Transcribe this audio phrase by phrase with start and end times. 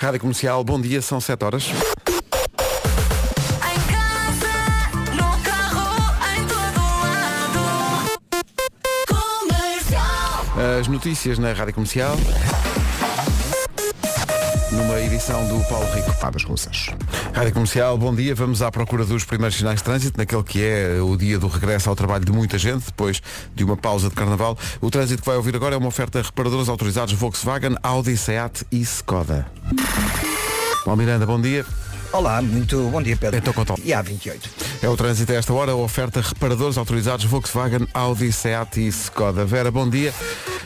[0.00, 1.66] Rádio Comercial, bom dia, são 7 horas.
[10.78, 12.16] As notícias na Rádio Comercial.
[14.70, 16.12] Numa edição do Paulo Rico.
[16.18, 16.90] Padas russas.
[17.32, 18.34] Rádio Comercial, bom dia.
[18.34, 21.88] Vamos à procura dos primeiros sinais de trânsito, naquele que é o dia do regresso
[21.88, 23.22] ao trabalho de muita gente, depois
[23.54, 24.58] de uma pausa de carnaval.
[24.80, 28.66] O trânsito que vai ouvir agora é uma oferta a reparadores autorizados Volkswagen, Audi, Seat
[28.70, 29.46] e Skoda.
[30.84, 31.64] Paulo Miranda, bom dia.
[32.12, 33.38] Olá, muito bom dia Pedro.
[33.38, 33.78] Então conta lá.
[33.82, 34.50] E a 28.
[34.82, 39.44] É o trânsito a esta hora, a oferta reparadores autorizados Volkswagen, Audi, Seat e Skoda.
[39.44, 40.12] Vera, bom dia.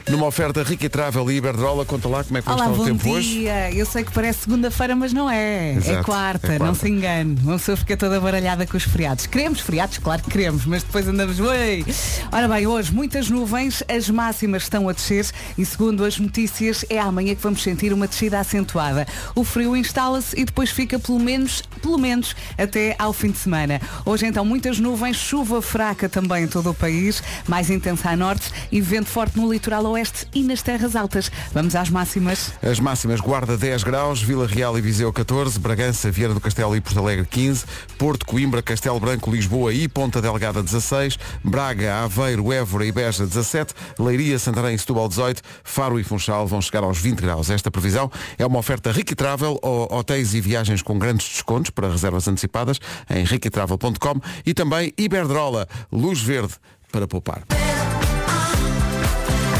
[0.08, 2.74] Numa oferta Rica e Travel e Iberdrola, conta lá como é que vai Olá, estar
[2.74, 3.12] o bom tempo dia.
[3.12, 3.78] hoje.
[3.78, 5.74] Eu sei que parece segunda-feira, mas não é.
[5.74, 6.64] Exato, é, quarta, é quarta.
[6.64, 7.38] não se engane.
[7.42, 9.26] Uma pessoa fica toda baralhada com os feriados.
[9.26, 9.98] Queremos feriados?
[9.98, 11.38] Claro que queremos, mas depois andamos.
[11.38, 11.84] Ui.
[12.32, 16.98] Ora bem, hoje muitas nuvens, as máximas estão a descer e segundo as notícias é
[16.98, 19.06] amanhã que vamos sentir uma descida acentuada.
[19.34, 23.80] O frio instala-se e depois fica pelo menos, pelo menos até ao fim de semana.
[24.04, 28.50] Hoje então muitas nuvens, chuva fraca também em todo o país, mais intensa a norte
[28.70, 31.30] e vento forte no litoral oeste e nas terras altas.
[31.52, 32.52] Vamos às máximas.
[32.62, 36.80] As máximas Guarda 10 graus, Vila Real e Viseu 14, Bragança, Vieira do Castelo e
[36.80, 37.64] Porto Alegre 15,
[37.96, 43.74] Porto, Coimbra, Castelo Branco, Lisboa e Ponta Delgada 16, Braga, Aveiro, Évora e Beja 17,
[43.98, 47.50] Leiria, Santarém e Setúbal 18, Faro e Funchal vão chegar aos 20 graus.
[47.50, 51.90] Esta previsão é uma oferta Ricky Travel, ou hotéis e viagens com grandes descontos para
[51.90, 56.54] reservas antecipadas em riquitravel.com e também Iberdrola, luz verde
[56.90, 57.71] para poupar.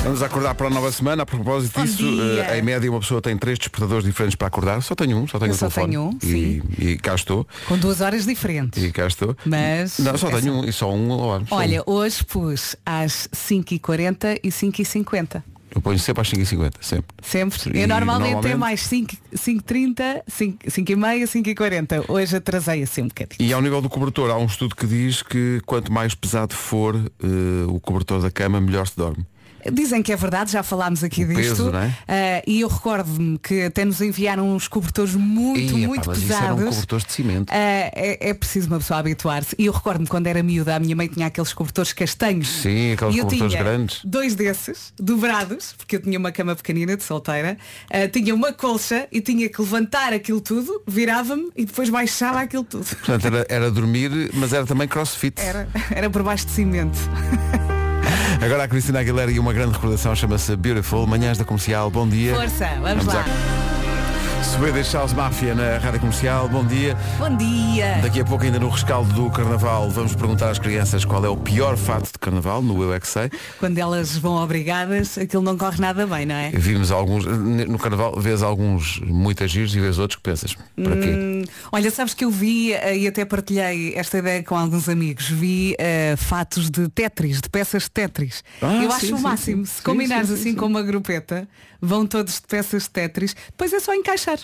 [0.03, 1.23] Vamos acordar para a nova semana.
[1.23, 2.45] A propósito Bom disso, dia.
[2.51, 4.83] eh, em média uma pessoa tem três despertadores diferentes para acordar.
[4.83, 5.93] Só tenho um, só tenho Eu o só telefone.
[5.93, 6.19] tenho um,
[6.79, 7.47] e, e cá estou.
[7.69, 8.83] Com duas horas diferentes.
[8.83, 9.37] E cá estou.
[9.47, 11.47] Mas- Não, só é tenho um e só um ao ar.
[11.47, 11.93] só Olha, um.
[11.93, 15.43] hoje pus às 5h40 e 5h50.
[15.75, 17.07] Eu ponho sempre às 5h50, sempre.
[17.23, 17.79] Sempre.
[17.79, 22.05] E Eu normalmente, é normalmente- mais 5, 5h30, 5h30, 5h40.
[22.09, 23.37] Hoje atrasei assim um bocadinho.
[23.49, 26.95] E ao nível do cobertor, há um estudo que diz que quanto mais pesado for
[26.97, 27.27] eh,
[27.69, 29.25] o cobertor da cama, melhor se dorme.
[29.71, 31.41] Dizem que é verdade, já falámos aqui disto.
[31.41, 31.97] peso, não é?
[32.09, 36.19] Ah, e eu recordo-me que até nos enviaram uns cobertores muito, Ih, muito epá, mas
[36.23, 36.75] isso eram pesados.
[36.75, 37.51] cobertores de cimento.
[37.51, 39.55] Ah, é, é preciso uma pessoa habituar-se.
[39.59, 42.49] E eu recordo-me quando era miúda, a minha mãe tinha aqueles cobertores castanhos.
[42.49, 44.01] Sim, aqueles e eu cobertores tinha grandes.
[44.05, 47.57] Dois desses, dobrados, porque eu tinha uma cama pequenina de solteira,
[47.91, 52.65] ah, tinha uma colcha e tinha que levantar aquilo tudo, virava-me e depois baixava aquilo
[52.65, 52.85] tudo.
[52.85, 55.41] Portanto, era, era dormir, mas era também crossfit.
[55.41, 56.99] Era, era por baixo de cimento.
[58.43, 61.07] Agora a Cristina Aguilera e uma grande recordação chama-se Beautiful.
[61.07, 62.35] Manhãs da Comercial, bom dia.
[62.35, 63.25] Força, vamos, lá.
[64.43, 66.97] Swedish House Mafia na Rádio Comercial, bom dia.
[67.17, 67.99] Bom dia.
[68.03, 71.37] Daqui a pouco, ainda no rescaldo do Carnaval, vamos perguntar às crianças qual é o
[71.37, 73.31] pior fato de Carnaval, no Eu É Que Sei.
[73.61, 76.51] Quando elas vão obrigadas, aquilo não corre nada bem, não é?
[76.51, 81.11] Vimos alguns, no Carnaval, vês alguns muito giros e vês outros que pensas, para quê?
[81.11, 85.29] Hum, olha, sabes que eu vi eh, e até partilhei esta ideia com alguns amigos.
[85.29, 88.43] Vi eh, fatos de Tetris, de peças de Tetris.
[88.61, 89.67] Ah, eu sim, acho sim, o máximo.
[89.67, 89.73] sim.
[89.77, 90.57] Se combinares sim, sim, assim sim.
[90.57, 91.49] com uma grupeta,
[91.83, 94.39] vão todos de peças de Tetris, depois é só encaixar.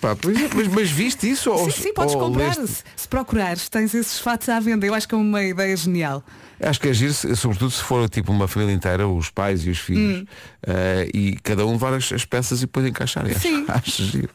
[0.00, 1.50] Pá, é, mas, mas viste isso?
[1.50, 2.56] ou, sim, sim, podes comprar.
[2.56, 2.66] leste?
[2.66, 4.86] Se, se procurares, tens esses fatos à venda.
[4.86, 6.24] Eu acho que é uma ideia genial.
[6.58, 9.70] Acho que é giro, se- sobretudo se for tipo uma família inteira, os pais e
[9.70, 10.24] os filhos,
[10.66, 13.26] eh, e cada um levar as, as peças e depois encaixar.
[13.38, 13.64] Sim.
[13.68, 14.30] acho giro.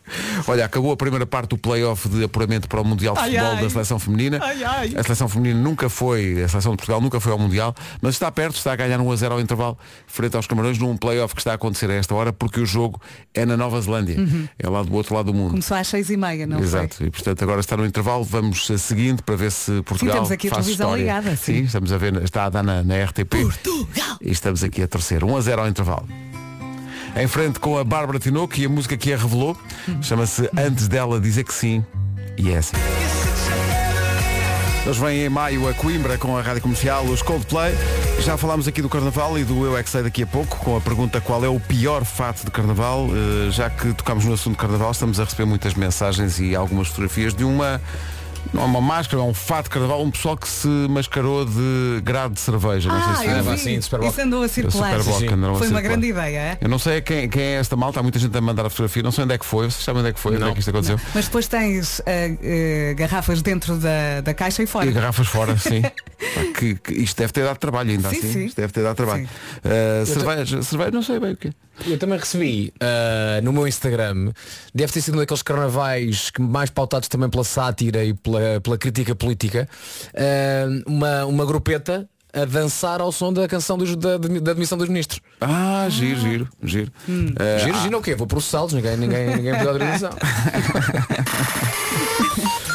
[0.48, 3.52] Olha, acabou a primeira parte do play-off de apuramento para o Mundial de Ai, Futebol
[3.52, 3.64] ai.
[3.64, 4.40] da Seleção Feminina.
[4.42, 4.94] Ai.
[4.96, 8.32] A Seleção Feminina nunca foi, a Seleção de Portugal nunca foi ao Mundial, mas está
[8.32, 9.78] perto, está a ganhar 1 a 0 ao intervalo,
[10.08, 13.00] frente aos Camarões, num play-off que está a acontecer a esta hora, porque o jogo
[13.34, 14.18] é na Nova Zelândia.
[14.58, 15.52] É lá do outro lado do mundo.
[15.52, 18.78] Começou às seis e meia, não Exato, e portanto agora está no intervalo, vamos a
[18.78, 21.02] seguindo para ver se Portugal temos aqui a televisão história.
[21.02, 21.64] ligada, sim.
[21.64, 23.36] estamos a ver, está a dar na, na RTP.
[24.22, 25.24] E estamos aqui a torcer.
[25.24, 26.08] 1 a 0 ao intervalo.
[27.16, 29.58] Em frente com a Bárbara Tinoco e a música que a revelou,
[30.02, 31.84] chama-se Antes dela dizer que sim.
[32.38, 32.76] E é assim.
[34.86, 37.74] Eles vêm em maio a Coimbra com a Rádio Comercial, os Coldplay.
[38.20, 40.76] Já falámos aqui do Carnaval e do Eu É Que Sei daqui a pouco, com
[40.76, 43.08] a pergunta qual é o pior fato de Carnaval.
[43.10, 47.34] Eh, já que tocámos no assunto Carnaval, estamos a receber muitas mensagens e algumas fotografias
[47.34, 47.82] de uma...
[48.56, 52.00] Não é uma máscara, é um fato de carnaval, um pessoal que se mascarou de
[52.02, 52.88] grade de cerveja.
[52.88, 53.50] Não Ah, sei se eu vi.
[53.50, 53.76] assim.
[53.78, 55.04] Isso andou a circular.
[55.04, 55.82] Sim, andaram a Foi uma circular.
[55.82, 56.58] grande ideia, é?
[56.62, 59.04] Eu não sei quem, quem é esta malta, há muita gente a mandar a fotografia,
[59.04, 60.54] não sei onde é que foi, vocês sabem onde é que foi, onde é Não.
[60.54, 60.98] que isto aconteceu?
[61.14, 64.86] Mas depois tens eh, eh, garrafas dentro da, da caixa e fora.
[64.86, 65.82] E garrafas fora, sim.
[66.34, 68.32] Pá, que, que isto deve ter dado trabalho ainda Sim, assim.
[68.32, 68.46] sim.
[68.46, 69.28] Isto deve ter dado trabalho.
[69.28, 69.70] Sim.
[70.02, 71.52] Uh, cerveja, cerveja, não sei bem o quê.
[71.86, 74.32] Eu também recebi ah, no meu Instagram,
[74.74, 78.78] deve ter sido um daqueles carnavais que mais pautados também pela sátira e pela, pela
[78.78, 79.68] crítica política,
[80.16, 84.90] ah, uma, uma grupeta a dançar ao som da canção dos- da, da admissão dos
[84.90, 85.22] ministros.
[85.40, 86.92] Ah, giro, giro, giro.
[87.40, 88.14] Eh, Giro, giro é o quê?
[88.14, 90.10] Vou para os saltos, ninguém, ninguém, ninguém pediu autorização.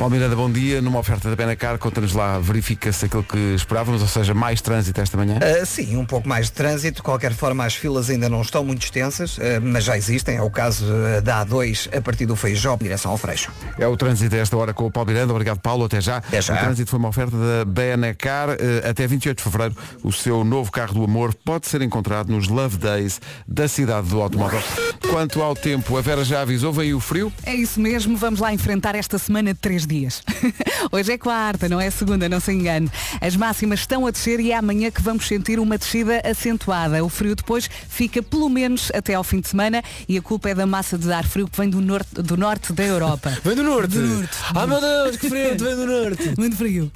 [0.00, 0.80] Paulo Miranda, bom dia.
[0.80, 5.14] Numa oferta da Benacar, conta-nos lá, verifica-se aquilo que esperávamos, ou seja, mais trânsito esta
[5.14, 5.38] manhã.
[5.42, 6.96] Ah, sim, um pouco mais de trânsito.
[6.96, 10.36] De qualquer forma, as filas ainda não estão muito extensas, ah, mas já existem.
[10.38, 13.50] É o caso ah, da A2 a partir do Feijó, em direção ao Freixo.
[13.78, 15.34] É o trânsito a esta hora com o Paulo Miranda.
[15.34, 15.84] Obrigado, Paulo.
[15.84, 16.16] Até já.
[16.16, 16.54] Até já.
[16.54, 18.56] O trânsito foi uma oferta da Benacar.
[18.88, 22.78] Até 28 de fevereiro, o seu novo carro do amor pode ser encontrado nos Love
[22.78, 24.62] Days da cidade do automóvel.
[25.10, 27.30] Quanto ao tempo, a Vera já avisou, veio o frio.
[27.44, 30.22] É isso mesmo, vamos lá enfrentar esta semana de três dias.
[30.92, 32.90] Hoje é quarta, não é segunda, não se engane.
[33.20, 37.04] As máximas estão a descer e é amanhã que vamos sentir uma descida acentuada.
[37.04, 40.54] O frio depois fica pelo menos até ao fim de semana e a culpa é
[40.54, 43.36] da massa de ar frio que vem do norte, do norte da Europa.
[43.44, 43.96] Vem do norte.
[44.54, 46.34] Ah meu Deus, que frio, vem do norte.
[46.38, 46.92] Muito frio.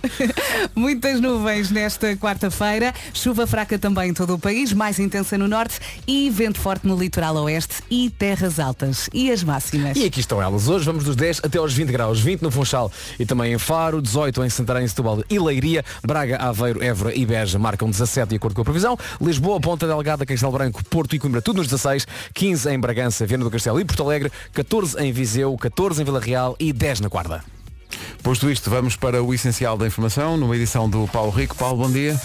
[0.74, 5.80] Muitas nuvens nesta quarta-feira, chuva fraca também em todo o país, mais intensa no norte
[6.06, 9.08] e vento forte no litoral oeste e terras altas.
[9.12, 9.96] E as máximas?
[9.96, 10.68] E aqui estão elas.
[10.68, 12.20] Hoje vamos dos 10 até aos 20 graus.
[12.20, 12.83] 20 no Funchal
[13.18, 15.84] e também em Faro, 18 em Santarém, Setúbal e Leiria.
[16.04, 18.98] Braga, Aveiro, Évora e Beja marcam 17 de acordo com a previsão.
[19.20, 22.06] Lisboa, Ponta Delgada, Castelo Branco, Porto e Coimbra, tudo nos 16.
[22.32, 24.32] 15 em Bragança, Viana do Castelo e Porto Alegre.
[24.52, 27.44] 14 em Viseu, 14 em Vila Real e 10 na Guarda.
[28.22, 31.54] Posto isto, vamos para o essencial da informação, numa edição do Paulo Rico.
[31.54, 32.18] Paulo, bom dia.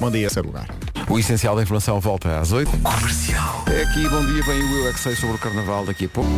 [0.00, 0.66] Bom dia, seu lugar.
[1.10, 2.70] O essencial da informação volta às 8.
[2.78, 3.64] Comercial.
[3.66, 6.08] É aqui, bom dia, vem o Eu é que sei sobre o Carnaval daqui a
[6.08, 6.30] pouco.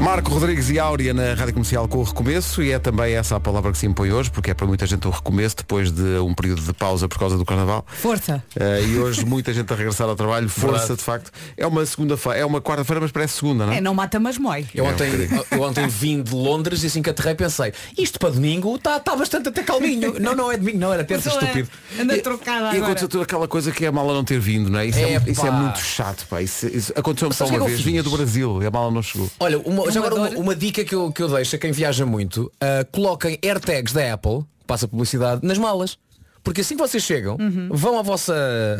[0.00, 3.40] Marco Rodrigues e Áurea na Rádio Comercial com o recomeço e é também essa a
[3.40, 6.34] palavra que se impõe hoje, porque é para muita gente o recomeço depois de um
[6.34, 7.86] período de pausa por causa do Carnaval.
[7.88, 8.44] Força.
[8.54, 10.98] Eh, e hoje muita gente a regressar ao trabalho, força Verdade.
[10.98, 11.30] de facto.
[11.56, 13.78] É uma segunda-feira, é uma quarta-feira, mas parece segunda, não é?
[13.78, 14.66] É, não mata, mas mói.
[14.74, 15.10] Eu É, ontem,
[15.50, 19.16] eu ontem vim de Londres e assim que aterrei pensei, isto para domingo está tá
[19.16, 20.20] bastante até calminho.
[20.20, 21.70] Não, não é domingo, não, era terça, Pessoa estúpido.
[21.98, 22.14] Anda
[22.54, 22.84] trocada E agora.
[22.86, 24.86] aconteceu toda aquela coisa que é a mala não ter vindo, não é?
[24.86, 26.40] Isso, é, É, isso é muito chato, pá.
[26.42, 27.84] Isso, isso aconteceu-me só Sabes o que é uma que eu vez.
[27.86, 29.30] Vinha do Brasil e a mala não chegou.
[29.40, 32.04] Olha, uma, já agora uma, uma dica que eu, que eu deixo a quem viaja
[32.06, 35.96] muito, ah, coloquem AirTags da Apple, passa publicidade, nas malas.
[36.42, 37.68] Porque assim que vocês chegam, Uhum.
[37.70, 38.34] vão à vossa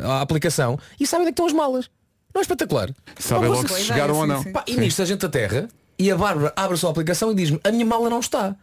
[0.05, 1.89] à aplicação e sabem onde é que estão as malas.
[2.35, 2.91] Não é espetacular?
[3.19, 4.43] Sabem Uma logo se chegaram ou sim, não.
[4.43, 4.53] sim.
[4.53, 5.69] Pá, e nisto a gente aterra
[5.99, 8.55] e a Bárbara abre a sua aplicação e diz-me, a minha mala não está.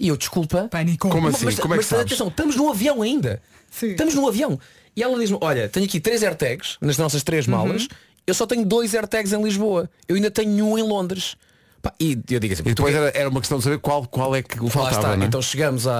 [0.00, 0.66] E eu, desculpa.
[0.70, 1.08] Pânico.
[1.08, 1.44] Como Mas- assim?
[1.44, 2.06] Mas, Como é que mas sabes?
[2.06, 3.40] atenção, estamos no avião ainda.
[3.72, 3.88] Sim.
[3.92, 4.60] Estamos no avião.
[4.94, 7.52] E ela diz-me, olha, tenho aqui três AirTags nas nossas três Uhum.
[7.56, 7.88] malas.
[8.26, 9.90] Eu só tenho dois AirTags em Lisboa.
[10.06, 11.34] Eu ainda tenho um em Londres.
[11.82, 14.06] Pá, e eu digo assim, E depois porque- era, era uma questão de saber qual,
[14.06, 15.16] qual é que o faltava, está.
[15.16, 15.26] não é?
[15.26, 15.92] Então chegamos à,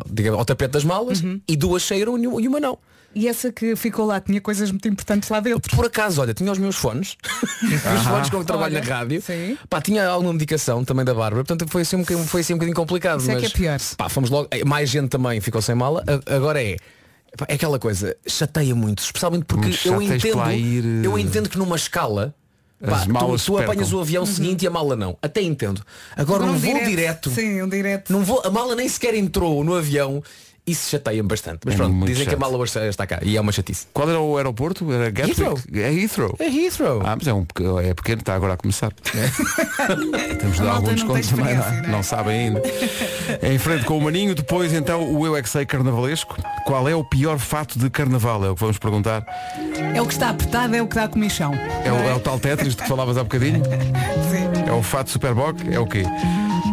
[0.00, 2.78] à- digamos, ao tapete das malas e duas saíram e uma- não.
[3.12, 5.74] E essa que ficou lá tinha coisas muito importantes lá dentro.
[5.74, 7.16] Por acaso, olha, tinha os meus fones,
[7.64, 9.20] os fones com que trabalho Olha, na rádio.
[9.22, 9.58] sim.
[9.68, 12.56] Pá, tinha alguma medicação também da Bárbara, portanto foi assim um bocadinho, foi assim um
[12.56, 13.20] bocadinho complicado.
[13.20, 13.80] Isso é mas, que é pior.
[13.96, 14.46] Pá, fomos logo.
[14.52, 16.04] eh, Mais gente também ficou sem mala.
[16.26, 16.76] Agora é.
[17.36, 21.74] pá, É aquela coisa, chateia muito, especialmente porque eu entendo, eh, eu entendo que numa
[21.76, 22.32] escala
[22.84, 25.16] pá, as tu, malas tu apanhas o avião seguinte e a mala não.
[25.20, 25.84] Até entendo.
[26.16, 27.30] Agora um, voo direto.
[27.30, 28.12] Sim, um direto.
[28.12, 30.22] Não vou, a mala nem sequer entrou no avião.
[30.66, 31.60] Isso chateia-me bastante.
[31.64, 32.40] Mas É pronto, dizem que a chato.
[32.40, 33.18] mala hoje está cá.
[33.22, 33.86] E é uma chatice.
[33.92, 34.90] Qual era o aeroporto?
[34.92, 35.40] Era Gatwick?
[35.40, 35.58] Heathrow.
[35.74, 36.36] É Heathrow.
[36.38, 37.02] É Heathrow.
[37.04, 37.46] Ah, mas é, um,
[37.82, 38.92] é pequeno, está agora a começar.
[40.38, 41.86] Temos de dar alguns contos também, não, é?
[41.88, 42.02] não é?
[42.02, 42.62] sabem ainda.
[43.42, 46.36] em frente com o Maninho, depois então o Eu é que sei carnavalesco.
[46.66, 48.44] Qual é o pior fato de carnaval?
[48.44, 49.24] É o que vamos perguntar.
[49.94, 51.52] É o que está apertado, é o que dá comichão.
[51.84, 53.62] É o, é o tal Tetris de que falavas há bocadinho?
[53.64, 54.68] Sim.
[54.68, 55.56] É o fato Superboc?
[55.70, 56.04] É o quê?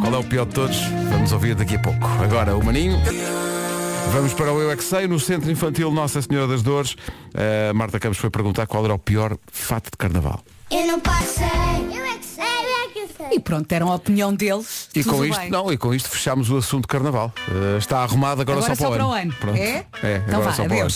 [0.01, 0.77] Qual é o pior de todos?
[1.09, 2.05] Vamos ouvir daqui a pouco.
[2.23, 2.99] Agora, o Maninho.
[4.11, 6.95] Vamos para o Eu é que sei, no Centro Infantil Nossa Senhora das Dores.
[7.69, 10.41] A Marta Campos foi perguntar qual era o pior fato de carnaval.
[10.71, 11.45] Eu não passei.
[11.45, 12.43] Eu é que sei.
[12.43, 13.27] Eu é que sei.
[13.33, 14.89] E pronto, deram a opinião deles.
[14.95, 15.49] E com isto, bem.
[15.51, 17.31] não, e com isto fechámos o assunto carnaval.
[17.47, 19.21] Uh, está arrumado agora, Agora só, para, só para o o ano.
[19.21, 19.33] ano.
[19.39, 19.57] Pronto.
[19.57, 19.85] É?
[20.03, 20.89] É, Então agora vá, só para o ano.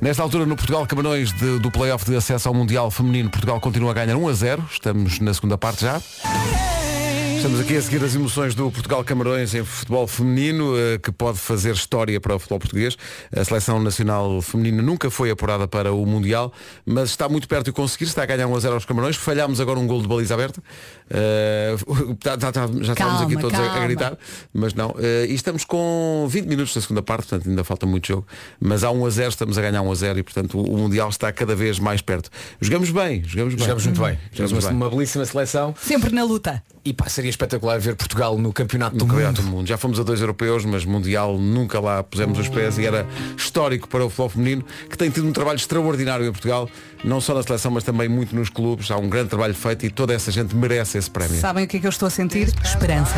[0.00, 3.90] Nesta altura, no Portugal Camarões de- do Playoff de acesso ao Mundial Feminino, Portugal continua
[3.90, 4.64] a ganhar 1 a 0.
[4.70, 6.00] Estamos na segunda parte já.
[7.38, 11.38] Estamos aqui a seguir as emoções do Portugal Camarões em futebol feminino, eh, que pode
[11.38, 12.96] fazer história para o futebol português.
[13.34, 16.52] A seleção nacional feminina nunca foi apurada para o Mundial,
[16.84, 19.14] mas está muito perto de conseguir, está a ganhar 1 a 0 aos Camarões.
[19.16, 20.60] Falhámos agora um gol de baliza aberta.
[21.08, 21.76] Eh,
[22.20, 23.86] tá- tá- tá- já estávamos Calma, aqui todos a- a, calma.
[23.86, 24.18] gritar,
[24.52, 24.94] mas não.
[24.98, 28.26] Eh, e estamos com 20 minutos da segunda parte, portanto ainda falta muito jogo.
[28.60, 30.76] Mas há 1 a 0, estamos a ganhar 1 a 0 e portanto o, o
[30.76, 32.30] Mundial está cada vez mais perto.
[32.60, 33.62] Jogamos bem, jogamos bem.
[33.62, 34.18] Jogamos muito bem.
[34.32, 34.74] Jogamos Jogamos bem.
[34.74, 35.72] uma belíssima seleção.
[35.80, 36.60] Sempre na luta.
[36.88, 39.50] E pá, seria espetacular ver Portugal no campeonato do No Campeonato mundo.
[39.50, 39.66] do Mundo.
[39.68, 43.86] Já fomos a dois europeus, mas Mundial nunca lá pusemos os pés e era histórico
[43.86, 46.66] para o futebol feminino, que tem tido um trabalho extraordinário em Portugal,
[47.04, 48.90] não só na seleção, mas também muito nos clubes.
[48.90, 51.38] Há um grande trabalho feito e toda essa gente merece esse prémio.
[51.38, 52.50] Sabem o que é que eu estou a sentir?
[52.64, 53.16] Esperança.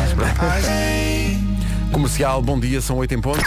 [1.93, 3.41] Comercial, bom dia, são 8 em ponto.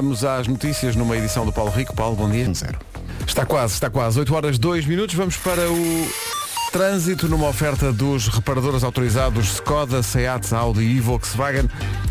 [0.00, 1.92] Vamos às notícias numa edição do Paulo Rico.
[1.92, 2.48] Paulo, bom dia.
[2.54, 2.78] Zero.
[3.26, 4.16] Está quase, está quase.
[4.20, 5.16] 8 horas 2 minutos.
[5.16, 6.08] Vamos para o
[6.70, 11.68] trânsito numa oferta dos reparadores autorizados Skoda, Seat, Audi e Volkswagen.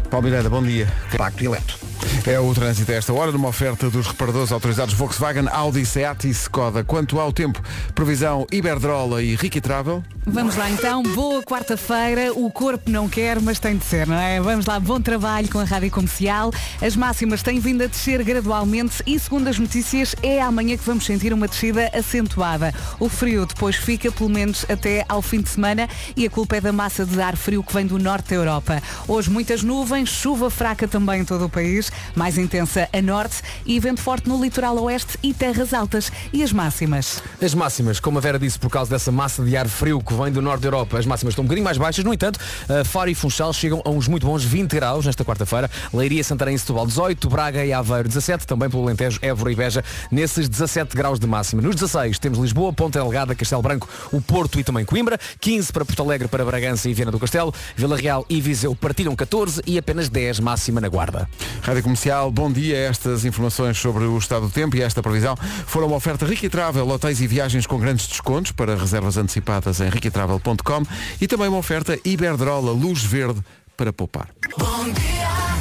[0.09, 0.87] Paulo Miranda, bom dia.
[1.17, 1.77] Pacto eletro.
[2.25, 6.31] É o trânsito a esta hora, numa oferta dos reparadores autorizados Volkswagen, Audi, Seat e
[6.31, 6.83] Skoda.
[6.83, 7.61] Quanto ao tempo,
[7.95, 10.03] previsão Iberdrola e Ricky Travel.
[10.25, 12.33] Vamos lá então, boa quarta-feira.
[12.33, 14.41] O corpo não quer, mas tem de ser, não é?
[14.41, 16.51] Vamos lá, bom trabalho com a Rádio Comercial.
[16.81, 21.05] As máximas têm vindo a descer gradualmente e, segundo as notícias, é amanhã que vamos
[21.05, 22.73] sentir uma descida acentuada.
[22.99, 26.61] O frio depois fica, pelo menos até ao fim de semana, e a culpa é
[26.61, 28.83] da massa de ar frio que vem do norte da Europa.
[29.07, 33.79] Hoje muitas nuvens, chuva fraca também em todo o país, mais intensa a norte e
[33.79, 36.11] vento forte no litoral oeste e terras altas.
[36.31, 37.21] E as máximas?
[37.41, 40.31] As máximas, como a Vera disse, por causa dessa massa de ar frio que vem
[40.31, 42.03] do norte da Europa, as máximas estão um bocadinho mais baixas.
[42.03, 45.69] No entanto, uh, Faro e Funchal chegam a uns muito bons 20 graus nesta quarta-feira.
[45.93, 49.83] Leiria, Santarém e Setúbal 18, Braga e Aveiro 17, também pelo Alentejo, Évora e Beja
[50.11, 51.61] nesses 17 graus de máxima.
[51.61, 55.85] Nos 16 temos Lisboa, Ponta Delgada, Castelo Branco, o Porto e também Coimbra, 15 para
[55.85, 59.77] Porto Alegre, para Bragança e Viana do Castelo, Vila Real e Viseu partilham 14 e
[59.87, 61.29] apenas 10 máxima na Guarda.
[61.61, 62.75] Rádio Comercial, bom dia.
[62.75, 65.33] Estas informações sobre o estado do tempo e esta previsão
[65.65, 69.87] foram uma oferta Ricky Travel, hotéis e viagens com grandes descontos para reservas antecipadas em
[69.87, 70.83] riquitravel.com
[71.21, 73.41] e também uma oferta Iberdrola Luz Verde
[73.77, 74.27] para poupar.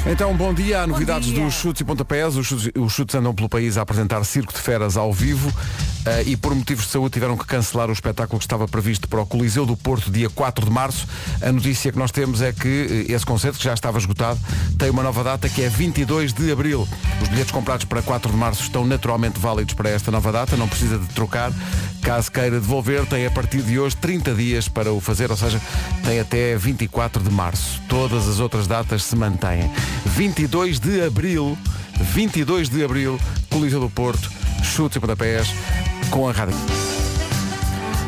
[0.05, 0.81] Então, bom dia.
[0.81, 1.41] Há novidades dia.
[1.41, 2.35] dos chutes e pontapés.
[2.35, 5.53] Os chutes, os chutes andam pelo país a apresentar Circo de Feras ao vivo
[6.25, 9.25] e por motivos de saúde tiveram que cancelar o espetáculo que estava previsto para o
[9.25, 11.07] Coliseu do Porto, dia 4 de março.
[11.41, 14.39] A notícia que nós temos é que eh, esse concerto, que já estava esgotado,
[14.77, 16.87] tem uma nova data que é 22 de abril.
[17.21, 20.67] Os bilhetes comprados para 4 de março estão naturalmente válidos para esta nova data, não
[20.67, 21.51] precisa de trocar.
[22.01, 25.59] Caso queira devolver, tem a partir de hoje 30 dias para o fazer, ou seja,
[26.05, 27.81] tem até 24 de março.
[27.89, 29.69] Todas as outras datas se mantêm.
[30.05, 31.57] 22 de abril,
[32.13, 34.31] 22 de abril, Coliseu do Porto,
[34.63, 35.47] chutes e pontapés
[36.09, 36.96] com a rádio.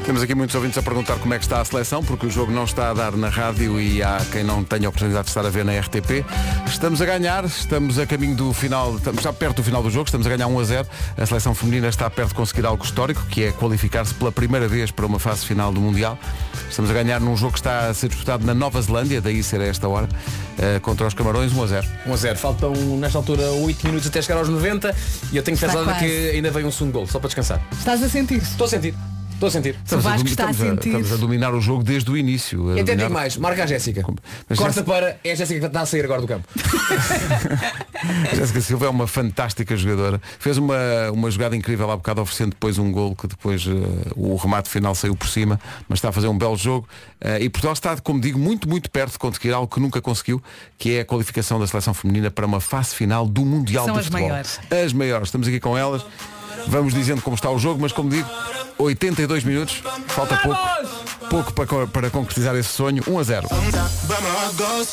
[0.10, 2.52] Temos aqui muitos ouvintes a perguntar como é que está a seleção, porque o jogo
[2.52, 5.46] não está a dar na rádio e há quem não tenha a oportunidade de estar
[5.46, 6.26] a ver na RTP.
[6.66, 10.06] Estamos a ganhar, estamos a caminho do final, estamos já perto do final do jogo,
[10.06, 10.88] estamos a ganhar 1 a 0.
[11.16, 14.90] A seleção feminina está perto de conseguir algo histórico, que é qualificar-se pela primeira vez
[14.90, 16.18] para uma fase final do Mundial.
[16.68, 19.62] Estamos a ganhar num jogo que está a ser disputado na Nova Zelândia, daí ser
[19.62, 20.10] a esta hora,
[20.58, 21.88] eh, contra os Camarões 1 a 0.
[22.08, 22.40] 1 a 0.
[22.40, 24.92] Faltam nesta altura 8 minutos até chegar aos 90
[25.32, 26.00] e eu tenho pensado quase.
[26.00, 27.62] que ainda vem um segundo gol, só para descansar.
[27.78, 28.38] Estás a sentir?
[28.38, 28.96] Estou a sentir.
[29.40, 29.76] Estou a sentir.
[29.86, 30.90] Vasco domi- está a estamos sentir.
[30.90, 32.72] estamos a dominar o jogo desde o início.
[32.78, 34.04] a dominar- mais, marca a Jéssica.
[34.50, 35.18] Mas Corta Jéssica- para.
[35.24, 36.46] É a Jéssica que está a sair agora do campo.
[38.32, 40.22] A Jéssica Silva é uma fantástica jogadora.
[40.40, 40.76] Fez uma,
[41.14, 44.94] uma jogada incrível há bocado, oferecendo depois um gol que depois eh, o remate final
[44.94, 46.86] saiu por cima, mas está a fazer um belo jogo.
[47.22, 50.44] Eh, e Portugal está, como digo, muito, muito perto de conseguir algo que nunca conseguiu,
[50.78, 54.00] que é a qualificação da seleção feminina para uma fase final do Mundial São de
[54.02, 54.28] as Futebol.
[54.30, 54.60] maiores.
[54.70, 55.28] As maiores.
[55.30, 56.06] Estamos aqui com elas.
[56.68, 58.30] Vamos dizendo como está o jogo, mas como digo,
[58.78, 60.60] 82 minutos, falta pouco,
[61.30, 63.48] pouco para, para concretizar esse sonho, 1 a 0.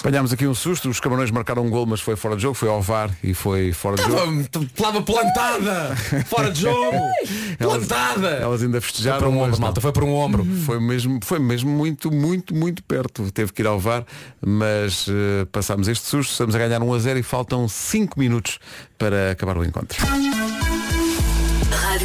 [0.01, 2.69] Apanhámos aqui um susto, os camarões marcaram um gol, mas foi fora de jogo, foi
[2.69, 4.41] ao VAR e foi fora de jogo.
[4.41, 5.97] Estava plantada!
[6.27, 6.97] Fora de jogo!
[7.59, 8.29] Plantada!
[8.29, 9.19] Elas ainda Foi festejaram.
[9.19, 10.45] para um ombro, malta, foi para um ombro.
[10.67, 13.31] Foi mesmo, foi mesmo muito, muito, muito perto.
[13.33, 14.05] Teve que ir ao VAR,
[14.45, 18.59] mas eh, passámos este susto, estamos a ganhar 1 a 0 e faltam 5 minutos
[18.99, 19.97] para acabar o encontro.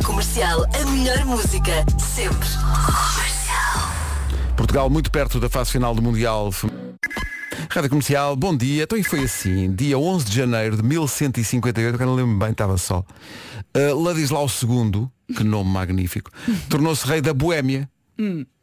[0.01, 2.49] Rádio Comercial, a melhor música, sempre.
[4.57, 6.49] Portugal muito perto da fase final do Mundial.
[7.69, 8.83] Rádio Comercial, bom dia.
[8.83, 12.49] Então e foi assim, dia 11 de janeiro de 1158, que eu não lembro bem,
[12.49, 13.05] estava só.
[13.77, 16.31] Uh, Ladislau II, que nome magnífico,
[16.67, 17.87] tornou-se rei da Boémia.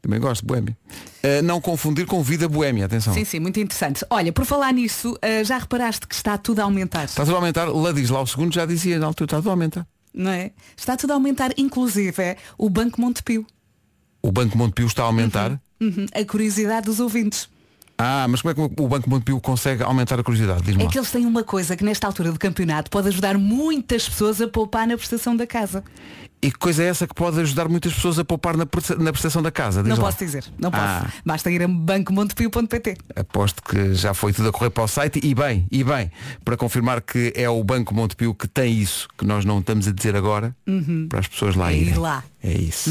[0.02, 0.76] Também gosto de Boémia.
[1.22, 3.14] Uh, não confundir com vida boémia, atenção.
[3.14, 4.04] Sim, sim, muito interessante.
[4.10, 7.38] Olha, por falar nisso, ah, já reparaste que está tudo a aumentar, Está tudo a
[7.38, 7.66] aumentar.
[7.66, 9.86] Ladislau II já dizia na altura, está tudo a aumentar.
[10.12, 10.52] Não é?
[10.76, 13.46] Está tudo a aumentar, inclusive é o Banco Montepio.
[14.22, 15.60] O Banco Montepio está a aumentar.
[15.80, 17.48] Uhum, A curiosidade dos ouvintes.
[18.00, 20.62] Ah, mas como é que o Banco Montepio consegue aumentar a curiosidade?
[20.62, 20.90] Diz-me É lá.
[20.92, 24.46] que eles têm uma coisa que nesta altura do campeonato pode ajudar muitas pessoas a
[24.46, 25.82] poupar na prestação da casa.
[26.40, 29.10] E que coisa é essa que pode ajudar muitas pessoas a poupar na, presta- na
[29.10, 29.82] prestação da casa?
[29.82, 30.04] Diz não lá.
[30.04, 30.84] posso dizer, não posso.
[30.84, 31.06] Ah.
[31.26, 32.96] Basta ir a bancomontepio.pt.
[33.16, 36.12] Aposto que já foi tudo a correr para o site e bem, e bem,
[36.44, 39.92] para confirmar que é o Banco Montepio que tem isso, que nós não estamos a
[39.92, 40.54] dizer agora,
[41.08, 41.94] para as pessoas lá É ir irem.
[41.98, 42.22] lá.
[42.42, 42.90] É isso.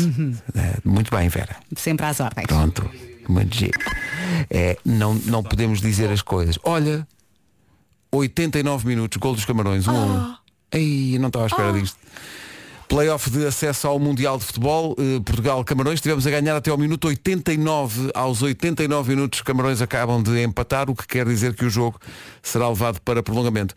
[0.54, 1.56] É, muito bem, Vera.
[1.78, 2.48] Sempre às ordens.
[2.48, 2.90] Pronto.
[3.28, 3.80] Muito giro.
[4.50, 6.58] É, não, não podemos dizer as coisas.
[6.64, 7.08] Olha,
[8.12, 10.36] 89 minutos, gol dos Camarões, 1 a 1.
[10.74, 11.98] Ei, eu não estava à espera disto.
[12.88, 17.10] Playoff de acesso ao Mundial de Futebol, eh, Portugal-Camarões, tivemos a ganhar até ao minuto
[17.10, 18.12] 89.
[18.14, 22.00] Aos 89 minutos, Camarões acabam de empatar, o que quer dizer que o jogo
[22.42, 23.76] será levado para prolongamento.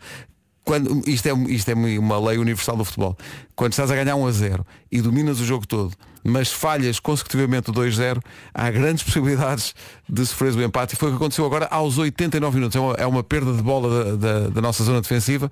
[0.71, 3.17] Quando, isto, é, isto é uma lei universal do futebol.
[3.57, 7.69] Quando estás a ganhar 1 a 0 e dominas o jogo todo, mas falhas consecutivamente
[7.69, 8.21] o 2-0,
[8.53, 9.75] há grandes possibilidades
[10.07, 10.93] de sofreres o empate.
[10.93, 12.75] E foi o que aconteceu agora aos 89 minutos.
[12.77, 15.51] É uma, é uma perda de bola da, da- da nossa zona defensiva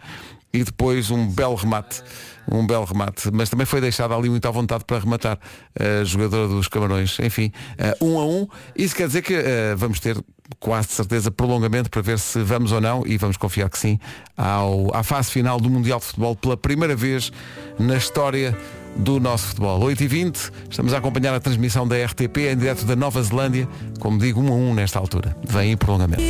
[0.54, 2.02] e depois um belo remate.
[2.52, 3.30] Um belo remate.
[3.32, 5.38] Mas também foi deixado ali muito à vontade para rematar
[5.80, 7.18] a jogadora dos Camarões.
[7.20, 8.48] Enfim, eh, um a um.
[8.76, 10.18] Isso quer dizer que eh, vamos ter
[10.60, 14.00] quase certeza prolongamento para ver se vamos ou não, e vamos confiar que sim,
[14.36, 17.32] ao, à fase final do Mundial de Futebol pela primeira vez
[17.78, 18.58] na história
[18.96, 19.80] do nosso futebol.
[19.82, 23.68] 8h20, estamos a acompanhar a transmissão da RTP em direto da Nova Zelândia,
[24.00, 25.36] como digo, um a um nesta altura.
[25.48, 26.24] Vem em prolongamento.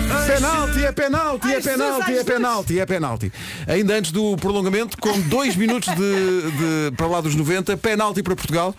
[0.00, 3.32] Penalti, é penalti, é penalti, é penalti, é penalti.
[3.66, 6.00] Ainda antes do prolongamento, com dois minutos de,
[6.90, 8.74] de- para lá dos 90, penalti para Portugal.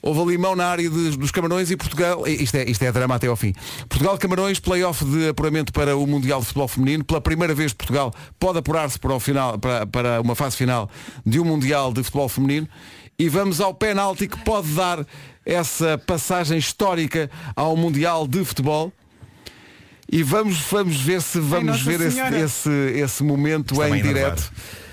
[0.00, 3.14] Houve ali mão na área de- dos Camarões e Portugal, isto é, isto é drama
[3.14, 3.52] até ao fim.
[3.88, 7.04] Portugal-Camarões, play-off de apuramento para o Mundial de Futebol Feminino.
[7.04, 10.88] Pela primeira vez Portugal pode apurar-se para, o final, para, para uma fase final
[11.26, 12.68] de um Mundial de Futebol Feminino.
[13.18, 15.04] E vamos ao penalti que pode dar
[15.44, 18.92] essa passagem histórica ao Mundial de Futebol.
[20.14, 24.48] E vamos, vamos ver se vamos ver esse, esse, esse momento Está em direto.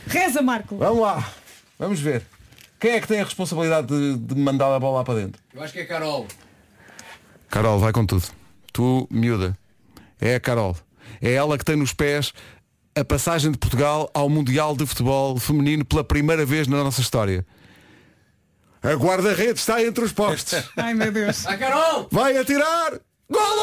[0.08, 0.78] Reza, Marco.
[0.78, 1.32] Vamos lá,
[1.78, 2.24] vamos ver.
[2.80, 5.40] Quem é que tem a responsabilidade de, de mandar a bola lá para dentro?
[5.54, 6.26] Eu acho que é Carol.
[7.52, 8.26] Carol, vai com tudo.
[8.74, 9.56] Tu, miúda.
[10.20, 10.76] É a Carol.
[11.22, 12.34] É ela que tem nos pés
[12.96, 17.46] a passagem de Portugal ao Mundial de Futebol Feminino pela primeira vez na nossa história.
[18.82, 20.68] A guarda-redes está entre os postes.
[20.76, 21.46] Ai meu Deus.
[21.46, 22.08] A Carol!
[22.10, 23.00] Vai atirar!
[23.32, 23.62] Golo!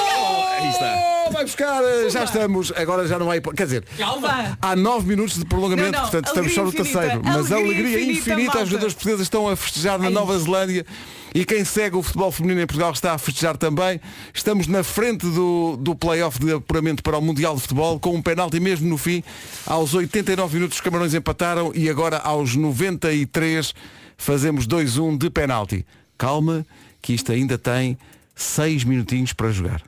[0.59, 1.09] Aí está.
[1.31, 2.73] Vai buscar, já estamos.
[2.75, 4.59] Agora já não há hipó- Quer dizer, Calma!
[4.61, 7.17] há nove minutos de prolongamento, Não, não, portanto estamos só no alegria terceiro.
[7.19, 8.63] infinita, Mas a alegria alegria infinita, infinita, malta.
[8.63, 10.09] os jogadores portugueses estão a festejar na.
[10.11, 10.87] Nova Zelândia
[11.35, 14.01] e quem segue o futebol feminino em Portugal está a festejar também.
[14.33, 18.23] Estamos na frente do, do play-off de apuramento para o Mundial de Futebol, com um
[18.23, 19.23] penalti mesmo no fim.
[19.67, 23.75] Aos 89 minutos os Camarões empataram e agora aos 93
[24.17, 25.87] fazemos 2-1 de penalti.
[26.17, 26.67] Calma,
[27.03, 27.97] que isto ainda tem
[28.39, 29.83] 6 minutinhos para jogar.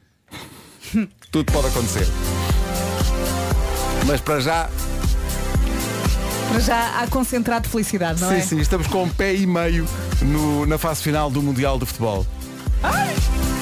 [1.30, 2.06] Tudo pode acontecer.
[4.06, 4.68] Mas para já,
[6.48, 8.40] Para já há concentrado de felicidade, não sim, é?
[8.40, 9.86] sim, estamos com um pé e meio
[10.22, 12.26] no- na fase final do Mundial de Futebol.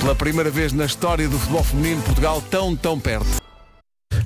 [0.00, 3.37] Pela primeira vez na história do futebol feminino, Portugal tão, tão perto.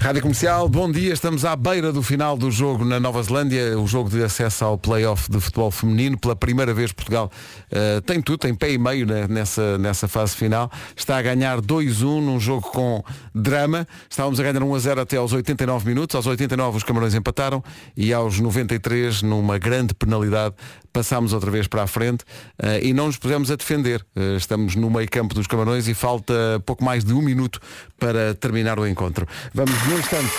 [0.01, 1.13] Rádio Comercial, bom dia.
[1.13, 4.79] Estamos à beira do final do jogo na Nova Zelândia, o jogo de acesso ao
[4.79, 6.19] play-off de futebol feminino.
[6.19, 7.31] Pela primeira vez Portugal
[7.71, 10.71] eh, tem tudo, tem pé e meio né, nessa, nessa fase final.
[10.97, 13.03] Está a ganhar 2-1 num jogo com
[13.35, 13.87] drama.
[14.09, 16.15] Estávamos a ganhar 1 a 0 até aos 89 minutos.
[16.17, 17.63] Aos 89 os Camarões empataram
[17.97, 20.55] e aos 93, numa grande penalidade,
[20.93, 22.25] passámos outra vez para a frente
[22.63, 24.05] eh, e não nos pusemos a defender.
[24.15, 26.35] Eh, estamos no meio campo dos Camarões e falta
[26.67, 27.61] pouco mais de um minuto
[28.03, 29.29] para terminar o encontro.
[29.55, 30.33] Vamos, no instante,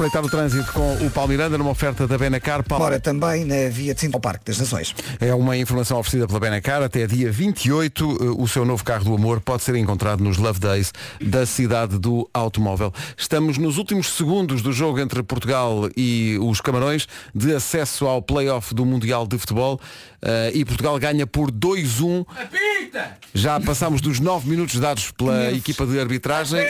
[0.00, 2.62] espreitar o trânsito com o Palmiranda numa oferta da Benacar.
[2.64, 4.94] Paulo- Ora, também na via de Sintra ao Parque das Nações.
[5.20, 6.82] É uma informação oferecida pela Benacar.
[6.82, 10.58] Até dia 28, eh, o seu novo carro do amor pode ser encontrado nos Love
[10.58, 12.94] Days da cidade do automóvel.
[13.14, 18.74] Estamos nos últimos segundos do jogo entre Portugal e os Camarões de acesso ao play-off
[18.74, 19.78] do Mundial de Futebol
[20.22, 22.24] eh, e Portugal ganha por 2-1.
[22.26, 23.18] Apita!
[23.34, 26.66] Já passámos dos 9 minutos dados pela equipa de arbitragem.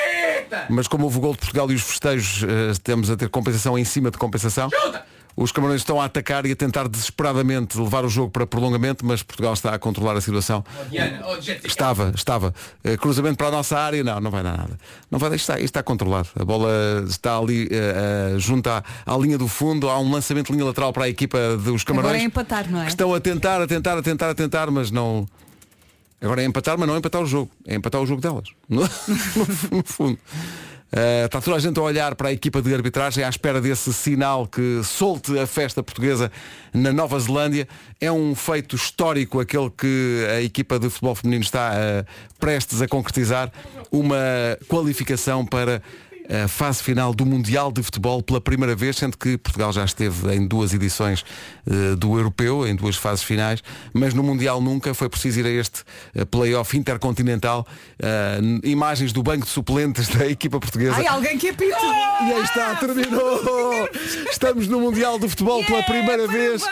[0.69, 3.78] Mas como houve o gol de Portugal e os festejos, eh, estamos a ter compensação
[3.78, 4.68] em cima de compensação.
[5.37, 9.22] Os camarões estão a atacar e a tentar desesperadamente levar o jogo para prolongamento, mas
[9.22, 10.64] Portugal está a controlar a situação.
[10.90, 11.66] Diana, oh, Jessica.
[11.68, 12.52] Estava, estava.
[12.83, 14.76] Eh, cruzamento para a nossa área, não, não vai dar nada.
[15.11, 16.28] Não vai deixar, isto está controlado.
[16.38, 16.68] A bola
[17.09, 20.64] está ali eh, eh, junto à, à linha do fundo, há um lançamento de linha
[20.64, 22.11] lateral para a equipa dos camarões.
[22.11, 22.85] Agora é empatar, não é?
[22.85, 25.28] que Estão a tentar, a tentar, a tentar, a tentar, mas não.
[26.20, 27.50] Agora é empatar, mas não é empatar o jogo.
[27.66, 28.48] É empatar o jogo delas.
[28.68, 28.83] No-
[29.70, 30.18] no fundo.
[31.24, 34.44] Está toda a gente a olhar para a equipa de arbitragem à espera desse sinal
[34.44, 36.33] que solte a festa portuguesa
[36.74, 37.68] na Nova Zelândia.
[38.00, 42.07] É um feito histórico aquele que a equipa de futebol feminino está uh,
[42.40, 43.53] prestes a concretizar.
[43.92, 44.18] Uma
[44.66, 45.81] qualificação para
[46.45, 50.33] a fase final do Mundial de Futebol pela primeira vez, sendo que Portugal já esteve
[50.35, 51.25] em duas edições
[51.66, 53.62] eh, do Europeu, em duas fases finais,
[53.93, 55.83] mas no Mundial nunca foi preciso ir a este
[56.14, 57.66] eh, play-off intercontinental.
[58.40, 60.95] N- imagens do banco de suplentes da equipa portuguesa.
[60.97, 61.77] Ai, alguém que apita.
[62.21, 63.88] E aí está, terminou!
[64.31, 66.62] Estamos no Mundial de Futebol pela primeira vez.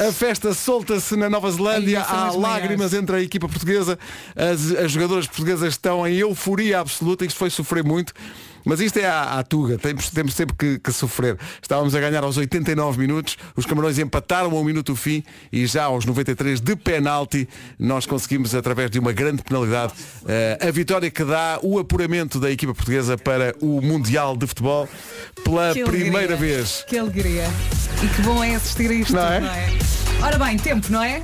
[0.00, 2.00] A festa solta-se na Nova Zelândia.
[2.00, 2.94] Ai, são Há as lágrimas maiores.
[2.94, 3.98] entre a equipa portuguesa.
[4.34, 7.26] As, as jogadoras portuguesas estão em euforia absoluta.
[7.26, 8.12] Isto foi sofrer muito.
[8.66, 11.38] Mas isto é à, à tuga, temos, temos sempre que, que sofrer.
[11.62, 15.64] Estávamos a ganhar aos 89 minutos, os camarões empataram a um minuto o fim e
[15.66, 17.48] já aos 93 de penalti
[17.78, 19.92] nós conseguimos, através de uma grande penalidade,
[20.26, 24.88] eh, a vitória que dá o apuramento da equipa portuguesa para o Mundial de Futebol
[25.44, 26.84] pela primeira vez.
[26.88, 27.44] Que alegria.
[28.02, 30.05] E que bom é assistir a isto, Não não é?
[30.22, 31.22] Ora bem, tempo, não é?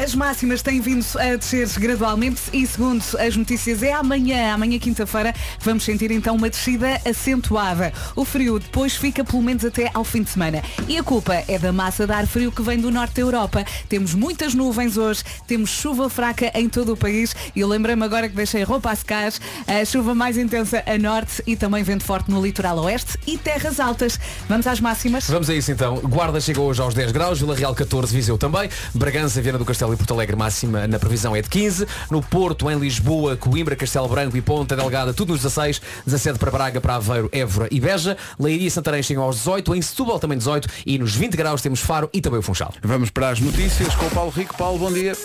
[0.00, 5.34] As máximas têm vindo a descer gradualmente e segundo as notícias é amanhã, amanhã quinta-feira,
[5.60, 7.92] vamos sentir então uma descida acentuada.
[8.14, 10.62] O frio depois fica pelo menos até ao fim de semana.
[10.86, 13.64] E a culpa é da massa de ar frio que vem do norte da Europa.
[13.88, 18.36] Temos muitas nuvens hoje, temos chuva fraca em todo o país e lembrei-me agora que
[18.36, 19.32] deixei roupa a secar,
[19.66, 23.80] a chuva mais intensa a norte e também vento forte no litoral oeste e terras
[23.80, 24.20] altas.
[24.48, 25.28] Vamos às máximas?
[25.28, 25.96] Vamos a isso então.
[25.96, 28.68] Guarda chegou hoje aos 10 graus, Vila Real 14, Viseu também.
[28.92, 31.86] Bragança, Viana do Castelo e Porto Alegre máxima na previsão é de 15.
[32.10, 35.80] No Porto, em Lisboa, Coimbra, Castelo Branco e Ponta Delgada, tudo nos 16.
[36.04, 38.16] 17 para Braga, para Aveiro, Évora e Beja.
[38.38, 39.74] Leiria e Santarém chegam aos 18.
[39.74, 40.68] Em Setúbal também 18.
[40.84, 42.72] E nos 20 graus temos Faro e também o Funchal.
[42.82, 44.56] Vamos para as notícias com o Paulo Rico.
[44.56, 45.16] Paulo, bom dia.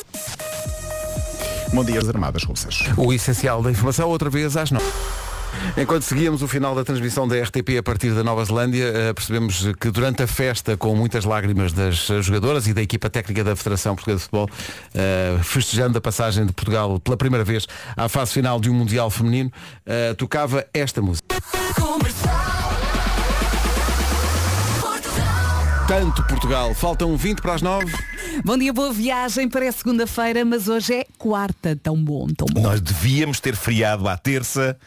[1.74, 2.84] Bom dia, as Armadas Russas.
[2.96, 4.86] O essencial da informação, outra vez às nove.
[5.78, 9.66] Enquanto seguíamos o final da transmissão da RTP a partir da Nova Zelândia, eh, percebemos
[9.80, 13.96] que durante a festa, com muitas lágrimas das jogadoras e da equipa técnica da Federação
[13.96, 14.50] Portuguesa de Futebol,
[14.94, 19.10] eh, festejando a passagem de Portugal pela primeira vez à fase final de um Mundial
[19.10, 19.52] Feminino,
[19.86, 21.36] eh, tocava esta música.
[25.88, 26.74] Tanto Portugal.
[26.74, 27.86] Faltam 20 para as 9.
[28.44, 29.48] Bom dia, boa viagem.
[29.48, 31.76] Parece segunda-feira, mas hoje é quarta.
[31.76, 32.62] Tão bom, tão bom.
[32.62, 34.78] Nós devíamos ter feriado à terça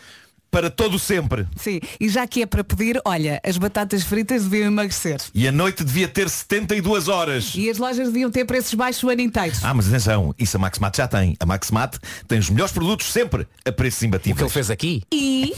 [0.50, 1.46] para todo sempre.
[1.56, 5.18] Sim, e já que é para pedir, olha, as batatas fritas deviam emagrecer.
[5.34, 7.52] E a noite devia ter 72 horas.
[7.54, 9.54] E as lojas deviam ter preços baixos o ano inteiro.
[9.62, 11.36] Ah, mas atenção, isso a Maxmat já tem.
[11.38, 14.52] A Maxmat tem os melhores produtos sempre a preços O que ele imbatíveis.
[14.52, 15.02] fez aqui?
[15.12, 15.52] E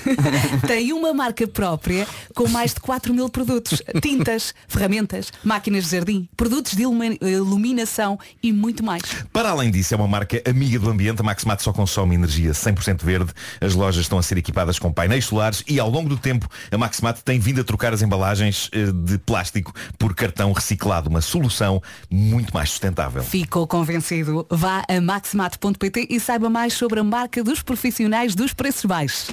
[0.66, 3.82] tem uma marca própria com mais de 4 mil produtos.
[4.02, 9.02] Tintas, ferramentas, máquinas de jardim, produtos de ilumi- iluminação e muito mais.
[9.32, 11.20] Para além disso, é uma marca amiga do ambiente.
[11.20, 13.32] A Maxmat só consome energia 100% verde.
[13.60, 16.78] As lojas estão a ser equipadas com painéis solares e ao longo do tempo a
[16.78, 21.08] Maxmat tem vindo a trocar as embalagens eh, de plástico por cartão reciclado.
[21.08, 23.22] Uma solução muito mais sustentável.
[23.22, 24.46] Ficou convencido?
[24.50, 29.30] Vá a maximat.pt e saiba mais sobre a marca dos profissionais dos preços baixos.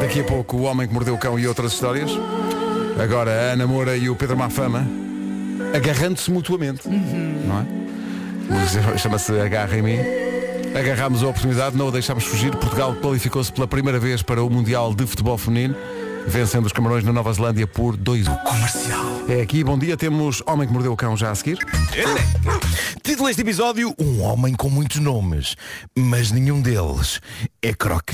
[0.00, 2.10] Daqui a pouco o homem que mordeu o cão e outras histórias.
[3.02, 4.86] Agora a Ana Moura e o Pedro Mafama
[5.74, 6.88] agarrando-se mutuamente.
[6.88, 8.98] Não é?
[8.98, 9.98] Chama-se Agarra em mim.
[10.76, 12.54] Agarrámos a oportunidade, não a deixámos fugir.
[12.54, 15.74] Portugal qualificou-se pela primeira vez para o Mundial de Futebol Feminino,
[16.26, 18.42] vencendo os Camarões na Nova Zelândia por 2-1.
[18.42, 19.06] Comercial.
[19.26, 21.56] É aqui, bom dia, temos Homem que Mordeu o Cão já a seguir.
[23.02, 25.56] Título deste episódio, um homem com muitos nomes,
[25.96, 27.22] mas nenhum deles
[27.62, 28.10] é Croc.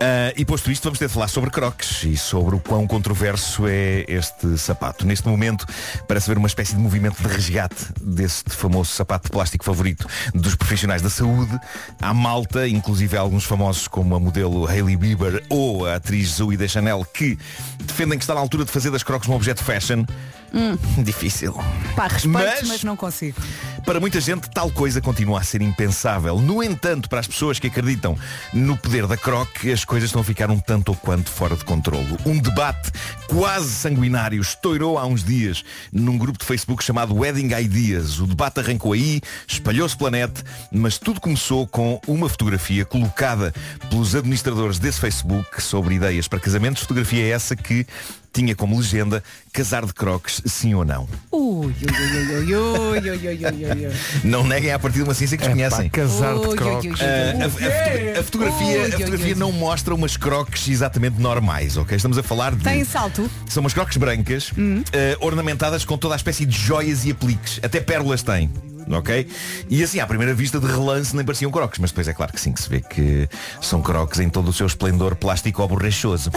[0.00, 3.66] Ah, e posto isto, vamos ter de falar sobre crocs e sobre o quão controverso
[3.66, 5.06] é este sapato.
[5.06, 5.66] Neste momento
[6.06, 10.54] parece haver uma espécie de movimento de resgate deste famoso sapato de plástico favorito dos
[10.54, 11.58] profissionais da saúde.
[12.00, 17.04] Há malta, inclusive alguns famosos como a modelo Hailey Bieber ou a atriz Zoe Chanel,
[17.04, 17.38] que
[17.78, 20.04] defendem que está na altura de fazer das crocs um objeto fashion.
[21.02, 21.52] Difícil.
[21.96, 22.84] Pá, respeito, Mas- mas...
[22.84, 23.40] não consigo.
[23.84, 26.40] Para muita gente, tal coisa continua a ser impensável.
[26.40, 28.16] No entanto, para as pessoas que acreditam
[28.52, 31.64] no poder da Croc, as coisas estão a ficar um tanto ou quanto fora de
[31.64, 32.16] controlo.
[32.24, 32.90] Um debate
[33.28, 35.62] quase sanguinário estourou há uns dias
[35.92, 38.20] num grupo de Facebook chamado Wedding Ideas.
[38.20, 40.32] O debate arrancou aí, espalhou-se pela net,
[40.72, 43.52] mas tudo começou com uma fotografia colocada
[43.90, 46.80] pelos administradores desse Facebook sobre ideias para casamentos.
[46.82, 47.86] Fotografia essa que
[48.34, 51.08] tinha como legenda casar de croques, sim ou não.
[54.24, 55.88] Não neguem a partir de uma ciência que os conhecem.
[55.88, 57.00] casar de croques.
[57.00, 61.96] Ah, a, fotografia, a fotografia não mostra umas croques exatamente normais, ok?
[61.96, 62.64] Estamos a falar de...
[62.64, 63.30] Tem salto.
[63.48, 67.60] São umas croques brancas, ah, ornamentadas com toda a espécie de joias e apliques.
[67.62, 68.50] Até pérolas têm.
[68.90, 69.26] Ok?
[69.68, 72.40] E assim, à primeira vista de relance nem pareciam crocs, mas depois é claro que
[72.40, 73.28] sim, que se vê que
[73.60, 76.30] são crocs em todo o seu esplendor plástico borrachoso.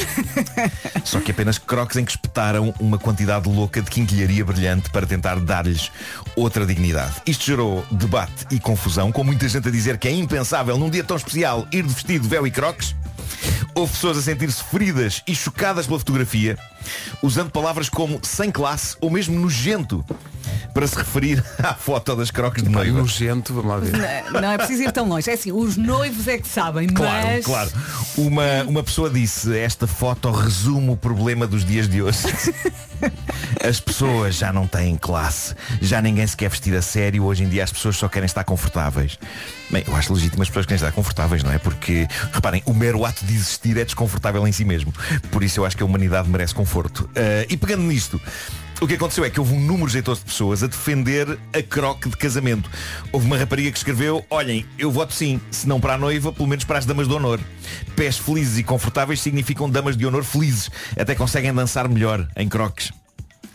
[1.04, 5.40] Só que apenas crocs em que espetaram uma quantidade louca de quinquilharia brilhante para tentar
[5.40, 5.92] dar-lhes
[6.36, 7.16] outra dignidade.
[7.26, 11.04] Isto gerou debate e confusão, com muita gente a dizer que é impensável num dia
[11.04, 12.96] tão especial ir de vestido de véu e crocs.
[13.76, 16.58] Houve pessoas a sentir-se feridas e chocadas pela fotografia,
[17.22, 20.06] usando palavras como sem classe ou mesmo nojento
[20.74, 23.00] para se referir à foto das croques de noiva.
[23.00, 23.92] Nojento, vamos lá ver.
[24.32, 25.30] Não, não é preciso ir tão longe.
[25.30, 27.46] É assim, os noivos é que sabem, Claro, mas.
[27.46, 27.72] claro.
[28.18, 32.20] Uma, uma pessoa disse, esta foto resume o problema dos dias de hoje.
[33.64, 37.50] As pessoas já não têm classe, já ninguém se quer vestir a sério, hoje em
[37.50, 39.20] dia as pessoas só querem estar confortáveis.
[39.70, 41.58] Bem, eu acho legítimo as pessoas querem estar confortáveis, não é?
[41.58, 44.94] Porque, reparem, o mero ato de existir é desconfortável em si mesmo.
[45.32, 46.77] Por isso eu acho que a humanidade merece conforto.
[47.16, 48.20] Ah, e pegando nisto,
[48.80, 52.10] o que aconteceu é que houve um número jeitoso de pessoas a defender a croque
[52.10, 52.70] de casamento.
[53.12, 56.48] Houve uma rapariga que escreveu, olhem, eu voto sim, se não para a noiva, pelo
[56.48, 57.40] menos para as damas de honor.
[57.96, 60.70] Pés felizes e confortáveis significam damas de honor felizes.
[60.96, 62.92] Até conseguem dançar melhor em croques.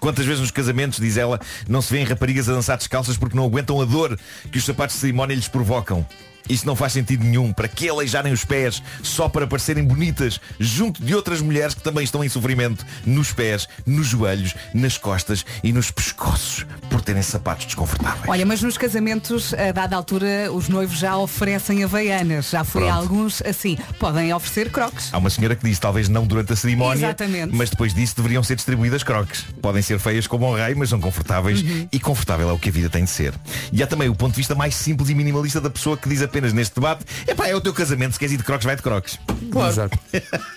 [0.01, 3.45] Quantas vezes nos casamentos, diz ela, não se vêem raparigas a dançar descalças porque não
[3.45, 4.19] aguentam a dor
[4.51, 6.05] que os sapatos de cerimónia lhes provocam?
[6.49, 7.53] Isso não faz sentido nenhum.
[7.53, 12.05] Para que aleijarem os pés só para parecerem bonitas junto de outras mulheres que também
[12.05, 17.67] estão em sofrimento nos pés, nos joelhos, nas costas e nos pescoços por terem sapatos
[17.67, 18.29] desconfortáveis?
[18.29, 22.51] Olha, mas nos casamentos, a dada altura, os noivos já oferecem havaianas.
[22.51, 23.03] Já fui a Pronto.
[23.03, 23.77] alguns assim.
[23.99, 25.09] Podem oferecer croques.
[25.13, 27.55] Há uma senhora que disse, talvez não durante a cerimónia, Exatamente.
[27.55, 29.45] mas depois disso deveriam ser distribuídas croques.
[29.61, 31.89] Podem ser feias como um rei, mas são confortáveis Uhum.
[31.93, 33.35] e confortável é o que a vida tem de ser.
[33.73, 36.23] E há também o ponto de vista mais simples e minimalista da pessoa que diz
[36.33, 38.81] apenas neste debate, epá, é o teu casamento, se queres ir de croques, vai de
[38.83, 39.19] croques.
[39.51, 39.91] Claro.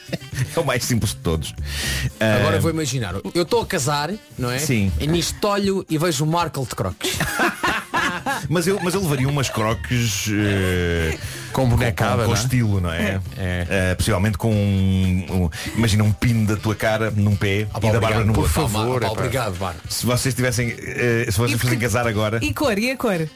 [0.56, 1.54] É o mais simples de todos.
[2.20, 4.60] Agora Ah, vou imaginar, eu estou a casar, não é?
[4.60, 4.92] Sim.
[5.00, 7.18] E nisto olho e vejo o Markle de croques.
[8.50, 11.18] mas, eu, mas eu levaria umas croques eh,
[11.54, 12.40] Com bonecada, com, com não é?
[12.40, 13.22] estilo, não é?
[13.38, 17.88] Eh, possivelmente com um, um- imagina um pino da tua cara num pé Ah, pá,
[17.88, 18.54] e da obrigado, barba no por outro.
[18.54, 19.12] favor, epá.
[19.12, 19.76] obrigado, Bar.
[19.90, 22.98] Se vocês tivessem, eh, se vocês E fossem porque- casar agora, E cor, e a
[22.98, 23.28] cor?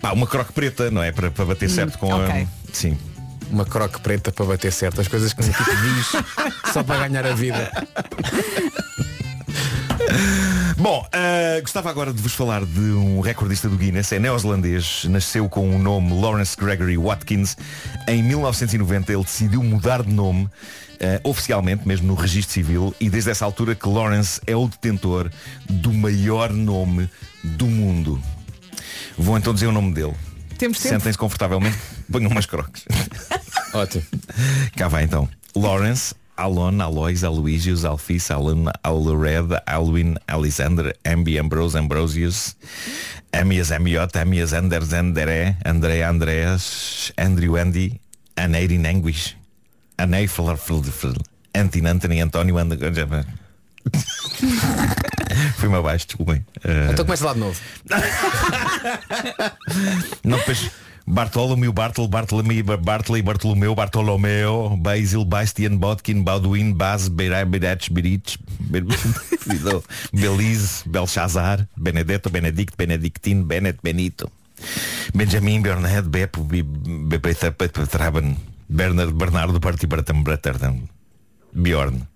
[0.00, 1.12] Pá, uma croque preta, não é?
[1.12, 2.42] Para, para bater certo com ok.
[2.42, 2.46] a.
[2.72, 2.98] Sim.
[3.50, 6.08] Uma croque preta para bater certas coisas que um tipo diz
[6.72, 7.70] só para ganhar a vida.
[10.76, 15.48] Bom, ah, gostava agora de vos falar de um recordista do Guinness, é neozelandês, nasceu
[15.48, 17.56] com o nome Lawrence Gregory Watkins.
[18.06, 20.48] Em 1990 ele decidiu mudar de nome
[21.00, 25.30] ah, oficialmente, mesmo no registro civil, e desde essa altura que Lawrence é o detentor
[25.68, 27.08] do maior nome
[27.42, 28.20] do mundo.
[29.16, 30.14] Vou então dizer o nome dele.
[30.58, 30.94] Temos tempo?
[30.94, 31.76] Sentem-se confortavelmente,
[32.10, 32.84] ponham umas croques.
[33.72, 34.04] Ótimo.
[34.76, 35.28] Cá vai então.
[35.54, 42.56] Lawrence, Alon, Alois, Aloysius, Alphys, Alan, Alred, Alwin, Alexander, Ambi, Ambrose, Ambrosius,
[43.32, 48.00] Amias, Amiot, Amias, Anders, Andere, André, Andreas, Andrew, Andy,
[48.36, 49.34] Aneirin, Anguish,
[49.96, 50.28] Anei,
[51.54, 53.26] Antin, Anthony, António, And...
[55.56, 56.44] Fui-me abaixo, desculpem.
[56.64, 57.58] Eh, Então começa lá de novo.
[60.24, 60.70] não, depois
[61.08, 68.82] Bartolomeu, Bartol, Bartolomeu, Bartley, Bartolomeu, Bartolomeu, Basil, Bastian, Botkin, Baldwin, Baz, Beirach, Beirach, Berich, Ber-
[70.12, 74.30] Belize, Belshazzar, Benedetto, Benedict, Benedictine, Bennett, Benito,
[75.14, 76.36] Benjamin, Bernard, Bep,
[77.88, 78.36] Traben,
[78.68, 80.88] Bernard, Bernardo, Parti, Bratam, Bratartam,
[81.52, 82.06] Bjorn.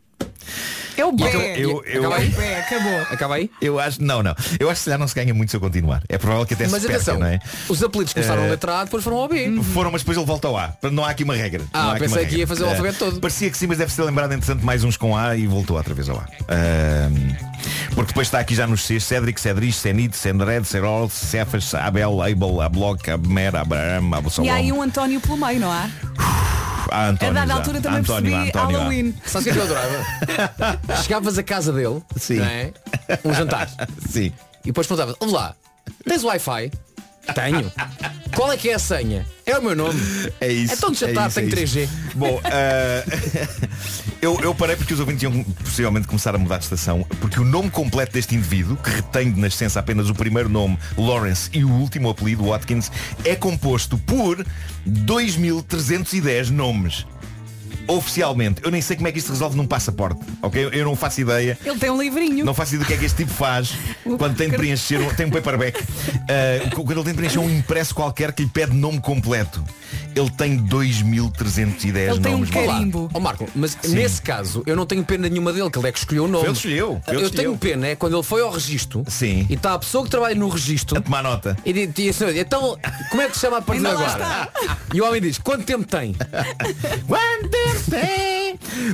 [0.96, 1.54] É o acaba- pé.
[1.58, 3.00] eu- eu- É o pé, acabou.
[3.10, 3.50] Acaba aí?
[3.62, 4.34] Eu acho, não, não.
[4.58, 6.02] Eu acho que se calhar não se ganha muito se eu continuar.
[6.08, 7.38] É provável que até Mas se perca, atenção, não é?
[7.68, 9.60] os apelidos começaram Eh, a letra A, depois foram ao B.
[9.72, 10.74] Foram, mas depois ele volta ao A.
[10.92, 11.62] Não há aqui uma regra.
[11.72, 13.20] Ah, Não há aqui pensei uma que ia fazer o Eh, alfabeto todo.
[13.20, 15.94] Parecia que sim, mas deve ser lembrado entretanto mais uns com A e voltou outra
[15.94, 16.24] vez ao A.
[16.48, 17.34] Ahm,
[17.94, 22.60] porque depois está aqui já nos Cs Cédric, Cedric, Senid, Sendred, Serol, Cefas, Abel, Abel,
[22.60, 24.46] Abloc, Abmer, Abraham, Absalom.
[24.46, 25.88] E há aí um António pelo meio, não há?
[26.92, 27.54] Ah, António, a dada já.
[27.58, 28.80] altura também António, percebi António, há.
[28.80, 29.14] Halloween.
[29.24, 30.06] É que eu adorava?
[31.02, 32.36] Chegavas a casa dele, Sim.
[32.36, 32.72] não é?
[33.24, 33.68] um jantar,
[34.08, 34.32] Sim.
[34.62, 35.54] e depois perguntavas, vamos lá,
[36.06, 36.70] tens Wi-Fi?
[37.34, 37.70] Tenho.
[38.34, 39.26] Qual é que é a senha?
[39.44, 40.00] É o meu nome.
[40.40, 40.74] É isso.
[40.74, 41.78] Então jantar é isso, tenho é isso.
[41.78, 41.88] 3G.
[42.14, 43.04] Bom, eh,
[44.22, 47.44] eu, eu parei porque os ouvintes iam possivelmente começar a mudar de estação, porque o
[47.44, 51.70] nome completo deste indivíduo, que retém de nascença apenas o primeiro nome, Lawrence, e o
[51.70, 52.90] último apelido, Watkins,
[53.24, 54.44] é composto por
[54.88, 57.06] 2.310 nomes.
[57.90, 60.68] Oficialmente, eu nem sei como é que isto se resolve num passaporte, ok?
[60.72, 61.58] Eu não faço ideia.
[61.64, 62.44] Ele tem um livrinho.
[62.44, 63.72] Não faço ideia do que é que este tipo faz
[64.18, 65.80] quando tem de preencher, um- tem um paperback.
[66.30, 69.64] Uh, quando ele tem de preencher um impresso qualquer que lhe pede nome completo.
[70.14, 72.50] Ele tem 2.310 Ele tem um nomes.
[72.50, 73.10] carimbo.
[73.12, 75.98] Ó Marco, mas nesse caso eu não tenho pena nenhuma dele, que ele é que
[75.98, 76.44] escolheu o nome.
[76.46, 79.46] Ele escolheu, eu que tenho pena é quando ele foi ao registro Sim.
[79.50, 81.56] e está a pessoa que trabalha no registro A tomar nota.
[81.64, 82.76] e diz assim, então
[83.10, 84.48] como é que se chama a partir de agora?
[84.94, 86.14] E o homem diz, quanto tempo tem?
[87.06, 87.79] Quanto tempo tem?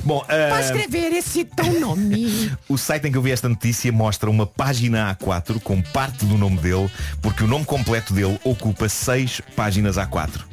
[0.05, 2.51] Bom, uh, escrever esse teu nome.
[2.69, 6.37] o site em que eu vi esta notícia mostra uma página A4 com parte do
[6.37, 10.45] nome dele, porque o nome completo dele ocupa seis páginas A4.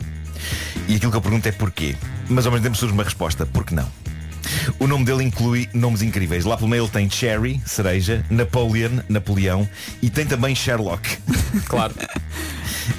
[0.87, 1.95] E aquilo que eu pergunto é porquê.
[2.29, 3.89] Mas ao mesmo tempo surge uma resposta, por que não?
[4.79, 6.45] O nome dele inclui nomes incríveis.
[6.45, 9.67] Lá pelo meio ele tem Cherry, cereja, Napoleon, Napoleão
[10.01, 11.17] e tem também Sherlock.
[11.67, 11.93] Claro.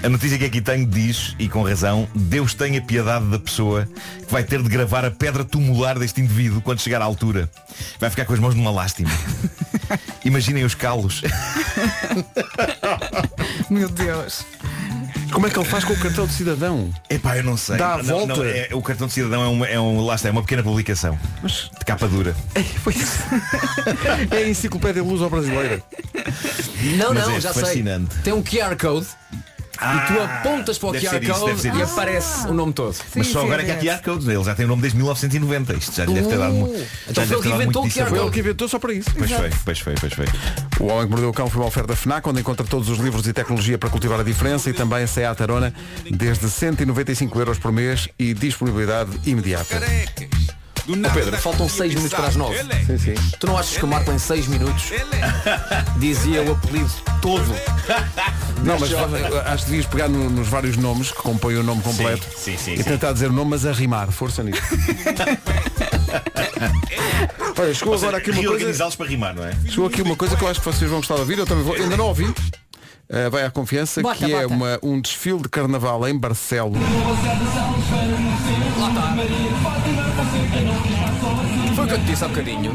[0.02, 3.88] A notícia que aqui tenho diz, e com razão, Deus tenha piedade da pessoa
[4.26, 7.50] que vai ter de gravar a pedra tumular deste indivíduo quando chegar à altura.
[7.98, 9.10] Vai ficar com as mãos numa lástima.
[10.24, 11.22] Imaginem os calos.
[13.68, 14.44] Meu Deus.
[15.34, 16.90] Como é que ele faz com o cartão de cidadão?
[17.10, 17.76] Epá, eu não sei.
[17.76, 18.36] Dá a Não, volta?
[18.36, 20.62] não, é- o cartão de cidadão é, uma, é um, lá está, é uma pequena
[20.62, 21.18] publicação.
[21.42, 22.36] De capa dura.
[24.30, 25.82] É a enciclopédia luso-brasileira.
[26.96, 28.14] Não, Mas não, é já fascinante.
[28.14, 28.22] sei.
[28.22, 29.06] Tem um QR Code
[29.84, 31.82] e tu apontas para o QR isso, Code e isso.
[31.92, 32.94] aparece o nome todo.
[33.14, 33.98] Mas Sim, só sim, agora é que há.
[33.98, 34.26] QR codes.
[34.28, 35.74] Ele já tem o nome desde 1990.
[35.74, 37.92] Isto já lhe deve ter dado, mu- Uh, já então foi ele que inventou muito
[37.94, 39.10] o QR Foi ele que inventou só para isso.
[39.16, 40.26] Pois foi, pois foi, pois foi.
[40.80, 43.26] O Homem que Mordeu o Cão foi uma oferta FNAC, onde encontra todos os livros
[43.26, 45.72] e tecnologia para cultivar a diferença e também a Seat Arona
[46.10, 49.80] desde 195 euros por mês e disponibilidade imediata.
[50.88, 52.58] Ó Pedro, faltam 6 minutos para as 9.
[52.86, 53.14] Sim, sim.
[53.38, 54.84] Tu não achas que o Marco em 6 minutos
[55.98, 56.90] dizia o apelido
[57.22, 57.44] todo?
[58.64, 58.90] Não, mas
[59.46, 62.72] acho que devias pegar no- nos vários nomes que compõem o nome completo sim, sim,
[62.72, 62.84] e sim.
[62.84, 64.10] tentar dizer o nome, mas a rimar.
[64.10, 64.62] Força nisso.
[67.58, 68.90] Olha, chegou agora aqui uma coisa.
[68.96, 69.52] Para rimar, não é?
[69.68, 71.62] Chegou aqui uma coisa que eu acho que vocês vão gostar de ouvir, eu também
[71.64, 72.24] vou, ainda não ouvi.
[72.24, 74.54] Uh, vai à confiança Bota, que é bota.
[74.54, 76.18] uma, um desfile de carnaval em
[78.74, 79.24] Barcelos.
[81.74, 82.72] Foi o que eu te disse há bocadinho.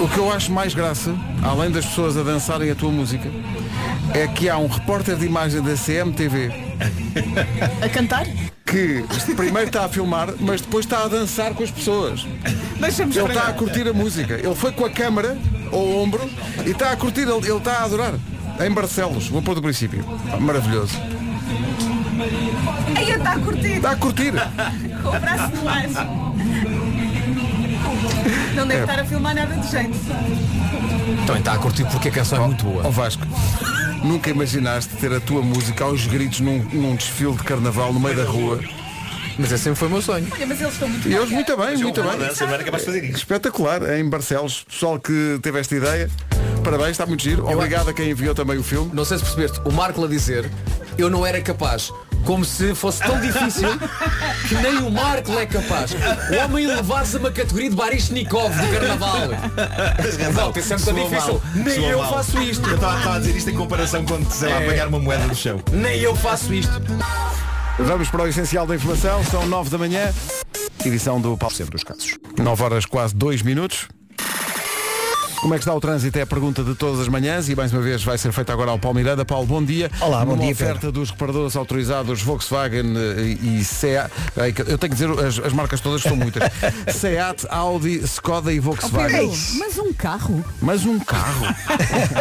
[0.00, 3.30] O que eu acho mais graça, além das pessoas a dançarem a tua música,
[4.14, 6.50] é que há um repórter de imagem da CMTV
[7.80, 8.26] A cantar?
[8.72, 9.04] que
[9.36, 12.26] primeiro está a filmar, mas depois está a dançar com as pessoas.
[12.80, 14.34] Deixa-me Ele está a curtir a música.
[14.34, 15.36] Ele foi com a câmara
[15.70, 16.22] ao ombro
[16.64, 18.14] e está a curtir, ele, ele está a adorar.
[18.64, 20.02] Em Barcelos, vou pôr do princípio.
[20.40, 20.96] Maravilhoso.
[22.96, 23.72] Ai, está a curtir.
[23.76, 24.32] Está a curtir.
[25.02, 25.88] Com o braço no ar.
[28.54, 29.98] Não deve estar a filmar nada de jeito.
[31.26, 32.90] Também está a curtir porque a canção é muito Ó boa.
[32.90, 33.26] Vasco,
[34.04, 38.16] nunca imaginaste ter a tua música aos gritos num, num desfile de carnaval no meio
[38.16, 38.60] da rua.
[39.38, 40.26] Mas esse sempre foi o meu sonho.
[40.30, 42.18] Olha, mas eles estão muito E eles muito bem, muito bem.
[42.18, 43.16] dança, não era capaz de fazer isso.
[43.16, 44.64] Espetacular, em Barcelos.
[44.68, 46.10] Pessoal que teve esta ideia,
[46.62, 47.50] parabéns, está muito giro.
[47.50, 48.90] Obrigado a quem enviou também o filme.
[48.92, 50.50] Não sei se percebeste, o Marco a dizer
[50.98, 51.90] eu não era capaz.
[52.24, 53.68] Como se fosse tão difícil
[54.48, 55.92] que nem o Marco é capaz.
[55.92, 59.18] O homem levar-se a uma categoria de Barishnikov do carnaval.
[59.28, 61.42] Não, é muito Soou difícil.
[61.54, 62.14] Nem soou eu mal.
[62.14, 62.68] faço isto.
[62.68, 64.64] Eu estava a dizer isto em comparação quando sei lá É.
[64.66, 65.60] apanhar uma moeda do chão.
[65.72, 66.72] Nem eu faço isto.
[67.78, 70.12] Vamos para o essencial da informação, são 9 da manhã,
[70.84, 72.18] edição do Paulo Sempre dos casos.
[72.38, 73.88] 9 horas quase 2 minutos.
[75.42, 76.16] Como é que está o trânsito?
[76.16, 78.70] É a pergunta de todas as manhãs e mais uma vez vai ser feita agora
[78.70, 79.24] ao Paulo Miranda.
[79.24, 79.90] Paulo, bom dia.
[80.00, 84.08] Olá, bom Numa dia, oferta dos reparadores autorizados Volkswagen eh, e Seat.
[84.54, 86.44] Que- Eu tenho que dizer, as, as marcas todas são muitas.
[86.94, 89.30] Seat, Audi, Skoda e Volkswagen.
[89.30, 90.44] Pedro, mas um carro?
[90.60, 91.46] Mas um carro.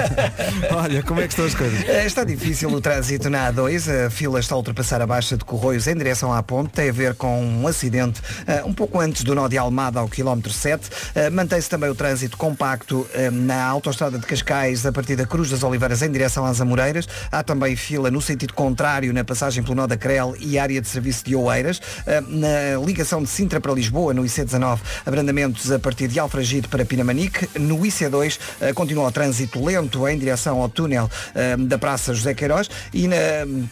[0.76, 1.88] Olha, como é que estão as coisas?
[1.88, 5.46] Eh, Está difícil o trânsito na A2, a fila está a ultrapassar a baixa de
[5.46, 9.24] Corroios em direção à ponte, tem a ver com um acidente eh, um pouco antes
[9.24, 10.90] do nó de Almada ao quilómetro 7.
[11.14, 15.50] Eh, Mantém-se também o trânsito compacto eh, na autoestrada de Cascais a partir da Cruz
[15.50, 17.08] das Oliveiras em direção às Amoreiras.
[17.32, 20.88] Há também fila no sentido contrário na passagem pelo nó da Crel e área de
[20.88, 21.82] serviço de Oeiras.
[22.06, 26.86] Eh, Na ligação de Sintra para Lisboa, no IC19, abrandamentos a partir de Alfragide para
[26.86, 27.48] Pinamanique.
[27.60, 32.34] No IC2 eh, continua o trânsito lento em direção ao túnel eh, da Praça José
[32.34, 33.16] Queiroz e na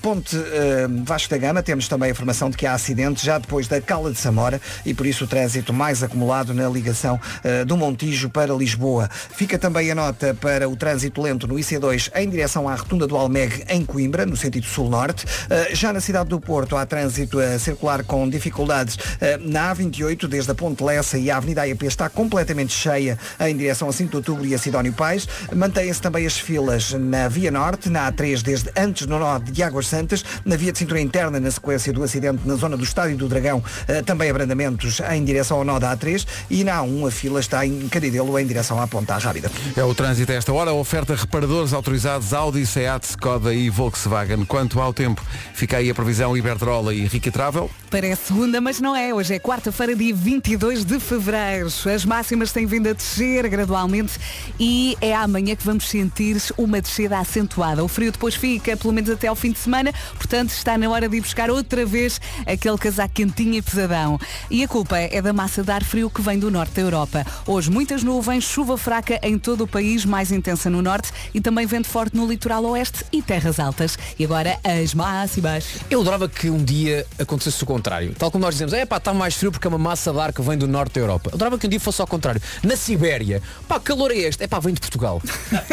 [0.02, 3.68] ponte eh, Vasco da Gama temos também a informação de que há acidente já depois
[3.68, 7.78] da Cala de Samora e por isso o trânsito mais acumulado na ligação eh, do
[7.78, 9.10] Montijo para Lisboa.
[9.30, 13.16] Fica também a nota para o trânsito lento no IC2 em direção à rotunda do
[13.16, 15.26] Almeg em Coimbra, no sentido sul-norte.
[15.50, 20.28] Eh, Já na cidade do Porto há trânsito a circular com dificuldades eh, na A28
[20.28, 24.10] desde a Ponte Lessa e a Avenida AEP está completamente cheia em direção a 5
[24.10, 25.28] de Outubro e a Sidónio Pais.
[25.56, 29.88] Mantêm-se também as filas na Via Norte, na A3 desde antes no nó de Águas
[29.88, 33.30] Santas, na via de cintura interna na sequência do acidente na zona do Estádio do
[33.30, 37.40] Dragão, eh, também abrandamentos em direção ao nó da A3 e na A1 a fila
[37.40, 39.52] está em Caridelo em direção à Ponta Rábida.
[39.76, 44.46] É o trânsito a esta hora, oferta reparadores autorizados Audi, Seat, Skoda e Volkswagen.
[44.46, 47.70] Quanto ao tempo, fica aí a previsão Iberdrola e Rica Travel.
[47.90, 49.12] Parece segunda, mas não é.
[49.12, 51.68] Hoje é quarta-feira, dia 22 de fevereiro.
[51.68, 54.20] As máximas têm vindo a descer gradualmente
[54.60, 57.84] e é amanhã que vamos sentir uma descida acentuada.
[57.84, 61.10] O frio depois fica, pelo menos até ao fim de semana, portanto está na hora
[61.10, 64.20] de ir buscar outra vez aquele casaco quentinho e pesadão.
[64.52, 67.26] E a culpa é da massa de ar frio que vem do norte da Europa.
[67.48, 71.66] Hoje muitas nuvens, chuva fraca em todo o país, mais intensa no norte e também
[71.66, 73.98] vento forte no litoral oeste e terras altas.
[74.20, 75.66] E agora as máximas.
[75.90, 78.14] Eu adorava que um dia acontecesse o contrário.
[78.18, 80.34] Tal como nós dizemos, é pá, está mais frio porque é uma massa de ar
[80.34, 81.30] que vem do norte da Europa.
[81.32, 82.42] Eu adorava que um dia fosse ao contrário.
[82.64, 84.44] Na Sibéria, pá, calor é este?
[84.44, 85.22] É pá, vem de Portugal.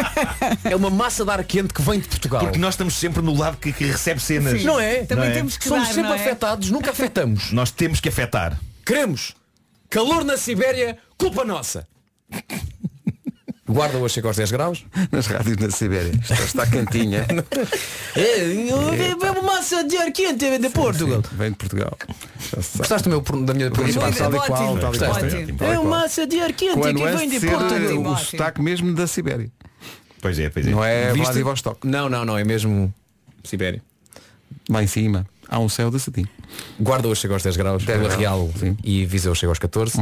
[0.65, 2.41] é uma massa de ar quente que vem de Portugal.
[2.43, 4.63] Porque nós estamos sempre no lado que, que recebe cenas.
[4.65, 5.05] Não é?
[5.05, 5.35] Também Não é?
[5.35, 6.21] temos que Somos dar, sempre não é?
[6.21, 7.51] afetados, nunca afetamos.
[7.57, 8.59] Nós temos que afetar.
[8.85, 9.35] Queremos.
[9.91, 11.87] Calor na Sibéria, culpa nossa.
[13.69, 14.85] Guarda hoje chega aos 10 graus.
[15.11, 16.13] Nas rádios na Sibéria.
[16.21, 17.27] Está, está quentinha.
[18.19, 21.23] É, uma massa de ar quente de Portugal.
[21.23, 21.99] Sim, Vem de Portugal.
[22.55, 24.11] Gostaste do meu, da minha pergunta?
[24.13, 25.21] tal e qual, tal e qual.
[25.21, 25.85] e qual.
[25.85, 28.13] massa de ar quente a nuance de ser Portugal.
[28.13, 29.51] o sotaque mesmo da Sibéria.
[30.23, 30.71] Pois é, pois é.
[30.71, 31.13] Não é?
[31.13, 31.87] Vladivostok.
[31.87, 32.93] Não, não, não, é mesmo
[33.45, 33.83] Sibéria.
[34.71, 35.27] Lá em cima.
[35.49, 36.27] Há um céu de cetim.
[36.81, 38.69] Guarda hoje chega aos 10 graus, 10 Vila graus, Real sim.
[38.71, 38.77] Uhum.
[38.83, 39.99] e Viseu chega aos 14.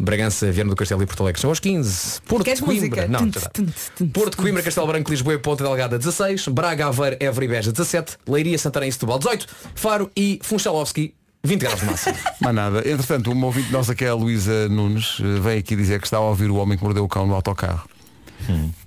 [0.00, 2.20] Bragança, Viana do Castelo e Porto Alegre chegam aos 15.
[2.22, 3.08] Porto, Queres Coimbra, música?
[3.08, 7.16] não, Tum, tum, tum, Porto, Coimbra, Castelo Branco, Lisboa e Ponta Delgada 16, Braga, Aveiro,
[7.20, 11.86] Évora e Beja 17, Leiria, Santarém e Setúbal 18, Faro e Funchalovski 20 graus de
[11.86, 12.16] máximo.
[12.40, 12.78] Mas nada.
[12.88, 16.18] Entretanto, uma ouvinte nossa que é a Luísa Nunes eh, vem aqui dizer que está
[16.18, 17.88] a ouvir o homem que mordeu o cão no autocarro.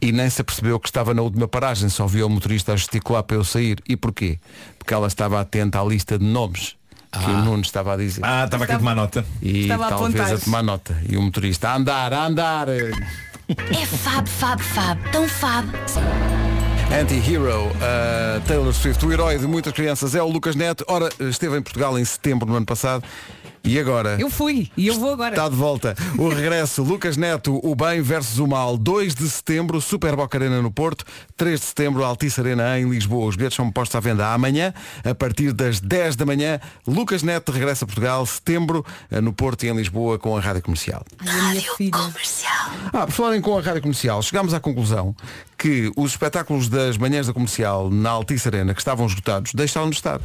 [0.01, 3.23] E nem se apercebeu que estava na última paragem, só viu o motorista a gesticular
[3.23, 3.77] para eu sair.
[3.87, 4.39] E porquê?
[4.77, 6.75] Porque ela estava atenta à lista de nomes
[7.19, 8.21] que o Nunes estava a dizer.
[8.23, 9.25] Ah, estava aqui a tomar nota.
[9.41, 10.35] E Estava a talvez apontar.
[10.35, 10.97] a tomar nota.
[11.07, 12.67] E o motorista a andar, a andar.
[12.69, 14.99] É fab, fab, fab.
[15.11, 15.67] Tão fab.
[16.91, 20.85] Anti-Hero, a Taylor Swift, o herói de muitas crianças é o Lucas Neto.
[20.87, 23.03] Ora, esteve em Portugal em setembro do ano passado.
[23.65, 24.17] E agora?
[24.19, 25.35] Eu fui e eu vou agora.
[25.35, 25.95] Está de volta.
[26.17, 28.77] O regresso, Lucas Neto, o bem versus o mal.
[28.77, 31.05] 2 de setembro, Super Boca Arena no Porto.
[31.37, 33.25] 3 de setembro, Altice Arena em Lisboa.
[33.25, 34.73] Os bilhetes são postos à venda amanhã,
[35.05, 36.59] a partir das 10 da manhã.
[36.85, 40.61] Lucas Neto regressa a Portugal, setembro, eh, no Porto e em Lisboa com a Rádio
[40.61, 41.05] Comercial.
[41.21, 42.13] Minha filha.
[42.91, 45.15] Ah, por falarem com a Rádio Comercial, chegámos à conclusão
[45.57, 49.95] que os espetáculos das manhãs da comercial na Altice Arena, que estavam esgotados, deixaram de
[49.95, 50.19] estar.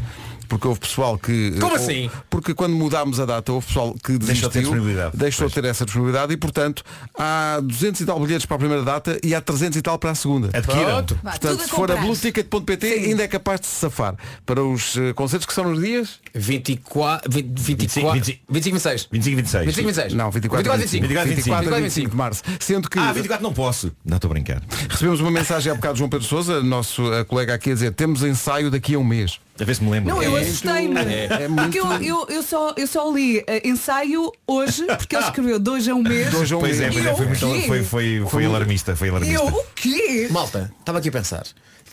[0.48, 1.52] Porque houve pessoal que.
[1.60, 2.10] Como ou- assim?
[2.30, 5.16] Porque quando mudámos a data, houve pessoal que Deixou de ter desistiu, disponibilidade.
[5.16, 5.64] deixou de Pois.
[5.64, 6.82] ter essa disponibilidade e, portanto,
[7.18, 10.10] há 200 e tal bilhetes para a primeira data e há 300 e tal para
[10.10, 10.48] a segunda.
[10.52, 10.84] Adquiram.
[10.84, 11.18] Pronto.
[11.22, 14.14] Vá, Portanto, se for a blueticket.pt ainda é capaz de se safar.
[14.46, 16.18] Para os eh, concertos que são nos dias?
[16.34, 19.08] 24, 20, 24, 25, 25, 26.
[19.10, 19.64] 25 e 26.
[19.66, 20.14] 25, 26.
[20.14, 21.02] Não, 24, 24, 25.
[21.08, 21.82] 24, 24 25.
[21.82, 22.42] 25 de março.
[22.60, 23.92] Sendo que Ah, 24 não posso.
[24.04, 24.62] Não estou a brincar.
[24.88, 27.92] recebemos uma mensagem há bocado de João Pedro Sousa, nosso eh, colega aqui a dizer,
[27.92, 29.38] temos ensaio daqui a um mês.
[29.60, 30.14] A ver se me lembro.
[30.14, 30.98] Não, eu É assustei-me.
[31.00, 35.24] é muito- Porque eu, eu, eu, só, eu só li eh, ensaio hoje, porque ele
[35.26, 36.32] escreveu de hoje a um mês.
[36.34, 36.94] Hoje a um Pois é, mês.
[36.94, 38.96] pois é, foi, muito, foi, foi, foi alarmista.
[38.96, 39.34] Foi alarmista.
[39.36, 40.28] eu, o quê?
[40.30, 41.44] Malta, estava aqui a pensar.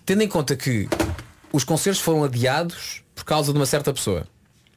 [0.05, 0.87] Tendo em conta que
[1.51, 4.27] os concertos foram adiados por causa de uma certa pessoa.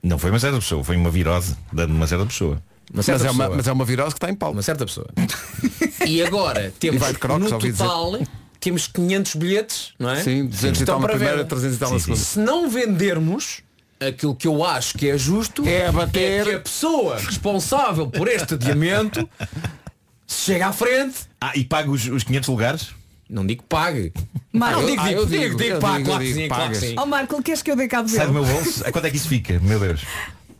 [0.02, 2.62] Não foi uma certa pessoa, foi uma virose de uma certa pessoa.
[2.92, 3.56] Uma certa Mas é, uma, pessoa.
[3.56, 4.54] mas é uma virose que está em palco.
[4.56, 5.06] Uma certa pessoa.
[6.06, 8.18] e agora temos vai de crocs, no total
[8.60, 10.22] temos 500 bilhetes, não é?
[10.22, 11.48] Sim, 200 e Estão tal na para primeira, venda.
[11.48, 12.20] 300 e tal na segunda.
[12.20, 13.62] Se não vendermos
[14.00, 16.44] aquilo que eu acho que é justo É bater.
[16.44, 19.28] que a pessoa responsável por este adiamento
[20.26, 22.88] se chega à frente Ah, e paga os, os 500 lugares?
[23.30, 24.12] não digo pague
[24.52, 26.40] Marco, não digo, Ah, digo, eu digo, digo, digo, eu pague, digo, claro que digo,
[26.40, 26.78] sim, claro que pagas.
[26.90, 26.94] sim.
[26.98, 28.44] Ó Marco, queres que eu dê cabo Sai do dele?
[28.46, 28.86] meu bolso?
[28.86, 29.58] A quanto é que isso fica?
[29.60, 30.00] Meu Deus.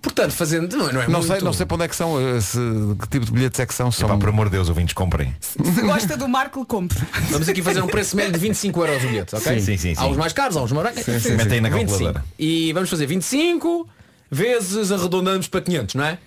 [0.01, 1.27] Portanto fazendo não, é- não é Não muito.
[1.27, 2.59] sei, não sei para onde é que são, eh, se,
[3.01, 3.91] que tipo de bilhetes é que são.
[3.91, 4.09] são...
[4.09, 5.35] Epá, por amor de Deus, ouvintes, comprem.
[5.41, 6.99] Se gosta do Marco, compre.
[7.31, 9.61] Vamos aqui fazer um preço médio de 25 euros o bilhete, ok?
[9.61, 10.11] Sim, sim, sim, Há sim.
[10.11, 11.23] uns mais caros, há uns mais baratos.
[11.23, 11.33] sim.
[11.37, 11.89] Mete aí na 25.
[11.91, 12.25] calculadora.
[12.39, 13.89] E vamos fazer 25
[14.31, 16.19] vezes arredondamos para 500, não é?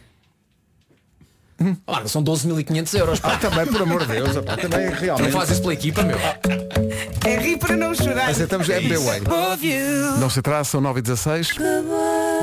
[1.86, 3.20] Ora, são 12.500 euros.
[3.20, 3.34] Pá.
[3.34, 5.32] Ah, também, por amor de Deus, opá, também Não realmente.
[5.32, 6.18] faz isso pela equipa, meu.
[6.18, 8.32] É rir para não chorar.
[8.32, 9.22] Aceitamos MBWay.
[10.20, 11.52] Não se atrasa, são 9 e 16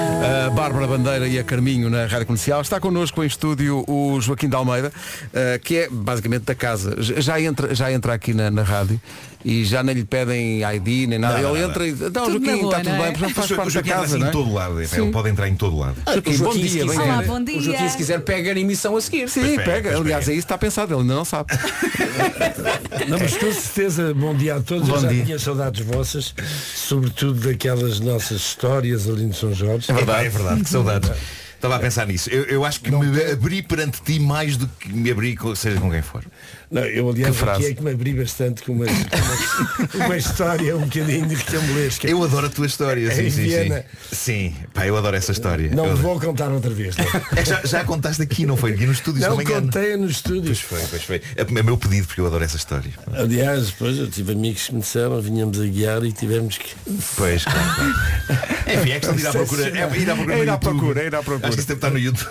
[0.09, 2.61] A Bárbara Bandeira e a Carminho na Rádio Comercial.
[2.62, 4.90] Está connosco em estúdio o Joaquim de Almeida,
[5.32, 6.96] eh, que é basicamente da casa.
[6.98, 9.00] Já entra, já entra aqui na, na rádio
[9.44, 11.38] e já nem lhe pedem ID nem nada.
[11.40, 11.92] Não, Ele não, entra e.
[11.92, 13.09] Não, Tudo Joaquim, boa, está tudo não é?
[13.11, 14.32] bem, porque faz Joaquim parte da Joaquim casa, assim não em é?
[14.32, 14.86] todo lado.
[14.86, 15.02] Sim.
[15.02, 15.96] Ele pode entrar em todo lado.
[16.06, 17.59] Joaquim, O bom Joaquim, dia, se bem quiser, Olá, bom dia.
[17.59, 19.28] O Joaquim, se quiser, pega na emissão a seguir.
[19.28, 19.70] Sim, Pois pega.
[19.72, 20.32] pega, pois Aliás, pega.
[20.34, 21.52] aí está pensado, ele ainda não sabe.
[23.09, 24.88] Não, mas com certeza, bom dia a todos.
[24.88, 25.24] Bom Eu já dia.
[25.24, 26.34] tinha saudades vossas,
[26.74, 29.90] sobretudo daquelas nossas histórias ali no São Jorge.
[29.90, 31.11] É verdade, é verdade, que saudades.
[31.55, 32.30] Estava a pensar nisso.
[32.30, 35.90] Eu, eu acho que me abri perante ti mais do que me abri, seja com
[35.90, 36.24] quem for.
[36.71, 37.62] Não, eu aliás Que frase.
[37.62, 41.35] aqui é que me abri bastante com uma, com uma, uma história um bocadinho de
[41.35, 42.07] recambulesca.
[42.09, 43.11] Eu adoro a tua história.
[43.14, 43.85] Sim, sim, Viena.
[44.11, 44.16] sim.
[44.29, 45.71] Sim, pá, eu adoro essa história.
[45.75, 46.97] Não vou contar outra vez.
[46.97, 47.05] Não,
[47.37, 48.73] É que já, já contaste aqui, não foi?
[48.73, 49.62] Aqui no estúdio, não não me engano.
[49.66, 50.45] contei no estúdio.
[50.45, 51.23] Pois foi, pois foi.
[51.37, 52.91] É é meu pedido, porque eu adoro essa história.
[53.14, 56.75] Aliás, depois eu tive amigos que me disseram, vinhamos a guiar e tivemos que.
[57.16, 57.59] Pois, claro.
[58.66, 59.64] Enfim, é questão de ir à procura.
[59.66, 60.35] É ir à procura.
[60.35, 61.49] É ir à procura, é ir à procura.
[61.49, 62.29] Acho que isso deve estar no YouTube.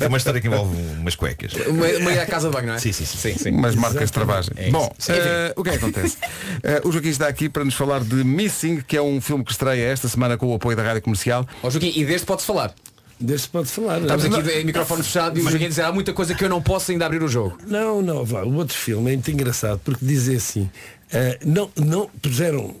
[0.00, 1.52] é uma história que envolve umas cuecas.
[1.66, 2.78] Uma, uma ida à casa de banho, não é?
[2.78, 3.45] Sim, sim, sim.
[3.52, 4.54] Umas marcas de travagem.
[4.56, 4.70] É.
[4.70, 6.16] Bom, Sim, eh, o que é que acontece?
[6.62, 9.52] Eh, o Joaquim está aqui para nos falar de Missing, que é um filme que
[9.52, 11.46] estreia esta semana com o apoio da Rádio Comercial.
[11.62, 12.74] Ó Joaquim, e deste pode-se falar.
[13.18, 14.00] Deste pode falar.
[14.00, 16.50] Estamos não, aqui de microfone fechado e o Joaquim dizer há muita coisa que eu
[16.50, 17.56] não posso ainda abrir o jogo.
[17.66, 18.42] Não, não, vá.
[18.42, 20.70] O outro filme é muito engraçado porque dizem assim.
[21.12, 22.74] Eh, não, não puseram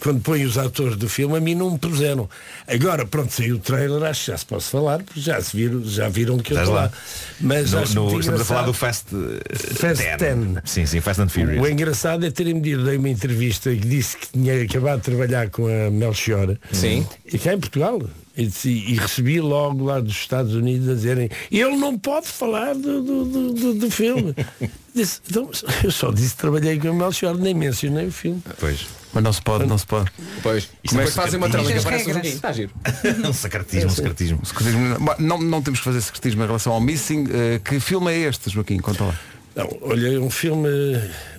[0.00, 2.28] quando põem os atores do filme a mim não me puseram
[2.68, 5.82] agora pronto saiu o trailer acho que já se posso falar porque já se viram
[5.84, 6.82] já viram que eu estou lá.
[6.82, 6.92] lá
[7.40, 8.72] mas No- acho no- estamos a falar do.
[8.72, 10.18] Fast, eh, Fast 10.
[10.18, 10.62] 10.
[10.64, 11.60] Sim, sim, Fast and Furious.
[11.60, 15.50] O engraçado é terem-me dito, dei uma entrevista que disse que tinha acabado de trabalhar
[15.50, 16.56] com a Melchior.
[16.70, 17.04] Sim.
[17.26, 18.00] E cá em Portugal.
[18.36, 22.74] E, disse- e recebi logo lá dos Estados Unidos a dizerem ele não pode falar
[22.74, 24.34] do, do, do, do- do filme.
[24.94, 25.50] disse, então,
[25.84, 28.42] eu só disse que trabalhei com a Melchior, nem mencionei o filme.
[28.58, 28.86] Pois.
[29.12, 30.10] Mas não se pode, não se pode.
[30.42, 30.64] Pois.
[30.64, 31.82] E Isso é depois fazem uma secretismo.
[31.82, 32.24] trama que aparece o regras.
[32.24, 32.36] Joaquim.
[32.36, 32.72] Está giro.
[33.28, 34.46] um secretismo, um secretismo.
[34.46, 37.26] Secretismo- Não, não temos que fazer secretismo em relação ao Missing.
[37.30, 38.78] Eh, que filme é este, Joaquim?
[38.78, 39.20] Conta lá.
[39.54, 40.66] Não, olha, é um filme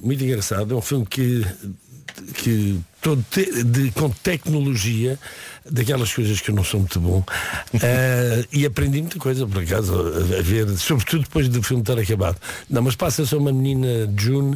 [0.04, 1.44] muito engraçado, é um filme que,
[2.34, 5.20] que todo te- de, com tecnologia,
[5.70, 7.24] daquelas coisas que eu não sou muito bom,
[7.82, 11.98] eh, e aprendi muita coisa, por acaso, a, a ver, sobretudo depois do filme ter
[12.00, 12.38] acabado.
[12.70, 14.56] Não, mas passa-se a uma menina June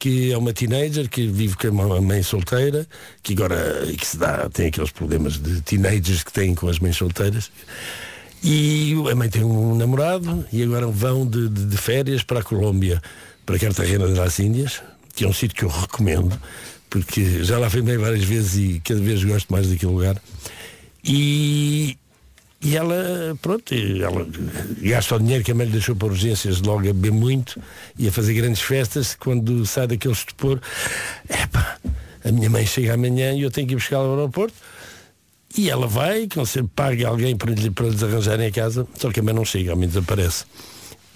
[0.00, 2.86] que é uma teenager que vive com uma mãe solteira,
[3.20, 6.96] que agora que se dá, tem aqueles problemas de teenagers que têm com as mães
[6.96, 7.50] solteiras.
[8.44, 12.42] E a mãe tem um namorado e agora vão de, de- de férias para a
[12.44, 13.02] Colômbia,
[13.44, 14.80] para Cartagena das Índias,
[15.16, 16.38] que é um sítio que eu recomendo,
[16.88, 20.20] porque já lá fui bem várias vezes e cada vez gosto mais daquele lugar.
[21.04, 21.96] E,
[22.60, 24.26] e ela, pronto, ela
[24.82, 27.60] gasta o dinheiro que a mãe lhe deixou para urgências logo a beber muito
[27.98, 30.60] e a fazer grandes festas, quando sai daquele estupor,
[31.28, 31.78] epá,
[32.24, 34.54] a minha mãe chega amanhã e eu tenho que ir buscá-la ao aeroporto.
[35.56, 38.86] E ela vai, que não sempre paga alguém para, lhe, para lhes arranjarem a casa,
[38.98, 40.44] só que a mãe não chega, a mãe desaparece.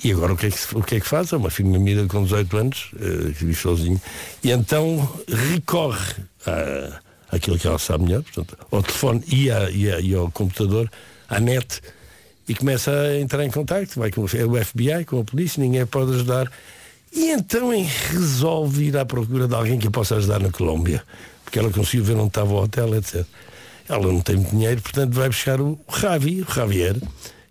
[0.05, 1.33] E agora o que é que, o que, é que faz?
[1.33, 4.01] É uma filha mira com 18 anos, eh, que vive sozinho,
[4.43, 6.15] e então recorre
[6.47, 7.01] a,
[7.37, 10.91] àquilo que ela sabe melhor, portanto, ao telefone e, à- e, à- e ao computador,
[11.29, 11.81] à net,
[12.49, 15.87] e começa a entrar em contacto, vai com é o FBI, com a polícia, ninguém
[15.87, 16.51] pode ajudar.
[17.13, 17.71] E então
[18.11, 21.05] resolve ir à procura de alguém que a possa ajudar na Colômbia,
[21.45, 23.25] porque ela conseguiu ver onde estava o hotel, etc.
[23.89, 26.97] Ela não tem dinheiro, portanto vai buscar o Javi, o Javier,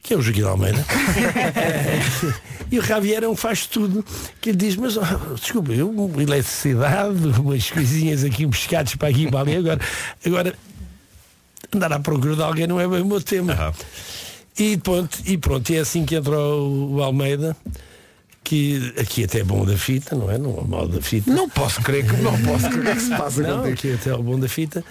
[0.01, 0.85] que é o Joaquim Almeida.
[2.71, 4.03] e o Javier é um faz tudo,
[4.39, 9.31] que lhe diz, mas oh, desculpa, eu eletricidade, umas coisinhas aqui, pescados para aqui e
[9.31, 9.79] para ali, agora,
[10.25, 10.55] agora
[11.73, 13.73] andar à procura de alguém não é bem o meu tema.
[14.57, 17.55] E pronto, e pronto, é assim que entra o, o Almeida,
[18.43, 20.37] que aqui até é bom da fita, não é?
[20.37, 21.31] Não é mal da fita.
[21.31, 23.73] Não posso crer que não posso crer que é se passa Não, contigo.
[23.73, 24.83] aqui até é o bom da fita.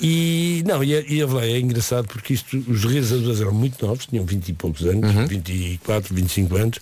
[0.00, 4.24] E não, e, e Velha é engraçado porque isto, os realizadores eram muito novos, tinham
[4.24, 5.26] 20 e poucos anos, Uhum.
[5.26, 6.78] 24, 25 anos.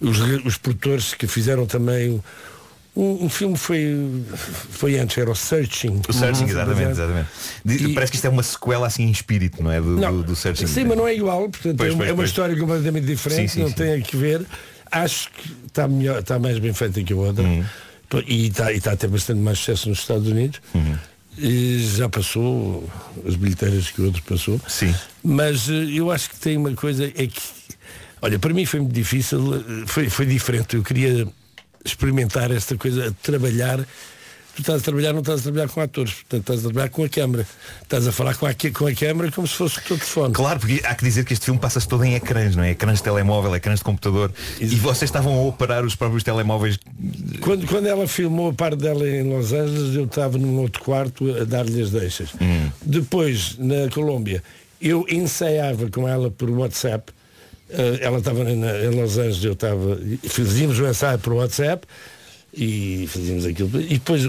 [0.00, 2.20] Os, os produtores que fizeram também
[2.96, 3.86] um, um filme foi,
[4.70, 6.02] foi antes, era o Searching.
[6.08, 6.50] O Searching, Uhum.
[6.50, 7.28] exatamente, exatamente.
[7.64, 9.80] De- E- Parece que isto é uma sequela assim em espírito, não é?
[9.80, 10.66] Do, Não, do, do Searching.
[10.66, 12.28] Sim, mas não é igual, portanto Pois, é, uma- pois, é uma pois.
[12.30, 13.74] história completamente diferente, Sim, sim, não sim.
[13.74, 14.44] tem a que ver.
[14.92, 17.42] Acho que está melhor, está mais bem feita que a outra.
[17.42, 17.64] Uhum.
[18.26, 20.60] E está, e está a ter bastante mais sucesso nos Estados Unidos.
[20.74, 20.98] Uhum.
[21.38, 22.88] E já passou
[23.26, 24.60] as bilheteiras que o outro passou.
[24.68, 24.94] Sim.
[25.24, 27.40] Mas eh, eu acho que tem uma coisa, é que,
[28.20, 30.76] olha, para mim foi muito difícil, eh, foi, foi diferente.
[30.76, 31.26] Eu queria
[31.84, 33.80] experimentar esta coisa, trabalhar.
[34.54, 37.04] Tu estás a trabalhar, não estás a trabalhar com atores, portanto estás a trabalhar com
[37.04, 37.46] a câmara.
[37.82, 40.34] Estás a falar com a, com a câmara como se fosse o teu telefone.
[40.34, 42.72] Claro, porque há que dizer que este filme passa-se todo em ecrãs, não é?
[42.72, 44.30] Ecrãs de telemóvel, ecrãs de computador.
[44.60, 46.78] E vocês estavam a operar os próprios telemóveis.
[47.40, 51.34] Quando, quando ela filmou a parte dela em Los Angeles, eu estava num outro quarto
[51.34, 52.30] a dar-lhe as deixas.
[52.82, 54.42] Depois, na Colômbia,
[54.80, 57.10] eu ensaiava com ela por WhatsApp.
[57.70, 58.60] Eh, ela estava em
[59.00, 59.98] Los Angeles, eu estava.
[60.28, 61.86] Fazíamos o ensaio por WhatsApp
[62.52, 63.80] e fazíamos aquilo.
[63.80, 64.22] E depois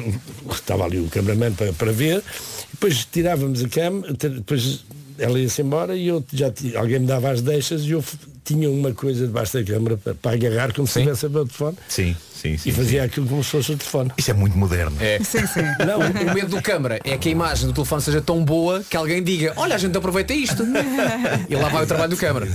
[0.52, 2.24] estava ali o cameraman para, para ver.
[2.72, 4.84] Depois tirávamos a cama, depois
[5.18, 8.04] ela ia-se embora e eu já alguém me dava as deixas e eu
[8.44, 11.46] tinha uma coisa debaixo da câmara para, para agarrar como se estivesse a ver o
[11.46, 11.78] telefone.
[11.88, 12.70] Sim, sim, sim.
[12.70, 13.06] E fazia sim.
[13.06, 14.12] aquilo como se fosse o telefone.
[14.18, 14.98] Isso é muito moderno.
[15.00, 15.20] É.
[15.20, 15.62] Sim, sim.
[15.86, 18.84] Não, o, o medo do câmara é que a imagem do telefone seja tão boa
[18.84, 20.64] que alguém diga, olha, a gente aproveita isto.
[21.50, 22.46] e lá vai o trabalho do câmara.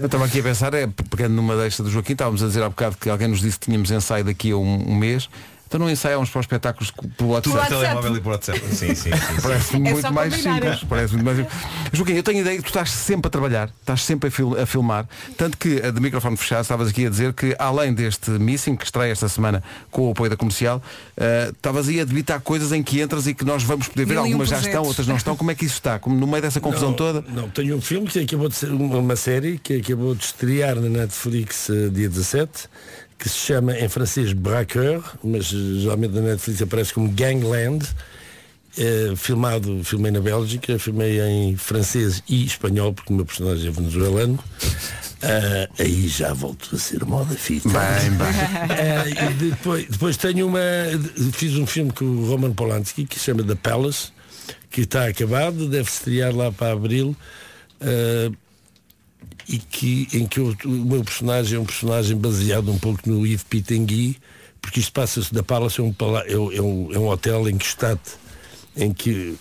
[0.00, 2.70] Eu estava aqui a pensar, é, pegando numa deixa do Joaquim, estávamos a dizer há
[2.70, 5.28] bocado que alguém nos disse que tínhamos ensaio daqui a um, um mês.
[5.70, 7.56] Então não ensaiamos para os espetáculos pelo WhatsApp.
[7.68, 8.58] Por telemóvel e por WhatsApp.
[8.74, 9.10] Sim, sim, sim.
[9.12, 9.40] sim.
[9.40, 10.54] Parece É muito mais combinar.
[10.62, 10.84] simples.
[10.88, 11.56] Parece muito mais simples.
[11.92, 14.60] Joaquim, eu tenho a ideia que tu estás sempre a trabalhar, estás sempre a, fil-
[14.60, 15.06] a filmar,
[15.38, 18.84] tanto que eh, de microfone fechado estavas aqui a dizer que além deste Missing, que
[18.84, 19.62] estreia esta semana
[19.92, 20.82] com o apoio da comercial,
[21.16, 24.14] eh, estavas aí a debitar coisas em que entras e que nós vamos poder ver,
[24.14, 25.36] Mil algumas já estão, outras não estão.
[25.36, 26.00] Como é que isso está?
[26.00, 27.24] Como no meio dessa confusão não, toda?
[27.28, 30.74] Não, tenho um filme que acabou de ser uma, uma série que acabou de estrear
[30.74, 32.68] na Netflix eh, dia 17,
[33.20, 37.86] que se chama em francês Braqueur, mas geralmente na Netflix aparece como Gangland.
[38.78, 43.70] Eh, filmado, filmei na Bélgica, filmei em francês e espanhol, porque o meu personagem é
[43.70, 44.38] venezuelano.
[45.22, 47.68] Ah, aí já volto a ser moda fita.
[47.68, 49.30] Bem, bem.
[49.30, 50.60] E depois, depois tenho uma.
[51.32, 54.08] Fiz um filme com o Roman Polanski que se chama The Palace,
[54.70, 57.14] que está acabado, deve estrear lá para abril.
[57.82, 58.30] eh,
[59.50, 63.26] e que, em que o, o meu personagem é um personagem baseado um pouco no
[63.26, 64.16] Yves Pitangui,
[64.62, 65.94] porque isto passa-se da Palace, é um,
[66.24, 67.98] é, é um, é um hotel em que está,
[68.76, 69.34] em que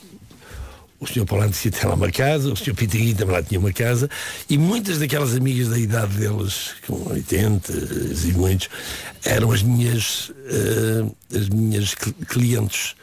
[0.99, 1.25] o Sr.
[1.25, 2.73] Polanski tem lá uma casa, o Sr.
[2.73, 4.09] Pitangui também lá tinha uma casa,
[4.49, 7.71] e muitas daquelas amigas da idade deles, com 80
[8.25, 8.67] e muitos,
[9.23, 12.95] eram as minhas, eh, as minhas cl- clientes.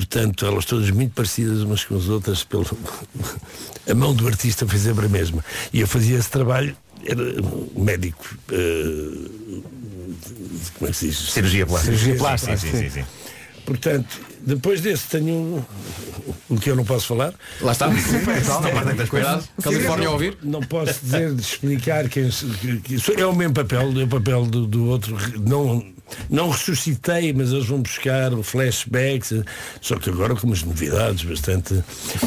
[0.00, 2.66] Portanto, elas todas muito parecidas umas com as outras, pelo...
[3.90, 5.42] a mão do artista foi sempre a mesma.
[5.72, 7.22] E eu fazia esse trabalho, era
[7.74, 8.22] médico,
[8.52, 9.30] eh,
[10.74, 11.16] como é que se diz?
[11.30, 11.96] Cirurgia plástica.
[11.96, 13.04] Cirurgia plástica, sim, sim, sim.
[13.64, 15.64] Portanto, depois desse tenho um-
[16.50, 17.32] o que eu não posso falar.
[17.60, 17.88] Lá está.
[19.62, 20.36] Califórnia a ouvir.
[20.42, 24.08] Não posso dizer de explicar quem que- que- isso é o mesmo papel, é o
[24.08, 25.16] papel do, do outro.
[25.40, 25.84] Não,
[26.30, 29.32] não ressuscitei, mas eles vão buscar flashbacks,
[29.80, 31.82] só que agora com umas novidades bastante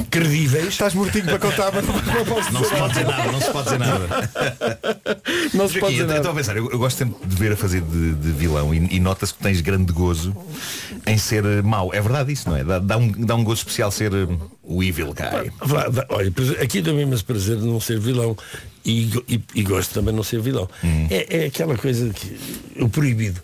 [0.10, 0.68] credíveis.
[0.70, 3.64] Estás mortinho para contar, mas não posso Não se pode dizer nada, não se pode
[3.66, 4.10] dizer nada.
[5.54, 6.20] Não se Joaquim, pode dizer eu nada.
[6.20, 8.96] estou a pensar, eu, eu gosto sempre de ver a fazer de, de vilão e,
[8.96, 10.36] e nota-se que tens grande gozo
[11.06, 11.94] em ser eh, mau.
[11.94, 12.64] É verdade isso, não é?
[12.64, 14.28] Dá, dá um, dá um gozo especial ser eh,
[14.64, 15.52] o evil guy.
[16.10, 18.38] Olha, aqui dá-me imenso prazer de não ser vilão
[18.86, 20.70] e, e, e gosto também de não ser vilão.
[21.10, 22.38] É, é aquela coisa que
[22.82, 23.42] o proibido.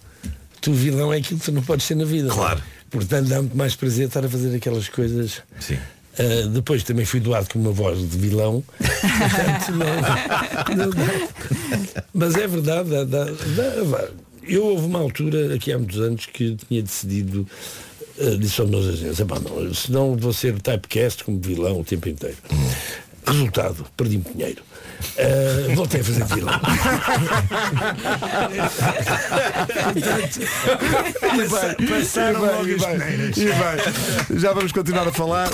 [0.65, 2.27] Tu vilão é aquilo que tu não podes ser na vida.
[2.27, 2.37] não é?
[2.37, 2.61] Claro.
[2.89, 5.43] Portanto dá-me mais prazer estar a fazer aquelas coisas.
[5.59, 5.77] Sim.
[6.17, 8.63] Ah, depois também fui doado com uma voz de vilão.
[8.77, 12.03] Portanto, não- não dá.
[12.13, 14.07] Mas é verdade, dá- dá- dá-
[14.47, 17.47] eu houve uma altura, aqui há muitos anos, que tinha decidido,
[18.17, 22.07] uh, disse aos meus agentes, "Epá, não, senão vou ser typecast como vilão o tempo
[22.09, 22.37] inteiro.
[23.27, 24.61] Resultado, perdi muito dinheiro.
[25.17, 26.59] Ah, voltei a fazer vilão.
[31.49, 33.37] Portanto, passaram logo as peneiras.
[33.37, 35.49] E bem, já vamos continuar a falar.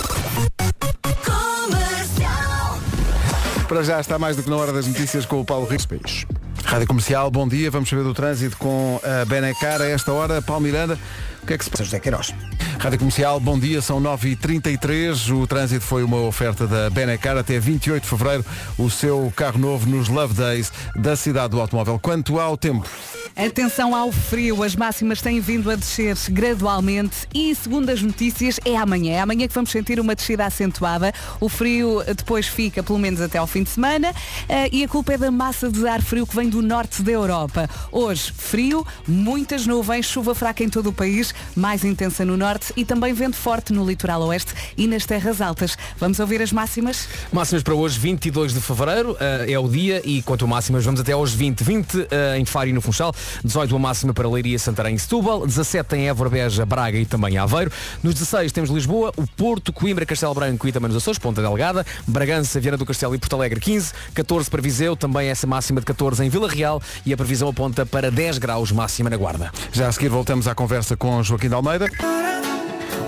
[3.67, 5.87] Para já está mais do que na hora das notícias com o Paulo Rico.
[5.87, 6.25] País.
[6.65, 7.71] Rádio Comercial, bom dia.
[7.71, 10.41] Vamos saber do trânsito com a Benecar a esta hora.
[10.41, 10.99] Paulo Miranda,
[11.41, 11.83] o que é que se passa?
[11.83, 12.33] José Queiroz.
[12.79, 15.35] Rádio Comercial, bom dia, são 9h33.
[15.35, 18.45] O trânsito foi uma oferta da Benecar até 28 de fevereiro.
[18.77, 21.99] O seu carro novo nos Love Days da cidade do automóvel.
[21.99, 22.89] Quanto ao tempo,
[23.35, 28.75] Atenção ao frio, as máximas têm vindo a descer gradualmente e, segundo as notícias, é
[28.75, 29.13] amanhã.
[29.13, 31.13] É amanhã que vamos sentir uma descida acentuada.
[31.39, 34.13] O frio depois fica, pelo menos até ao fim de semana,
[34.49, 37.11] eh, e a culpa é da massa de ar frio que vem do norte da
[37.11, 37.69] Europa.
[37.91, 42.85] Hoje, frio, muitas nuvens, chuva fraca em todo o país, mais intensa no norte e
[42.85, 45.77] também vento forte no litoral oeste e nas terras altas.
[45.97, 47.07] Vamos ouvir as máximas?
[47.31, 50.99] Máximas para hoje, 22 de Fevereiro, eh, é o dia e quanto a máximas vamos
[50.99, 51.63] até aos 20.
[51.63, 53.13] 20 eh, em Faro e no Funchal,
[53.43, 57.37] 18 a máxima para Leiria, Santarém e Setúbal, 17 em Évora, Beja, Braga e também
[57.37, 57.71] Aveiro.
[58.03, 61.85] Nos 16 temos Lisboa, o Porto, Coimbra, Castelo Branco e também nos Açores, Ponta Delgada,
[62.07, 65.85] Bragança, Viana do Castelo e Porto Alegre 15, 14 para Viseu, também essa máxima de
[65.85, 69.51] 14 em Vila Real e a previsão aponta para 10 graus máxima na Guarda.
[69.71, 71.89] já a seguir voltamos à conversa com Joaquim de Almeida.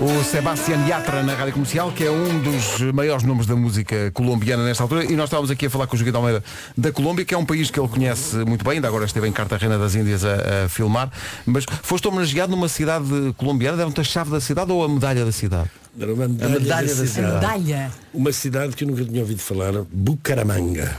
[0.00, 4.64] O Sebastián Yatra na Rádio Comercial, que é um dos maiores nomes da música colombiana
[4.64, 6.44] nesta altura, e nós estávamos aqui a falar com o Joaquim de Almeida
[6.76, 9.32] da Colômbia, que é um país que ele conhece muito bem, ainda agora esteve em
[9.32, 11.10] Cartagena das Índias a, a filmar,
[11.46, 13.06] mas foste homenageado numa cidade
[13.36, 15.70] colombiana, deram-te a chave da cidade ou a medalha da cidade?
[15.98, 17.34] Era uma medalha, medalha da da cidade.
[17.34, 17.92] Medalha.
[18.12, 20.96] Uma cidade que eu nunca tinha ouvido falar, Bucaramanga.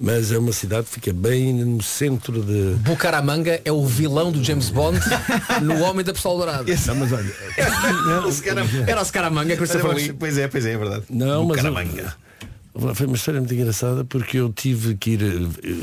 [0.00, 2.76] Mas é uma cidade que fica bem no centro de.
[2.76, 4.98] Bucaramanga é o vilão do James Bond
[5.62, 6.72] no Homem da Pistola Dourada.
[6.86, 7.34] Não, mas olha,
[8.86, 10.12] Era o Scaramanga, Christopher Lee.
[10.12, 11.04] Pois é, pois é, é verdade.
[11.10, 12.14] Não, mas Bucaramanga.
[12.94, 15.74] Foi uma história muito engraçada porque eu tive que ir eh,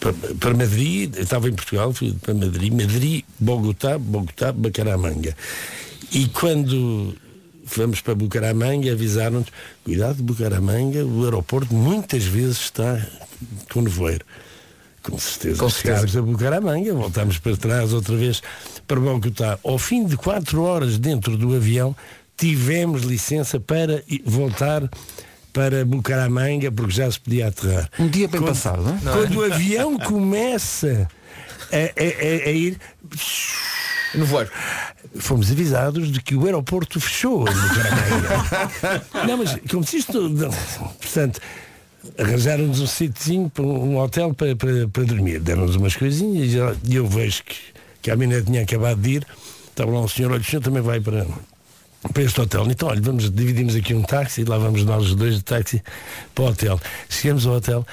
[0.00, 5.36] para, para Madrid, eu estava em Portugal, fui para Madrid, Madrid, Bogotá, Bogotá, Bucaramanga.
[6.10, 7.14] E quando
[7.64, 9.48] fomos para Bucaramanga, avisaram-nos,
[9.84, 13.04] cuidado Bucaramanga, o aeroporto muitas vezes está
[13.72, 14.24] com nevoeiro.
[15.02, 15.58] Com certeza.
[15.58, 16.06] Com certeza.
[16.06, 18.42] Chegámos a Bucaramanga, voltámos para trás outra vez
[18.86, 19.58] para Bogotá.
[19.62, 21.94] Ao fim de quatro horas dentro do avião,
[22.36, 24.88] tivemos licença para voltar
[25.52, 27.88] para Bucaramanga, porque já se podia aterrar.
[27.98, 28.98] Um dia bem Quando- passado, não é?
[29.16, 31.06] Quando o avião começa
[31.70, 32.78] a, a- a- a ir,
[34.14, 34.50] No voeiro.
[35.18, 37.44] fomos avisados de que o aeroporto fechou
[39.26, 40.30] não, mas como se isto.
[41.00, 41.40] Portanto,
[42.18, 45.40] arranjaram-nos um sítiozinho um hotel para, para, para dormir.
[45.40, 46.52] Deram-nos umas coisinhas
[46.84, 47.56] e eu- vejo que,
[48.02, 49.26] que a menina tinha acabado de ir.
[49.68, 51.26] Estava lá um senhor, olha, o senhor também vai para,
[52.12, 52.66] para este hotel.
[52.70, 55.82] Então, olha, vamos, dividimos aqui um táxi e lá vamos nós os dois de táxi
[56.34, 56.80] para o hotel.
[57.08, 57.86] Chegamos ao hotel.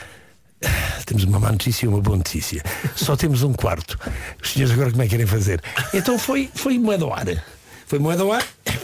[1.06, 2.64] Temos uma má notícia e uma boa notícia.
[2.96, 4.00] Só temos um quarto.
[4.42, 5.62] Os senhores agora como é que querem fazer?
[5.94, 7.26] Então foi, foi moeda ao ar.
[7.86, 8.44] Foi moeda ao ar.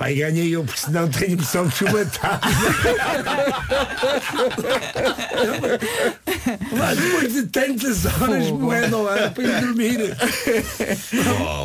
[0.10, 2.40] E ganhei eu, porque senão tenho a impressão que chuva está.
[6.72, 10.18] Mas depois de tantas horas moeda ao ar para ir dormir.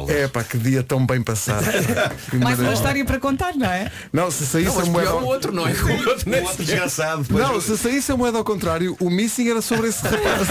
[0.09, 1.65] É pá, que dia tão bem passado.
[2.35, 3.91] Mais uma história para contar, não é?
[4.13, 5.11] Não, se saísse Não, a moeda.
[5.11, 5.73] pior o outro, não é?
[5.73, 7.27] O outro Um outro desgraçado.
[7.31, 10.49] Não, se saísse a moeda ao contrário, o missing era sobre esse rapaz.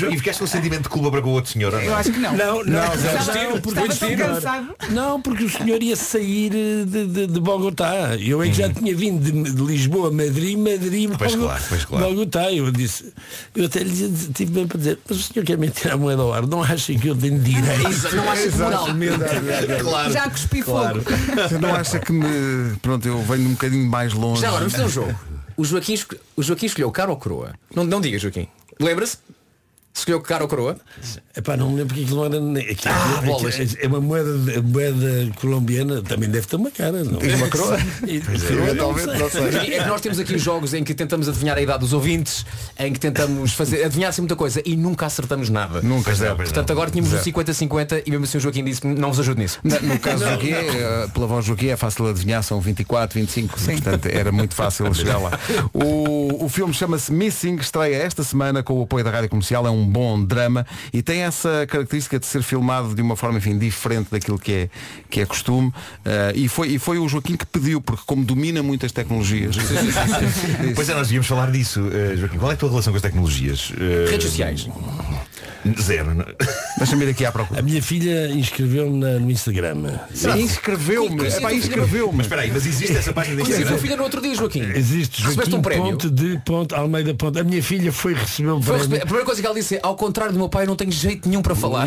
[0.10, 1.72] E ficaste com o sentimento de culpa para com o outro senhor.
[1.82, 2.32] Eu acho que não.
[2.36, 4.74] Não, não, Estava, não, porque estava o cansado.
[4.90, 8.16] Não, porque o senhor ia sair eh, de, de, de Bogotá.
[8.18, 11.62] Eu é que já tinha vindo de, de Lisboa a Madrid, Madrid, Pois Bogo- claro,
[11.68, 12.06] pois claro.
[12.06, 12.52] Bogotá.
[12.52, 13.12] Eu disse,
[13.54, 16.22] eu até lhe tive bem para dizer, mas o senhor quer me tirar a moeda
[16.22, 17.88] ao ar, não acha que eu tenho direito?
[17.88, 19.18] Exato, Não acha que moralmente.
[19.82, 20.12] Claro.
[20.12, 21.00] Já cuspi fogo.
[21.02, 22.76] Você não acha que me.
[22.82, 24.40] Pronto, eu venho um bocadinho mais longe.
[24.40, 25.20] Já agora, vamos fazer um jogo.
[25.56, 25.98] O Joaquim,
[26.36, 27.52] o Joaquim escolheu cara ou coroa?
[27.74, 28.48] Não, não diga, Joaquim.
[28.78, 29.18] Lembra-se?
[29.92, 30.76] Escolheu cara ou coroa?
[31.36, 32.40] Epá, não me lembro porque aquilo não era.
[32.40, 33.76] nem- aquilo- Ah, aquilo- bolas.
[33.78, 37.20] é uma moeda, moeda colombiana, também deve ter uma cara, não?
[37.20, 37.76] E uma coroa?
[38.06, 38.94] E- Pois é, não
[39.30, 39.74] sei.
[39.74, 42.46] É que nós temos aqui jogos em que tentamos adivinhar a idade dos ouvintes,
[42.78, 45.82] em que tentamos fazer adivinhar assim muita coisa e nunca acertamos nada.
[45.82, 46.36] Nunca, Pois não, zero.
[46.36, 46.54] pois não.
[46.54, 49.58] Portanto, agora tínhamos o 50-50 e mesmo assim o Joaquim disse não vos ajude nisso.
[49.64, 53.58] No caso do Joaquim, eh, pela voz do Joaquim é fácil adivinhar, são 24, 25,
[53.60, 55.32] portanto era muito fácil chegar lá.
[55.74, 59.70] O, o filme chama-se Missing, estreia esta semana com o apoio da Rádio Comercial, é
[59.70, 64.08] um bom drama e tem essa característica de ser filmado de uma forma, enfim, diferente
[64.10, 64.68] daquilo que é,
[65.08, 65.72] que é costume.
[66.04, 69.56] Eh, e, foi, e foi o Joaquim que pediu, porque como domina muitas tecnologias.
[70.74, 71.80] Pois é, nós devíamos falar disso.
[71.92, 73.72] Eh, Joaquim, qual é a tua relação com as tecnologias?
[73.78, 74.68] Eh, Redes sociais.
[75.82, 76.14] Zero.
[76.14, 76.24] não-
[76.78, 77.60] Deixa-me ir aqui à A procura.
[77.60, 79.76] minha filha inscreveu-me no Instagram.
[80.38, 81.26] Inscreveu-me.
[81.26, 82.16] É pá, inscreveu-me.
[82.16, 83.82] Mas espera aí, mas existe essa página de Conheci a Instagram?
[83.82, 84.62] filha no outro dia, Joaquim.
[84.74, 85.84] Existe Recebeste Joaquim um prémio?
[85.92, 87.38] ponto de ponto Almeida ponto.
[87.38, 88.78] A minha filha foi receber um Foi prémio.
[88.78, 90.76] receber- a primeira coisa que ela disse é, ao contrário do meu pai, eu não
[90.76, 91.86] tenho jeito nenhum para falar.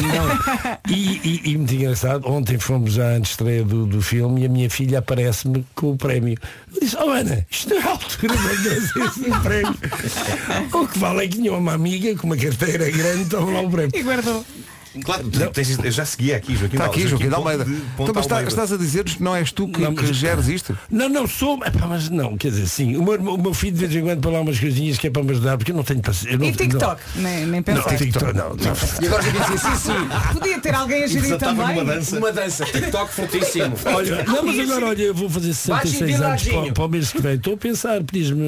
[0.89, 4.69] E, e, e muito engraçado, ontem fomos à estreia do, do filme e a minha
[4.69, 6.37] filha aparece-me com o prémio.
[6.73, 9.75] Eu disse, oh Ana, isto não é a altura de esse prémio.
[10.73, 13.69] o que vale é que tinha uma amiga com uma carteira grande, estava lá o
[13.69, 13.91] prémio.
[13.93, 14.45] E guardou.
[15.03, 16.75] Claro, tu tens- eu já seguia aqui, Joaquim.
[16.75, 17.65] Está aqui, Joaquim de ponto Almeida.
[17.65, 18.49] de- Então, mas está- Almeida.
[18.49, 20.77] estás a dizer-nos que não és tu que, Não, que geres isto?
[20.89, 23.79] Não, não sou, epá, mas não, quer dizer, sim, o meu, o meu filho de
[23.79, 25.83] vez em quando põe lá umas coisinhas que é para me ajudar, porque eu não
[25.83, 26.35] tenho paciência.
[26.35, 27.01] eu não- E TikTok?
[27.15, 27.89] Nem, nem Não, pensar.
[27.91, 28.55] não, TikTok, não, não.
[29.01, 31.67] E agora Joaquim sim, sim, Podia ter alguém a gerir também.
[31.75, 32.17] numa dança.
[32.17, 33.75] uma dança, TikTok fortíssimo.
[33.85, 37.21] Olha, não, mas agora olha, eu vou fazer 66 anos para, para o mês que
[37.21, 37.35] vem.
[37.35, 38.43] Estou a pensar, pedias-me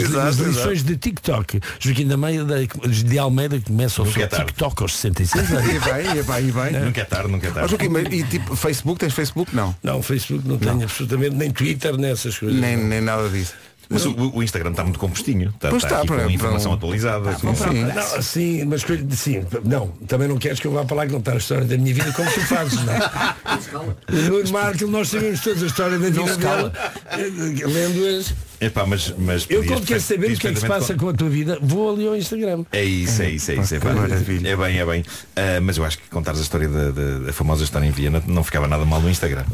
[0.00, 0.42] exato.
[0.44, 1.60] lições de TikTok.
[1.78, 4.46] Joaquim da Almeida, de Almeida começa o seu é tarde.
[4.46, 5.73] TikTok aos 66 anos.
[5.74, 6.84] E bem, e bem, e bem.
[6.84, 7.70] Nunca é tarde, nunca é Ó, tarde.
[7.70, 9.54] Joaquim, mas, e tipo, Facebook, tens Facebook?
[9.54, 9.74] Não.
[9.82, 12.58] Não, Facebook não tenho absolutamente, nem Twitter, nem essas coisas.
[12.60, 13.54] Nem, nem nada disso.
[13.86, 15.50] Mas o, o Instagram está muito compostinho.
[15.50, 17.36] Está, Pois está está, aqui para- com para informação um- atualizada.
[17.36, 17.84] Sim.
[17.84, 18.82] Não, sim, mas
[19.18, 21.92] sim, não, também não queres que eu vá para lá contar a história da minha
[21.92, 22.92] vida como tu fazes, não.
[22.94, 23.34] é?
[24.10, 26.72] O Nuno Marco, nós sabemos toda a história da vida dela,
[27.10, 28.34] eh, lendo-as.
[28.60, 31.12] Epá, mas, mas Eu quando quero saber o que é que se passa com a
[31.12, 32.64] tua vida, vou ali ao Instagram.
[32.72, 33.74] É isso, é isso, é isso.
[33.74, 33.92] É, pá.
[33.92, 34.48] maravilha.
[34.48, 35.04] é bem, é bem.
[35.36, 38.22] Ah, mas eu acho que contares a história da, da- da famosa história em Viena
[38.26, 39.44] não ficava nada mal no Instagram.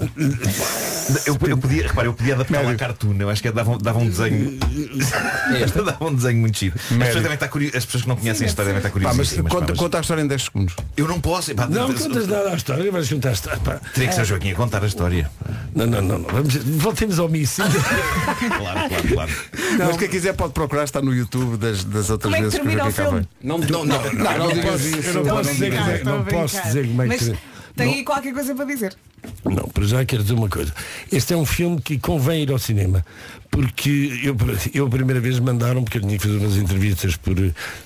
[1.26, 3.78] Eu, eu podia, repara, eu podia adaptar lá a cartoon, eu acho que dava, um-
[3.78, 4.59] dava um desenho.
[5.84, 6.74] dava um desenho muito chido.
[6.78, 9.14] As pessoas, devem estar curi- as pessoas que não conhecem a história devem estar Pá,
[9.14, 9.53] mas curiosas.
[9.53, 10.74] conta, conta a história em 10 segundos.
[10.96, 11.55] Eu não posso.
[11.55, 13.59] Pá, Não contas nada à história, vais contar a história.
[13.61, 13.80] pá.
[13.94, 15.30] Teria que ser o Joaquim a contar a história.
[15.74, 16.22] Não, não, não.
[16.22, 17.64] Vamos, voltemos ao míssil.
[17.64, 19.32] Claro, claro, claro.
[19.78, 22.59] Mas quem quiser pode procurar, está no YouTube das, das outras Como é que vezes
[22.61, 23.18] que o filme?
[23.20, 23.28] vem.
[23.43, 25.09] Não, não, não, Não, não digas posso- isso.
[25.09, 27.38] eu não posso dizer não posso dizer como é que Mas
[27.76, 27.95] tem não.
[27.95, 28.97] aí qualquer coisa para dizer.
[29.45, 30.72] Não, para já quero dizer uma coisa.
[31.12, 33.05] Este é um filme que convém ir ao cinema.
[33.51, 34.36] Porque eu,
[34.74, 37.34] eu a primeira vez mandaram, porque eu tinha que fazer umas entrevistas por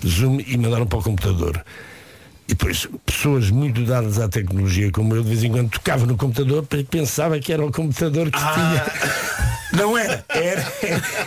[0.07, 1.65] Zoom e mandaram para o computador.
[2.47, 6.17] E depois, pessoas muito dadas à tecnologia como eu, de vez em quando tocava no
[6.17, 8.85] computador porque pensava que era o computador que tinha.
[9.73, 10.73] Não era, era,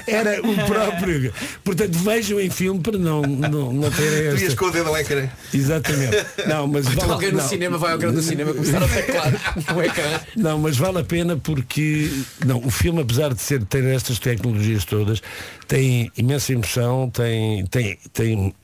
[0.08, 1.34] era o próprio.
[1.66, 4.56] Portanto, vejam em filme para não, não, não ter Tu ias esta.
[4.56, 5.28] com o dedo ao ecrã.
[5.54, 6.26] Exatamente.
[6.48, 7.48] Não, mas Então vale, alguém no não.
[7.48, 9.34] cinema vai ao grande do cinema começar a teclar
[9.74, 10.20] no ecrã.
[10.38, 12.10] Não, mas vale a pena porque
[12.46, 15.22] não, o filme, apesar de ser ter estas tecnologias todas,
[15.68, 18.56] tem imensa emoção, tem, tem, tem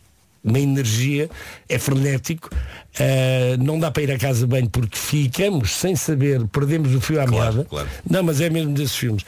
[0.43, 1.29] uma energia,
[1.69, 2.49] é frenético,
[2.99, 7.21] ah, não dá para ir à casa bem porque ficamos sem saber, perdemos o fio
[7.21, 7.65] à Claro, meada.
[7.69, 7.87] claro.
[8.09, 9.23] Não, mas é mesmo desses filmes.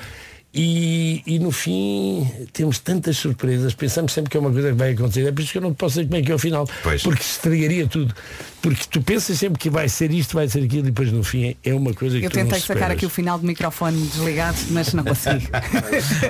[0.57, 4.91] E, e no fim temos tantas surpresas, pensamos sempre que é uma coisa que vai
[4.93, 5.27] acontecer.
[5.27, 6.65] É por isso que eu não te posso dizer como é que é o final.
[6.81, 7.03] Pois.
[7.03, 8.15] Porque estragaria tudo.
[8.61, 11.55] Porque tu pensas sempre que vai ser isto, vai ser aquilo, e depois no fim
[11.63, 12.97] é uma coisa que Eu tu não tentei sacar esperas.
[12.97, 15.47] aqui o final do microfone desligado, mas não consegui.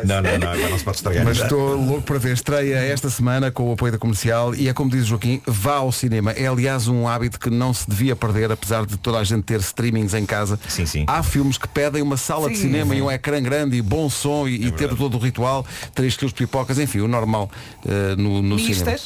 [0.06, 1.24] Não, não, não, agora não se pode estragar.
[1.26, 4.74] Mas estou louco para ver estreia esta semana com o apoio da comercial e é
[4.74, 6.32] como diz o Joaquim, vá ao cinema.
[6.32, 9.60] É aliás um hábito que não se devia perder, apesar de toda a gente ter
[9.62, 10.60] streamings em casa.
[10.68, 11.06] Sim, sim.
[11.08, 12.64] Há filmes que pedem uma sala de Sim.
[12.64, 16.16] cinema e um ecrã grande e bom som e, e ter todo o ritual, 3
[16.16, 17.50] quilos de pipocas, enfim, o normal
[17.86, 18.98] eh, no, no cinema.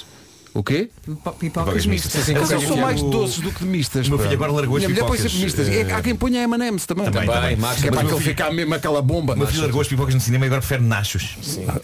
[0.53, 0.89] O quê?
[1.05, 2.13] Pipo- Pipocas mistas.
[2.15, 2.23] mistas.
[2.25, 4.07] Sim, Mas eu sou mais doces do que de mistas.
[4.07, 4.23] o meu pá.
[4.23, 5.67] filho agora largou as Minha mulher põe pipocas, sempre mistas.
[5.67, 7.05] E Há quem ponha M&M's também.
[7.05, 7.55] Também, também.
[7.55, 9.33] Max, Que é mas para o aquele filho- ficar mesmo aquela bomba.
[9.33, 11.37] O meu filho largou as pipocas no cinema e agora prefere nachos.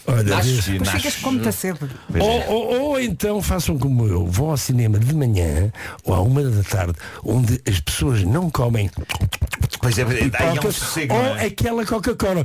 [0.07, 0.67] Olha, Nachos vês?
[0.67, 1.01] e Depois nachos.
[1.03, 1.79] ficas com muita sede.
[1.79, 2.27] Pois é.
[2.27, 5.71] Ou, ou- ou então façam como eu, vão ao cinema de manhã
[6.03, 6.93] ou à uma da tarde,
[7.23, 8.89] onde as pessoas não comem
[9.81, 11.13] Pois é, aí há um pipocas, sossego.
[11.13, 11.45] ou não é?
[11.45, 12.43] aquela Coca-Cola.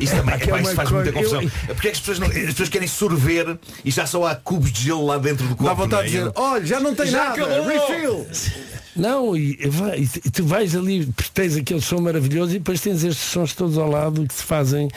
[0.00, 1.42] Isso também, Aquela epá, isso faz muita confusão.
[1.42, 4.34] eu- Porque é que as pessoas, não, as pessoas querem sorver e já só há
[4.34, 5.64] cubos de gelo lá dentro do copo.
[5.68, 6.28] Dá vontade de não é?
[6.30, 7.66] dizer, olha, já não tem Já nada, acabou.
[7.66, 8.26] refill.
[8.94, 12.78] Não, e, vai- e tu- e tu vais ali, tens aquele som maravilhoso e depois
[12.78, 14.88] tens estes sons todos ao lado que se fazem.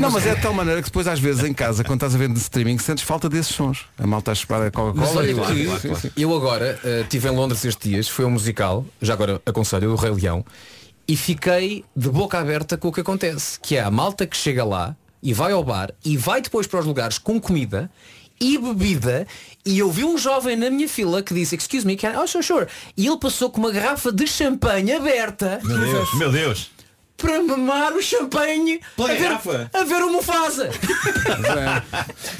[0.00, 2.18] Não, mas é de tal maneira que depois às vezes em casa, quando estás a
[2.18, 3.84] ver de streaming, sentes falta desses sons.
[3.98, 5.16] A malta a chupar a Coca-Cola.
[5.16, 6.12] olha e- claro, claro.
[6.16, 9.94] eu agora eh, estive em Londres estes dias, foi um musical, já agora aconselho, do
[9.94, 10.44] Rei Leão,
[11.06, 14.64] e fiquei de boca aberta com o que acontece, que é a malta que chega
[14.64, 17.88] lá e vai ao bar e vai depois para os lugares com comida
[18.40, 19.26] e bebida
[19.64, 22.20] e eu vi um jovem na minha fila que disse, excuse me, can...
[22.20, 22.66] oh, sure, sure.
[22.96, 26.70] E ele passou com uma garrafa de champanhe aberta Meu Deus, meu Deus.
[27.16, 30.70] Para mamar o champanhe a ver, a ver o Mufasa.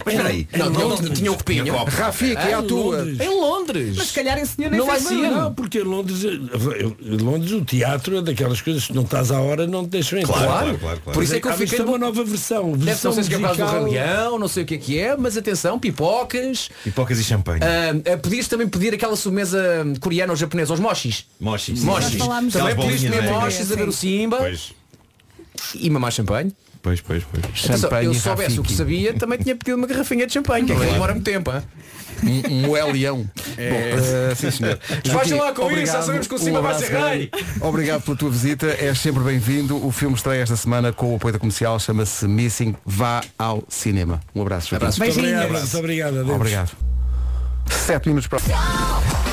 [0.04, 0.48] Mas espera aí.
[0.56, 1.76] Não, tinha, um- tinha um copinho.
[1.84, 2.96] Rafi, que é a Em tua.
[2.98, 3.20] Londres.
[3.20, 3.96] Em Londres.
[3.96, 5.30] Mas se calhar senhor nem Não fez vai ser.
[5.30, 9.40] Não, porque em Londres, em Londres o teatro é daquelas coisas que não estás à
[9.40, 10.32] hora não te deixam entrar.
[10.34, 11.12] Claro, claro, claro, claro.
[11.12, 12.72] Por isso é que eu fiquei uma nova versão.
[12.72, 13.84] Deve versão não sei se é do musical.
[13.84, 16.70] Rei Leão, não sei o que é que é, mas atenção, pipocas.
[16.82, 17.60] Pipocas e champanhe.
[17.62, 21.24] Ah, podias também pedir aquela sobremesa coreana ou japonesa, os mochis.
[21.40, 21.82] Mochis.
[21.84, 22.18] Mochis.
[22.52, 23.44] Também podias comer não é?
[23.44, 24.71] mochis a ver o Simba Pois,
[25.74, 26.52] e mamar champanhe.
[26.82, 27.24] pois, pois.
[27.24, 27.44] pois.
[27.44, 30.72] Atenção, Champanhe eu soubesse o que sabia, também tinha pedido uma garrafinha de champanhe, que
[30.72, 31.50] é que demora muito tempo.
[31.52, 31.62] hein?
[32.24, 33.18] Um, um Moelião.
[33.18, 33.28] Bom,
[33.58, 34.78] eh, sim senhor.
[35.04, 37.30] Vejam lá com Obrigado, isso, já sabemos que o Simba vai abraço ser rei.
[37.60, 39.84] Obrigado pela tua visita, és sempre bem-vindo.
[39.84, 42.76] O filme estreia esta semana com o apoio da comercial, chama-se Missing.
[42.86, 44.20] Vá ao cinema.
[44.34, 44.74] Um abraço.
[44.74, 45.00] Abraço.
[45.00, 45.40] Muito Beijinhos.
[45.44, 46.18] obrigado, muito obrigado.
[46.20, 46.36] adeus.
[46.36, 46.70] Obrigado.
[47.70, 49.31] Sete minutos para.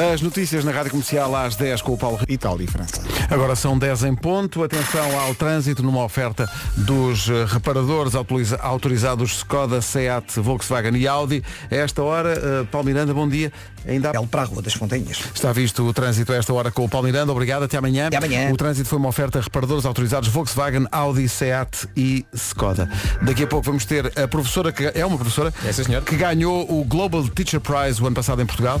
[0.00, 2.18] As notícias na Rádio Comercial às 10 com o Paulo.
[2.26, 3.02] Itália e França.
[3.28, 4.64] Agora são 10 em ponto.
[4.64, 11.44] Atenção ao trânsito numa oferta dos eh, reparadores autoriza- autorizados Skoda, Seat, Volkswagen e Audi.
[11.70, 13.52] A esta hora, eh, Paulo Miranda, bom dia.
[13.86, 15.18] Ainda há- Ele para a Rua das Fontanhas.
[15.34, 17.30] Está visto o trânsito a esta hora com o Paulo Miranda.
[17.32, 18.06] Obrigado, até amanhã.
[18.06, 18.50] Até amanhã.
[18.50, 22.88] O trânsito foi uma oferta a reparadores autorizados Volkswagen, Audi, Seat e Skoda.
[23.22, 26.02] Daqui a pouco vamos ter a professora, que é uma professora, É, sim, senhor.
[26.02, 28.80] que ganhou o Global Teacher Prize o ano passado em Portugal.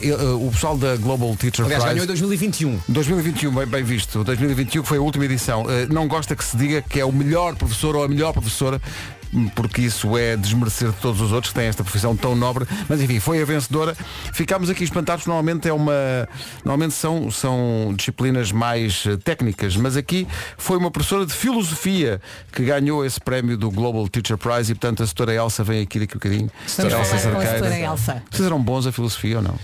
[0.00, 1.94] Ele- eh, o pessoal da Global Teacher Aliás, Prize...
[1.94, 2.80] ganhou em 2021.
[2.88, 4.24] 2021, bem, bem visto.
[4.24, 5.64] 2021 que foi a última edição.
[5.68, 8.80] Eh, não gosta que se diga que é o melhor professor ou a melhor professora,
[9.54, 12.66] porque isso é desmerecer de todos os outros que têm esta profissão tão nobre.
[12.88, 13.94] Mas enfim, foi a vencedora.
[14.32, 15.26] Ficámos aqui espantados.
[15.26, 16.28] Normalmente é uma.
[16.64, 20.26] Normalmente são, são disciplinas mais eh, técnicas, mas aqui
[20.56, 22.20] foi uma professora de filosofia
[22.50, 26.00] que ganhou esse prémio do Global Teacher Prize e portanto a doutora Elsa vem aqui
[26.00, 26.50] daqui a bocadinho.
[26.78, 28.22] Elsa falar com a Elsa.
[28.30, 29.54] Vocês eram bons a filosofia ou não?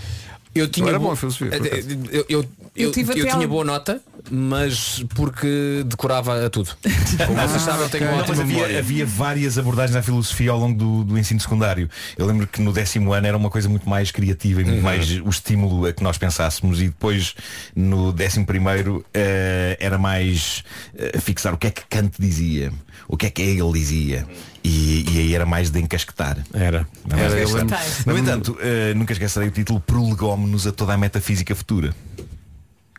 [0.59, 1.89] Eu tinha, era bo- bom filosofia, acaso.
[2.11, 2.45] eu, eu,
[2.75, 6.69] eu, Eu tinha boa nota, mas porque decorava tudo.
[7.25, 8.79] Como vocês sabem, eu tenho uma ótima havia, memória.
[8.79, 11.89] havia várias abordagens à filosofia ao longo do, do ensino secundário.
[12.17, 15.09] Eu lembro que no décimo ano era uma coisa muito mais criativa e muito mais
[15.21, 17.35] o estímulo a que nós pensássemos e depois
[17.75, 20.63] no décimo primeiro eh, era mais
[20.97, 22.71] eh, fixar o que é que Kant dizia,
[23.07, 24.27] o que é que Hegel dizia.
[24.67, 26.37] E, e aí era mais de encasquetar.
[26.53, 26.85] Era.
[27.09, 31.55] Era, eu lembro- No entanto, eh, nunca esquecerei o título Prolegómenos a toda a metafísica
[31.55, 31.95] futura.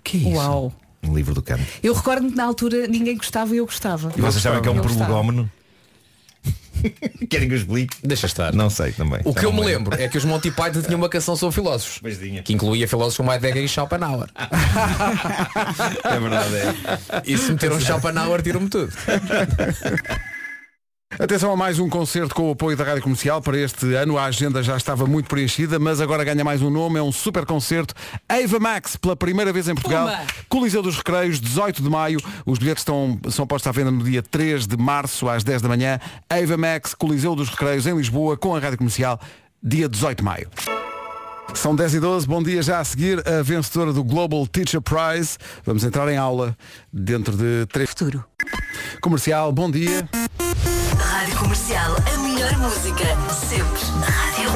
[0.03, 0.31] Que é isso?
[0.31, 0.73] Uau.
[1.03, 1.62] No livro do Kant.
[1.83, 4.11] Eu recordo-me que na altura ninguém gostava e eu gostava.
[4.16, 5.51] E vocês sabem que é um prolegómeno?
[7.29, 7.97] Querem que eu explique?
[8.03, 8.55] Deixa estar.
[8.55, 9.21] Não sei também.
[9.25, 11.55] O que eu não me lembro é que os Monty Python tinham uma canção sobre
[11.55, 12.01] filósofos.
[12.45, 14.29] Que incluía filósofos como Heidegger e Schopenhauer.
[16.05, 17.23] É verdade, é.
[17.27, 18.91] E se meteram Schopenhauer, tiram-me tudo.
[21.16, 24.18] Atenção a mais um concerto com o apoio da Rádio Comercial para este ano.
[24.18, 26.98] A agenda já estava muito preenchida, mas agora ganha mais um nome.
[26.98, 27.94] É um super concerto.
[28.28, 30.06] Ava Max, pela primeira vez em Portugal.
[30.06, 30.26] Pumba!
[30.48, 32.20] Coliseu dos Recreios, 18 de maio.
[32.46, 35.68] Os bilhetes estão, são postos à venda no dia 3 de março, às 10 da
[35.68, 35.98] manhã.
[36.28, 39.18] Ava Max, Coliseu dos Recreios, em Lisboa, com a Rádio Comercial,
[39.62, 40.48] dia 18 de maio.
[41.54, 45.38] São 10 e 12, bom dia já a seguir a vencedora do Global Teacher Prize.
[45.64, 46.56] Vamos entrar em aula
[46.92, 47.88] dentro de três...
[47.88, 48.24] Futuro.
[49.00, 50.06] Comercial, bom dia.
[51.09, 53.04] Rádio Comercial, a melhor música,
[53.48, 53.82] sempre.
[54.04, 54.50] Rádio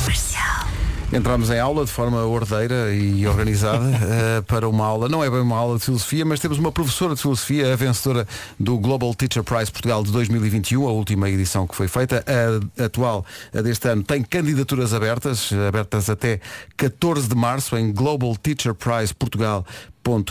[0.00, 0.66] Comercial.
[1.12, 5.38] Entramos em aula de forma ordeira e organizada eh, para uma aula, não é bem
[5.38, 8.26] uma aula de filosofia, mas temos uma professora de filosofia, a vencedora
[8.58, 12.24] do Global Teacher Prize Portugal de 2021, a última edição que foi feita.
[12.26, 13.24] A atual,
[13.54, 16.40] a deste ano, tem candidaturas abertas, abertas até
[16.76, 19.64] 14 de março em Global Teacher Prize Portugal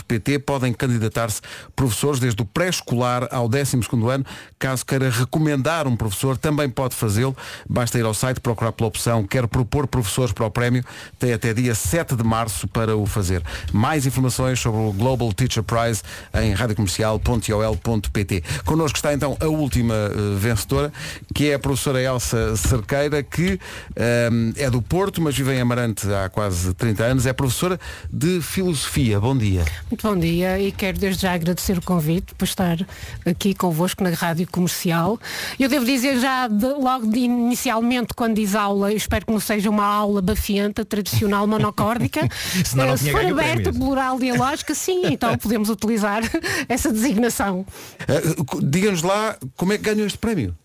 [0.04, 1.40] pt podem candidatar-se
[1.74, 4.24] professores desde o pré-escolar ao 12º ano.
[4.58, 7.36] Caso queira recomendar um professor, também pode fazê-lo.
[7.68, 10.84] Basta ir ao site, procurar pela opção Quero propor professores para o prémio.
[11.18, 13.42] Tem até dia 7 de março para o fazer.
[13.72, 16.02] Mais informações sobre o Global Teacher Prize
[16.34, 20.92] em radiocomercial.ol.pt Connosco está então a última eh, vencedora,
[21.34, 23.58] que é a professora Elsa Cerqueira, que
[23.96, 27.26] eh, é do Porto, mas vive em Amarante há quase 30 anos.
[27.26, 27.80] É professora
[28.12, 29.18] de Filosofia.
[29.18, 29.61] Bom dia.
[29.90, 32.76] Muito bom dia e quero desde já agradecer o convite por estar
[33.26, 35.18] aqui convosco na Rádio Comercial.
[35.58, 39.68] Eu devo dizer já de- logo de inicialmente quando diz aula, espero que não seja
[39.70, 42.28] uma aula bafienta, tradicional, monocórdica.
[42.64, 46.22] Senão Eh, Se for aberta, plural, dialógica, sim, então podemos utilizar
[46.68, 47.66] essa designação.
[48.08, 50.56] Uh, Diga-nos lá como é que ganhou este prémio.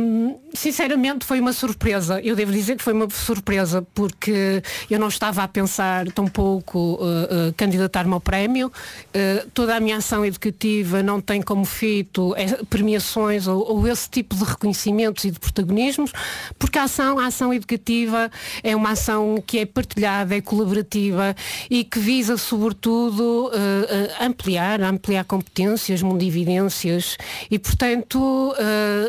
[0.00, 2.20] Hum, sinceramente foi uma surpresa.
[2.20, 6.78] Eu devo dizer que foi uma surpresa porque eu não estava a pensar tão pouco
[6.78, 8.68] uh, uh, candidatar-me ao prémio.
[8.68, 14.08] Uh, toda a minha ação educativa não tem como fito eh, premiações ou, ou esse
[14.08, 16.12] tipo de reconhecimentos e de protagonismos,
[16.58, 18.30] porque a ação, a ação educativa
[18.62, 21.34] é uma ação que é partilhada, é colaborativa
[21.70, 27.16] e que visa sobretudo uh, uh, ampliar, ampliar competências, mundividências
[27.50, 29.05] e portanto uh,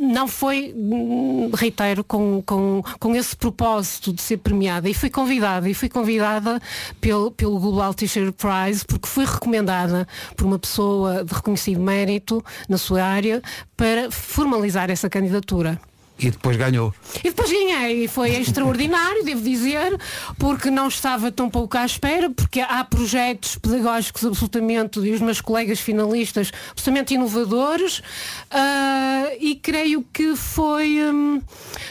[0.00, 5.68] não foi, hum, reitero, com, com, com esse propósito de ser premiada e fui convidada,
[5.68, 6.58] e fui convidada
[7.00, 12.78] pelo, pelo Global Teacher Prize porque fui recomendada por uma pessoa de reconhecido mérito na
[12.78, 13.42] sua área
[13.76, 15.78] para formalizar essa candidatura.
[16.20, 16.92] E depois ganhou.
[17.24, 19.98] E depois ganhei, e foi extraordinário, devo dizer,
[20.38, 25.40] porque não estava tão pouco à espera, porque há projetos pedagógicos absolutamente, e os meus
[25.40, 28.02] colegas finalistas, absolutamente inovadores,
[28.50, 31.40] ah, e creio que foi, hum,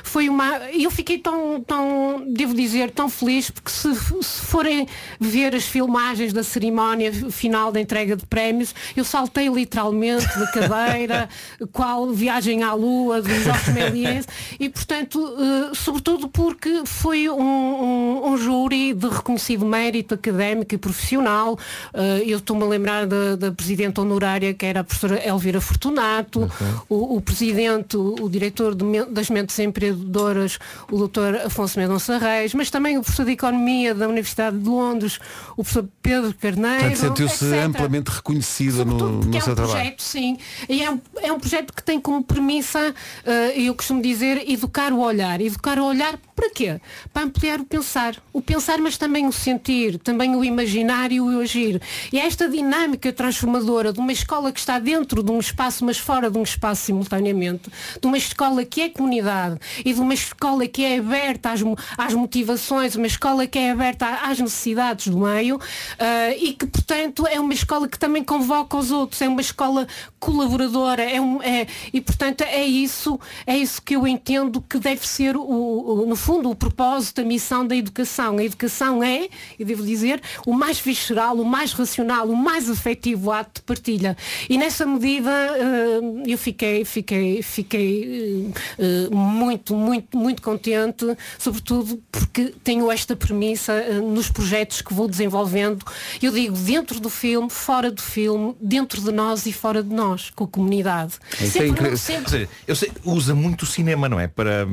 [0.04, 0.60] foi uma.
[0.72, 4.88] Eu fiquei tão, tão, devo dizer, tão feliz, porque se, se forem
[5.20, 11.30] ver as filmagens da cerimónia final da entrega de prémios, eu saltei literalmente da cadeira,
[11.72, 14.19] qual viagem à lua de Jorge Méliès,
[14.60, 20.78] e portanto, eh, sobretudo porque foi um, um, um júri de reconhecido mérito académico e
[20.78, 21.58] profissional.
[21.94, 26.50] Eh, eu estou-me a lembrar da, da presidente honorária, que era a professora Elvira Fortunato,
[26.88, 30.60] o, o presidente, o, o diretor de das mentes empreendedoras,
[30.92, 35.20] o doutor Afonso Mendonça Reis, mas também o professor de Economia da Universidade de Londres,
[35.52, 36.96] o professor Pedro Carneiro.
[36.96, 39.78] Sentiu-se amplamente reconhecida no, Sobretudo porque no é seu um trabalho.
[39.78, 40.38] projeto, sim.
[40.68, 42.94] E é um, é um projeto que tem como premissa,
[43.26, 44.09] eh, eu costumo dizer,
[44.48, 45.42] educar o olhar.
[45.42, 46.80] Educar o olhar para quê?
[47.14, 48.16] Para ampliar o pensar.
[48.32, 51.82] O pensar, mas também o sentir, também o imaginar e o agir.
[52.12, 55.98] E é esta dinâmica transformadora de uma escola que está dentro de um espaço, mas
[55.98, 60.68] fora de um espaço simultaneamente, de uma escola que é comunidade e de uma escola
[60.68, 61.62] que é aberta às,
[61.98, 65.60] às motivações, uma escola que é aberta às necessidades do meio
[65.98, 69.88] eh, e que, portanto, é uma escola que também convoca os outros, é uma escola
[70.20, 75.08] colaboradora, é um, é, e portanto é isso, é isso que eu entendo que deve
[75.08, 78.38] ser o, o- no fundo o propósito, a missão da educação.
[78.38, 79.28] A educação é,
[79.60, 84.16] eu devo dizer, o mais visceral, o mais racional, o mais afetivo ato de partilha.
[84.50, 86.00] E nessa medida eh,
[86.32, 91.06] eu fiquei, fiquei, fiquei eh, eh, muito, muito, muito contente,
[91.38, 95.86] sobretudo porque tenho esta premissa nos projetos que vou desenvolvendo.
[96.22, 100.30] Eu digo dentro do filme, fora do filme, dentro de nós e fora de nós,
[100.36, 101.14] com a comunidade.
[101.42, 104.28] É Sempre- sempre- eu sei, usa muito o cinema, não é?
[104.28, 104.68] Para,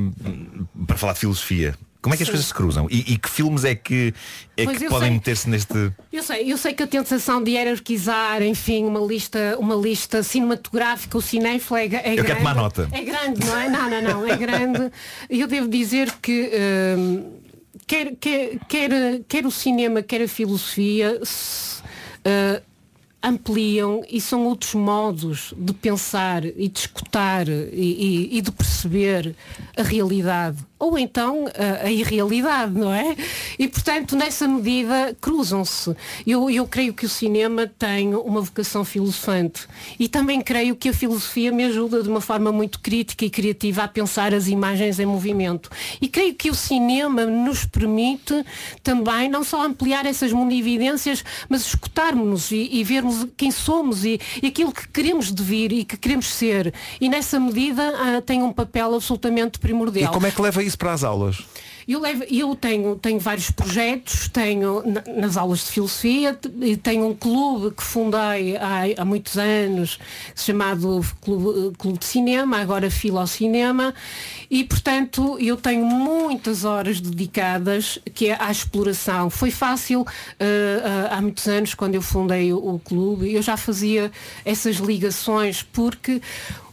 [0.86, 1.74] para falar de filosofia.
[2.06, 2.34] Como é que as Sim.
[2.34, 2.86] coisas se cruzam?
[2.88, 4.14] E, e que filmes é que,
[4.56, 5.92] é Pois que podem meter-se neste.
[6.12, 11.18] Eu sei, eu sei que a tentação de hierarquizar, enfim, uma lista, uma lista cinematográfica,
[11.18, 12.38] o cinéfilo é, é Eu quero grande.
[12.38, 12.88] tomar nota.
[12.92, 13.68] É grande, não é?
[13.68, 14.92] Não, não, não, é grande.
[15.28, 16.50] Eu devo dizer que
[16.96, 17.32] hum,
[17.88, 18.90] quer, quer, quer,
[19.26, 22.62] quer o cinema, quer a filosofia se, uh,
[23.28, 29.34] ampliam e são outros modos de pensar e de escutar e, e- e de perceber
[29.76, 33.16] a realidade ou então a, a irrealidade, não é?
[33.58, 35.94] E portanto nessa medida cruzam-se.
[36.26, 39.66] Eu, eu creio que o cinema tem uma vocação filosofante
[39.98, 43.84] e também creio que a filosofia me ajuda de uma forma muito crítica e criativa
[43.84, 45.70] a pensar as imagens em movimento.
[46.00, 48.44] E creio que o cinema nos permite
[48.82, 54.46] também não só ampliar essas munividências, mas escutarmos-nos e, e vermos quem somos e, e
[54.46, 56.72] aquilo que queremos de vir e que queremos ser.
[57.00, 60.12] E nessa medida ah, tem um papel absolutamente E primordial.
[60.12, 61.38] como é que leva isso para as aulas?
[61.88, 66.36] Eu, levo- eu tenho, tenho vários projetos, tenho na- nas aulas de filosofia,
[66.82, 69.96] tenho um clube que fundei há, há muitos anos,
[70.34, 73.94] chamado Clube, Clube de Cinema, agora Filo ao Cinema,
[74.50, 79.30] e portanto eu tenho muitas horas dedicadas que é à exploração.
[79.30, 80.04] Foi fácil
[80.40, 84.10] há há muitos anos, quando eu fundei o, o clube, eu já fazia
[84.44, 86.20] essas ligações porque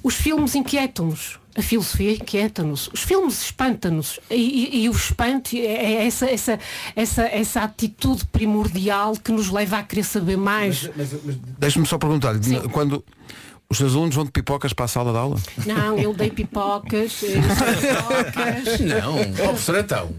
[0.02, 1.38] os filmes inquietam-nos.
[1.56, 6.60] A filosofia inquieta-nos, os filmes espantam-nos e, e- e o espanto é é essa, essa,
[6.96, 10.90] essa, essa atitude primordial que nos leva a querer saber mais.
[11.60, 12.34] Deixe-me só perguntar,
[12.72, 13.04] quando
[13.70, 15.38] os seus alunos vão de pipocas para a sala de aula?
[15.66, 18.80] Não, eu dei pipocas, eu dei pipocas.
[18.82, 20.10] Não, ó, professor, então.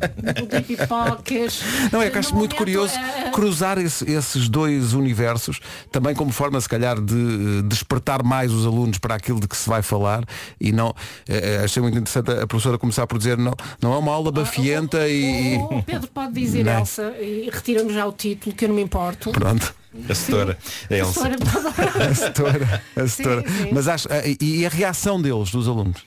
[0.40, 1.60] Eu dei pipocas.
[1.92, 5.60] Não, é que acho muito curioso eh, cruzar esse- esses dois universos,
[5.92, 9.56] também como forma, se calhar, de eh, despertar mais os alunos para aquilo de que
[9.56, 10.24] se vai falar
[10.60, 10.94] e não.
[11.28, 14.32] eh, eh, achei muito interessante a professora começar por dizer não, não é uma aula
[14.32, 15.56] bafienta e.
[15.58, 16.72] O Pedro pode dizer Não.
[16.72, 16.80] é?
[16.80, 19.30] Elsa e retira-me já o título, que eu não me importo.
[19.30, 19.74] Pronto.
[20.10, 20.58] A setora.
[20.90, 21.12] A Elsa.
[21.12, 23.44] Senhora, pode- A setora, a setora.
[23.72, 26.02] Mas acho, eh, e a reação deles, dos alunos?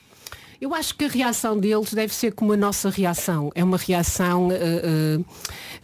[0.60, 3.50] Eu acho que a reação deles deve ser como a nossa reação.
[3.54, 4.50] É uma reação.
[4.50, 5.18] eh,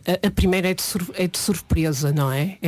[0.07, 0.83] eh, a- a primeira é de,
[1.15, 2.59] é de surpresa, não é?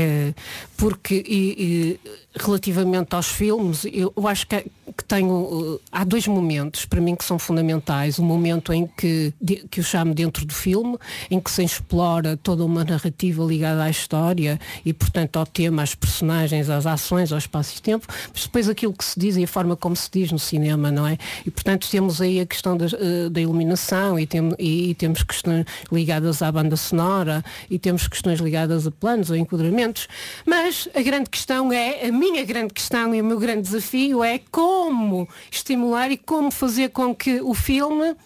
[0.76, 4.60] Porque e- e, relativamente aos filmes, eu, acho que,
[4.96, 5.78] que tenho.
[5.82, 8.18] eh, há dois momentos para mim que são fundamentais.
[8.18, 9.32] O momento em que,
[9.70, 10.96] que eu chamo dentro do filme,
[11.30, 15.94] em que se explora toda uma narrativa ligada à história e, portanto, ao tema, às
[15.94, 19.48] personagens, às ações, ao espaço e tempo, mas depois aquilo que se diz e a
[19.48, 21.16] forma como se diz no cinema, não é?
[21.46, 25.22] E, portanto, temos aí a questão das, eh, da iluminação e, tem- e- e temos
[25.22, 30.06] questões ligadas à banda sonora e temos questões ligadas a planos ou enquadramentos,
[30.44, 34.40] mas a grande questão é, a minha grande questão e o meu grande desafio é
[34.50, 38.16] como estimular e como fazer com que o filme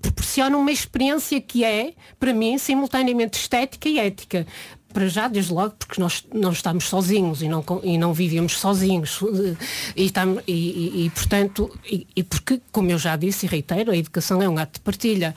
[0.00, 4.46] proporciona uma experiência que é, para mim, simultaneamente estética e ética.
[4.92, 9.20] Para já, desde logo, porque nós não estamos sozinhos e não, e não vivemos sozinhos.
[9.96, 11.70] E, estamos, e, e- e, portanto,
[12.16, 15.34] e, porque, como eu já disse e reitero, a educação é um ato de partilha.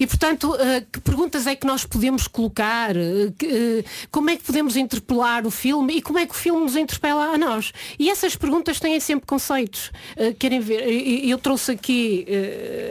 [0.00, 2.96] E, portanto, eh, que perguntas é que nós podemos colocar?
[2.96, 5.94] eh, eh, como é que podemos interpelar o filme?
[5.98, 7.72] E como é que o filme nos interpela a nós?
[7.98, 9.90] E essas perguntas têm sempre conceitos.
[10.38, 10.82] Querem ver?
[11.24, 12.26] Eu trouxe aqui,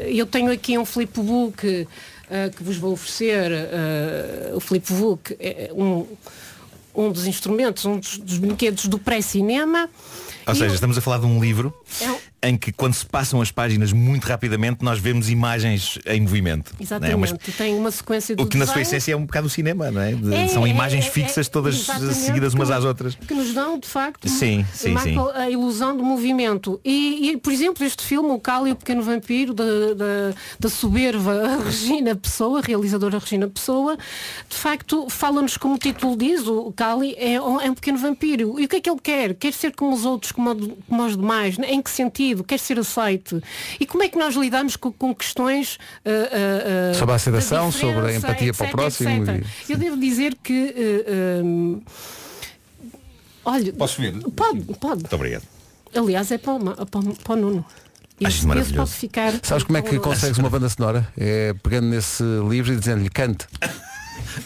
[0.07, 1.87] eu tenho aqui um flipbook
[2.29, 3.51] eh, que vos vou oferecer.
[3.51, 6.05] eh, o flipbook é um,
[6.95, 9.89] um dos instrumentos, um dos, dos brinquedos do pré-cinema.
[10.47, 12.17] Ou seja, eu- estamos a falar de um livro É um-
[12.47, 16.71] em que quando se passam as páginas muito rapidamente nós vemos imagens em movimento.
[16.73, 16.83] não é?
[16.83, 19.49] Exatamente, Mas tem uma sequência do o que na sua essência é um bocado o
[19.49, 20.13] cinema, não é?
[20.13, 21.75] De- É, São é, imagens é, fixas é, todas
[22.15, 23.15] seguidas umas que às outras.
[23.15, 25.15] Que nos dão, de facto, Sim, sim, sim.
[25.35, 26.79] a ilusão do movimento.
[26.83, 29.65] E, e, por exemplo, este filme, O Cali e o Pequeno Vampiro, da,
[30.69, 33.97] soberba Regina Pessoa, realizadora Regina Pessoa,
[34.49, 38.59] de facto, fala-nos como o título diz, o Cali é, um- é um pequeno vampiro.
[38.59, 39.33] E o que é que ele quer?
[39.33, 40.55] Quer ser como os outros, como,
[40.87, 41.57] como os demais?
[41.59, 42.36] Em que sentido?
[42.43, 43.41] Quer ser aceito?
[43.79, 46.09] E como é que nós lidamos com, com questões ah,
[46.91, 49.45] ah, Sobre a aceitação, sobre a empatia para o etc, próximo etc.
[49.67, 51.03] e- Eu devo dizer que
[51.43, 51.81] hum,
[53.45, 54.13] olha, Posso ver?
[54.35, 55.01] pode, pode.
[55.01, 55.43] Muito obrigado.
[55.95, 57.65] Aliás, é para o, para o- para o Nuno.
[58.23, 58.93] Acho maravilhoso.
[58.93, 59.31] ficar.
[59.43, 61.07] Sabes como é que consegues uma banda sonora?
[61.15, 63.45] É pegando nesse livro e dizendo-lhe cante.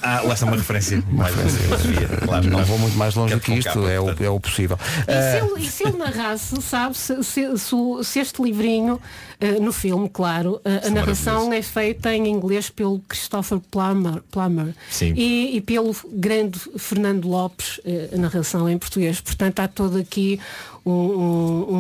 [0.02, 1.04] Ah, lá está uma referência.
[1.12, 2.48] Mais uma filosofia, claro.
[2.50, 4.78] Não vou muito mais longe do que isto, é o, é o possível.
[5.08, 7.58] E se, ele, e se ele narrasse, sabe, se, se-
[8.04, 9.00] se este livrinho,
[9.40, 14.74] eh, no filme, claro, eh, a narração é feita em inglês pelo Christopher Plummer, Plummer
[14.90, 15.14] Sim.
[15.16, 19.20] E, e pelo grande Fernando Lopes, eh, a narração em português.
[19.22, 20.40] Portanto, há todo aqui
[20.86, 21.76] um- um-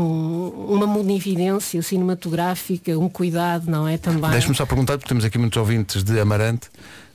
[0.69, 3.97] um- uma munividência cinematográfica, um cuidado, não é?
[3.97, 4.29] Também.
[4.31, 6.67] Deixe-me só perguntar, porque temos aqui muitos ouvintes de Amarante,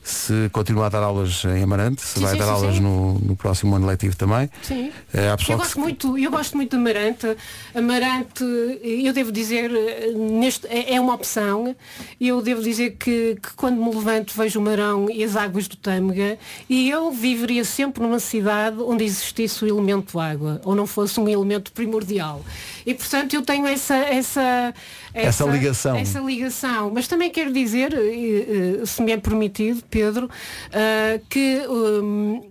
[0.07, 2.79] se continua a dar aulas em Amarante, se Sim, vai sim, dar sim, aulas.
[2.79, 4.49] No, no próximo ano letivo também.
[4.61, 4.91] Sim.
[5.13, 7.37] Há Eu que gosto, muito, eu gosto muito de Amarante.
[7.75, 8.43] Amarante,
[8.81, 11.75] eu devo dizer, eh, neste, é é uma opção.
[12.19, 15.75] Eu devo dizer que, que quando me levanto vejo o Marão e as águas do
[15.75, 16.37] Tâmega
[16.69, 21.27] e eu viveria sempre numa cidade onde existisse o elemento água, ou não fosse um
[21.27, 22.41] elemento primordial.
[22.85, 24.73] E portanto eu tenho essa, essa,
[25.13, 25.95] Essa ligação.
[25.97, 26.91] Essa ligação.
[26.93, 30.29] Mas também quero dizer, eh, se me é permitido, Pedro,
[30.71, 32.43] ah, que hum,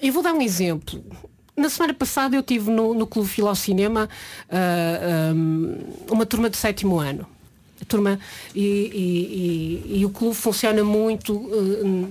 [0.00, 1.04] eu vou dar um exemplo.
[1.54, 4.08] Na semana passada eu tive no, no Clube Filocinema
[4.50, 5.76] ah, hum,
[6.10, 7.26] uma turma de sétimo ano.
[7.82, 8.18] A turma
[8.54, 12.10] e, e- e- e o clube funciona muito hum,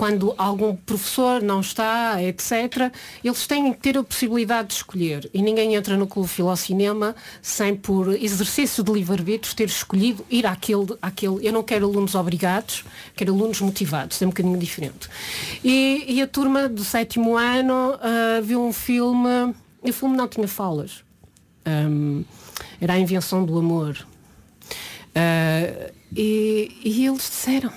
[0.00, 2.90] quando algum professor não está, etc.,
[3.22, 5.28] eles têm que ter a possibilidade de escolher.
[5.34, 10.96] E ninguém entra no Clube Filocinema sem, por exercício de livre-arbítrio, ter escolhido ir àquele,
[11.02, 11.46] àquele.
[11.46, 12.82] Eu não quero alunos obrigados,
[13.14, 15.06] quero alunos motivados, é um bocadinho diferente.
[15.62, 19.54] E, e a turma do sétimo ano ah, viu um filme,
[19.84, 21.04] e o filme não tinha falas.
[21.66, 22.22] Ahm,
[22.80, 23.98] era a invenção do amor.
[25.14, 27.70] Ah, e, e eles disseram,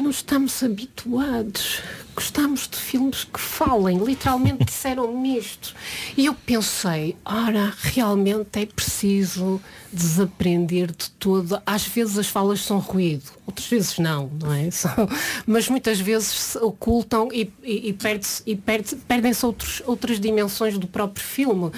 [0.00, 1.80] não estamos habituados.
[2.14, 3.96] Gostamos de filmes que falem.
[4.04, 5.74] Literalmente disseram-me isto.
[6.16, 9.60] E eu pensei, ora, realmente é preciso
[9.92, 11.60] desaprender de todo.
[11.64, 14.70] Às vezes as falas são ruído, outras vezes não, não é?
[14.70, 15.08] São-
[15.46, 20.76] mas muitas vezes se ocultam e, e, e perde-se- e perde- perdem-se outros, outras dimensões
[20.78, 21.70] do próprio filme.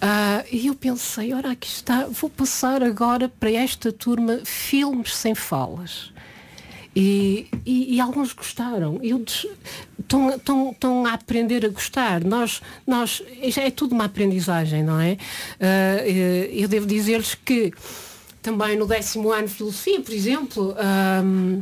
[0.00, 5.34] Ah, e eu pensei, ora, aqui está, vou passar agora para esta turma filmes sem
[5.34, 6.12] falas.
[6.96, 8.98] E, e- e alguns gostaram.
[9.98, 12.24] Estão, a aprender a gostar.
[12.24, 13.22] Nós, nós,
[13.58, 15.18] é tudo uma aprendizagem, não é?
[15.60, 17.70] Eh, eu devo dizer-lhes que
[18.40, 21.60] também no décimo ano de filosofia, por exemplo, ahm,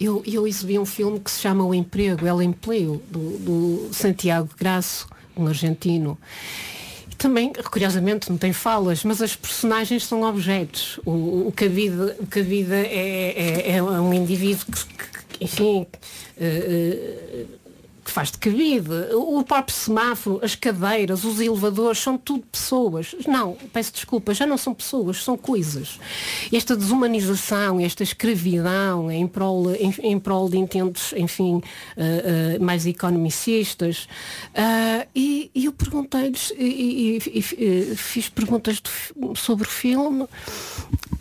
[0.00, 4.48] eu, eu exibi um filme que se chama O Emprego, El Empleo, do, do Santiago
[4.58, 5.06] Graço,
[5.36, 6.18] um argentino.
[7.26, 11.00] Também, curiosamente, não tem falas, mas as personagens são objetos.
[11.04, 15.86] O, o Cabide, o Cabide é, é, é um indivíduo que, que- que, enfim,
[16.40, 17.65] eh, que
[18.16, 18.88] faz de cabide.
[19.12, 23.14] O próprio semáforo, as cadeiras, os elevadores, são tudo pessoas.
[23.28, 26.00] Não, peço desculpa, já não são pessoas, são coisas.
[26.50, 31.60] Esta desumanização, esta escravidão em prol, em, em prol de intentos, enfim,
[31.94, 34.08] ah, ah, mais economicistas.
[34.54, 38.80] Ah, e, e eu perguntei-lhes, e, e- e- e fiz perguntas
[39.36, 40.26] sobre o filme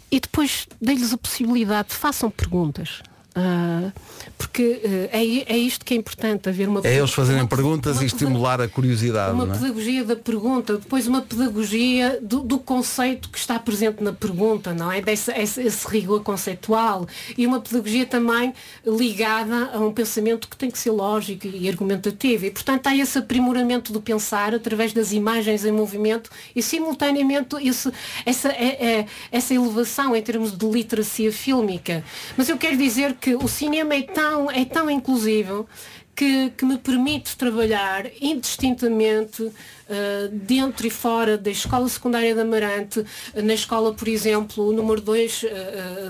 [0.09, 3.01] e depois dei-lhes a possibilidade, façam perguntas.
[3.35, 3.91] Ah,
[4.37, 7.97] porque eh, é, é isto que é importante, haver uma É eles fazerem uma- perguntas
[7.97, 9.33] uma e estimular a curiosidade.
[9.33, 9.57] uma é?
[9.57, 14.89] pedagogia da pergunta, depois uma pedagogia do, do conceito que está presente na pergunta, não
[14.91, 15.01] é?
[15.01, 17.05] Desse, esse, esse rigor conceitual.
[17.37, 18.53] E uma pedagogia também
[18.85, 22.45] ligada a um pensamento que tem que ser lógico e argumentativo.
[22.45, 27.91] E, portanto, há esse aprimoramento do pensar através das imagens em movimento e, simultaneamente, esse,
[28.25, 32.03] essa, é, é- essa elevação em termos de literacia fílmica.
[32.37, 35.67] Mas eu quero dizer que o cinema é tão, é tão inclusivo
[36.15, 39.51] que, que me permite trabalhar indistintamente
[39.89, 43.03] eh, dentro e fora da escola secundária de Amarante,
[43.33, 45.43] eh, na escola, por exemplo, número 2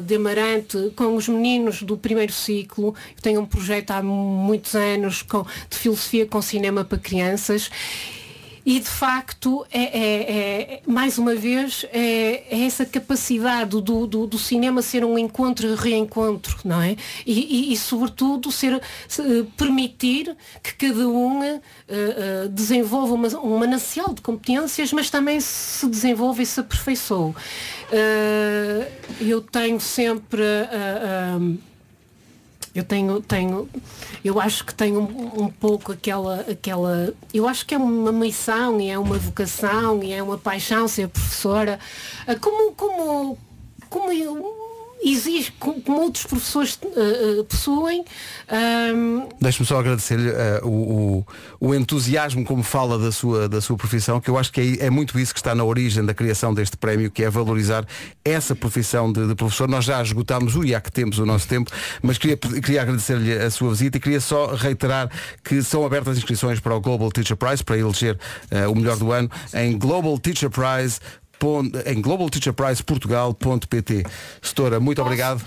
[0.03, 2.93] de Amarante, com os meninos do primeiro ciclo.
[3.15, 7.71] Eu tenho um projeto há muitos anos com- de filosofia com cinema para crianças.
[8.65, 10.21] E de facto, é, é-
[10.73, 15.67] é- mais uma vez, é, é essa capacidade do, do- do cinema ser um encontro
[15.67, 16.95] e reencontro, não é?
[17.25, 23.57] E, e- e, sobretudo ser se- permitir que cada um eh, eh, desenvolva uma, um
[23.59, 27.33] manancial de competências, mas também se desenvolva e se aperfeiçoe.
[27.91, 31.39] Eh, eu tenho sempre ah,
[32.75, 33.69] eu tenho, tenho,
[34.23, 38.81] eu acho que tenho um, um pouco aquela, aquela, eu acho que é uma missão
[38.81, 41.79] e é uma vocação e é uma paixão ser professora,
[42.27, 43.37] Ah, como, como,
[43.89, 44.64] como eu,
[45.03, 48.03] exige, como outros professores eh, possuem.
[48.47, 51.25] ahm, Deixe-me só agradecer-lhe eh, o, o-
[51.59, 54.89] o entusiasmo como fala da sua, da sua profissão, que eu acho que é, é
[54.89, 57.85] muito isso que está na origem da criação deste prémio, que é valorizar
[58.23, 59.67] essa profissão de, de professor.
[59.67, 63.49] Nós já esgotámos o IA que temos o nosso tempo, mas queria, queria agradecer-lhe a
[63.51, 65.09] sua visita e queria só reiterar
[65.43, 68.17] que são abertas inscrições para o Global Teacher Prize, para eleger
[68.51, 70.99] eh, o melhor do ano, em Global Teacher Prize
[71.85, 74.03] em globalteacherprizeportugal.pt
[74.41, 75.43] Setora, muito obrigado.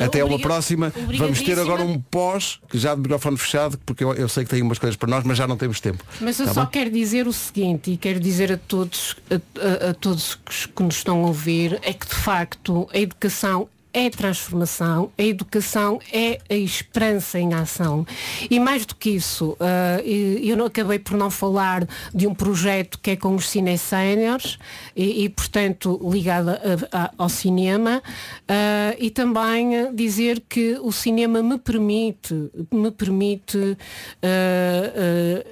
[0.00, 0.92] Até uma próxima.
[1.16, 4.50] Vamos ter agora um pós, que já de microfone fechado, porque eu, eu sei que
[4.50, 6.02] tem umas coisas para nós, mas já não temos tempo.
[6.20, 6.70] Mas eu Tá só bom?
[6.70, 10.38] quero dizer o seguinte e quero dizer a todos, a, a- a todos
[10.74, 13.68] que nos estão a ouvir, é que de facto a educação
[13.98, 18.06] é transformação, a educação é a esperança em ação.
[18.50, 23.12] E mais do que isso, ah, eu acabei por não falar de um projeto que
[23.12, 24.58] é com os cine séniores
[24.94, 26.58] e, e, portanto ligado a-
[27.04, 28.02] a- ao cinema
[28.46, 32.34] ah, e também dizer que o cinema me permite,
[32.70, 33.78] me permite
[34.22, 35.42] ah,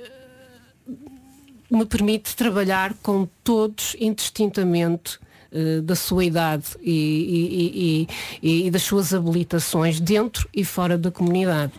[1.70, 5.18] me permite trabalhar com todos indistintamente
[5.54, 8.08] eh, da sua idade e, e-
[8.42, 11.72] e- e- e das suas habilitações dentro e fora da comunidade.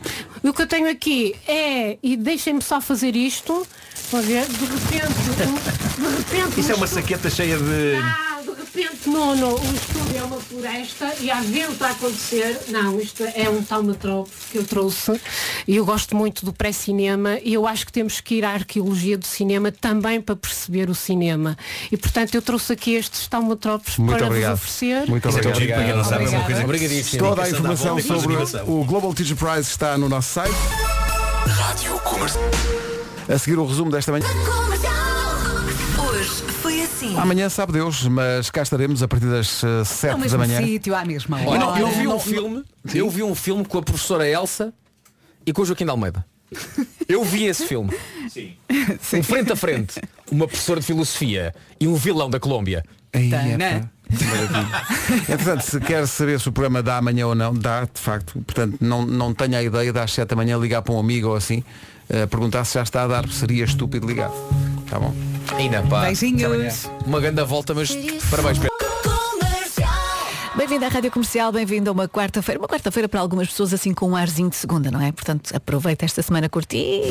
[0.43, 3.67] O que eu tenho aqui é, e deixem-me só fazer isto,
[4.21, 5.13] ver, de repente,
[5.97, 7.95] de repente Isso é uma um- saqueta cheia de.
[8.01, 8.34] ah, de
[8.75, 12.59] repente, não, não, o estúdio é uma floresta e há vento a acontecer.
[12.69, 15.19] Não, isto é um tal metrópole que eu trouxe
[15.67, 19.17] e eu gosto muito do pré-cinema e eu acho que temos que ir à arqueologia
[19.17, 21.57] do cinema também para perceber o cinema.
[21.91, 23.27] E portanto eu trouxe aqui estes
[23.97, 24.55] Muito para obrigado.
[24.57, 25.07] vos oferecer.
[25.09, 25.95] Muito é obrigado.
[25.95, 27.19] muito uma coisa que- Obrigadíssimo.
[27.23, 28.35] Toda a informação sobre
[28.67, 30.55] o Global Teacher Prize está no nosso site.
[31.47, 32.43] Rádio Comercial.
[33.27, 34.25] A seguir o resumo desta manhã.
[37.05, 37.17] Assim.
[37.17, 40.61] Amanhã sabe Deus, mas cá estaremos a partir das eh, 7 Ao da mesmo manhã.
[40.61, 41.65] sítio, à mesma hora.
[41.67, 42.63] Olha, eu vi um filme,
[42.93, 44.73] eu vi um filme com a professora Elsa
[45.45, 46.25] e com o Joaquim de Almeida.
[47.07, 47.91] Eu vi esse filme.
[49.13, 50.01] Um frente a frente,
[50.31, 52.83] uma professora de filosofia e um vilão da Colômbia.
[53.13, 53.89] Epá.
[55.29, 58.33] Entretanto, se quer saber se o programa dá amanhã ou não, dá, de facto.
[58.41, 61.29] Portanto, não, não tenha a ideia de às 7 da manhã ligar para um amigo
[61.29, 61.63] ou assim,
[62.09, 64.31] eh, perguntar se já está a dar, seria estúpido ligar.
[64.89, 65.13] Tá bom?
[65.55, 66.01] Ainda pá.
[66.01, 66.89] Beijinhos.
[67.05, 67.89] Uma grande volta, mas
[68.29, 68.59] parabéns.
[70.55, 72.59] Bem-vindo à Rádio Comercial, bem-vindo a uma quarta-feira.
[72.59, 75.11] Uma quarta-feira para algumas pessoas assim com um arzinho de segunda, não é?
[75.11, 77.03] Portanto, aproveita esta semana curtinha.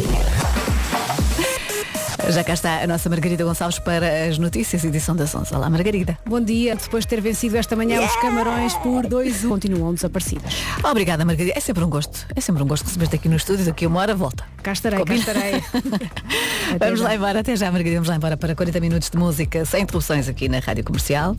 [2.31, 5.55] Já cá está a nossa Margarida Gonçalves para as notícias, edição das 11.
[5.55, 6.19] Olá, Margarida.
[6.27, 6.75] Bom dia.
[6.75, 10.55] Depois de ter vencido esta manhã os Camarões por 2 continuam desaparecidas.
[10.83, 11.57] Obrigada, Margarida.
[11.57, 12.27] É sempre um gosto.
[12.35, 13.65] É sempre um gosto receber-te aqui no estúdio.
[13.67, 14.45] Daqui a uma hora volta.
[14.63, 15.21] Cá estarei, cá Combina?
[15.21, 15.63] estarei.
[16.81, 17.05] Vamos já.
[17.09, 17.41] lá embora.
[17.41, 17.97] Até já, Margarida.
[17.97, 21.37] Vamos lá embora para 40 minutos de música sem interrupções aqui na Rádio Comercial.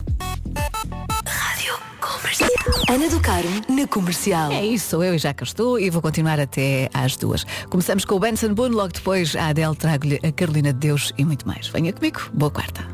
[2.88, 4.52] Ana do Caro na comercial.
[4.52, 7.44] É isso, sou eu e já cá estou e vou continuar até às duas.
[7.68, 11.24] Começamos com o Benson Boone, logo depois a Adele trago-lhe a Carolina de Deus e
[11.24, 11.66] muito mais.
[11.68, 12.86] Venha comigo, boa quarta.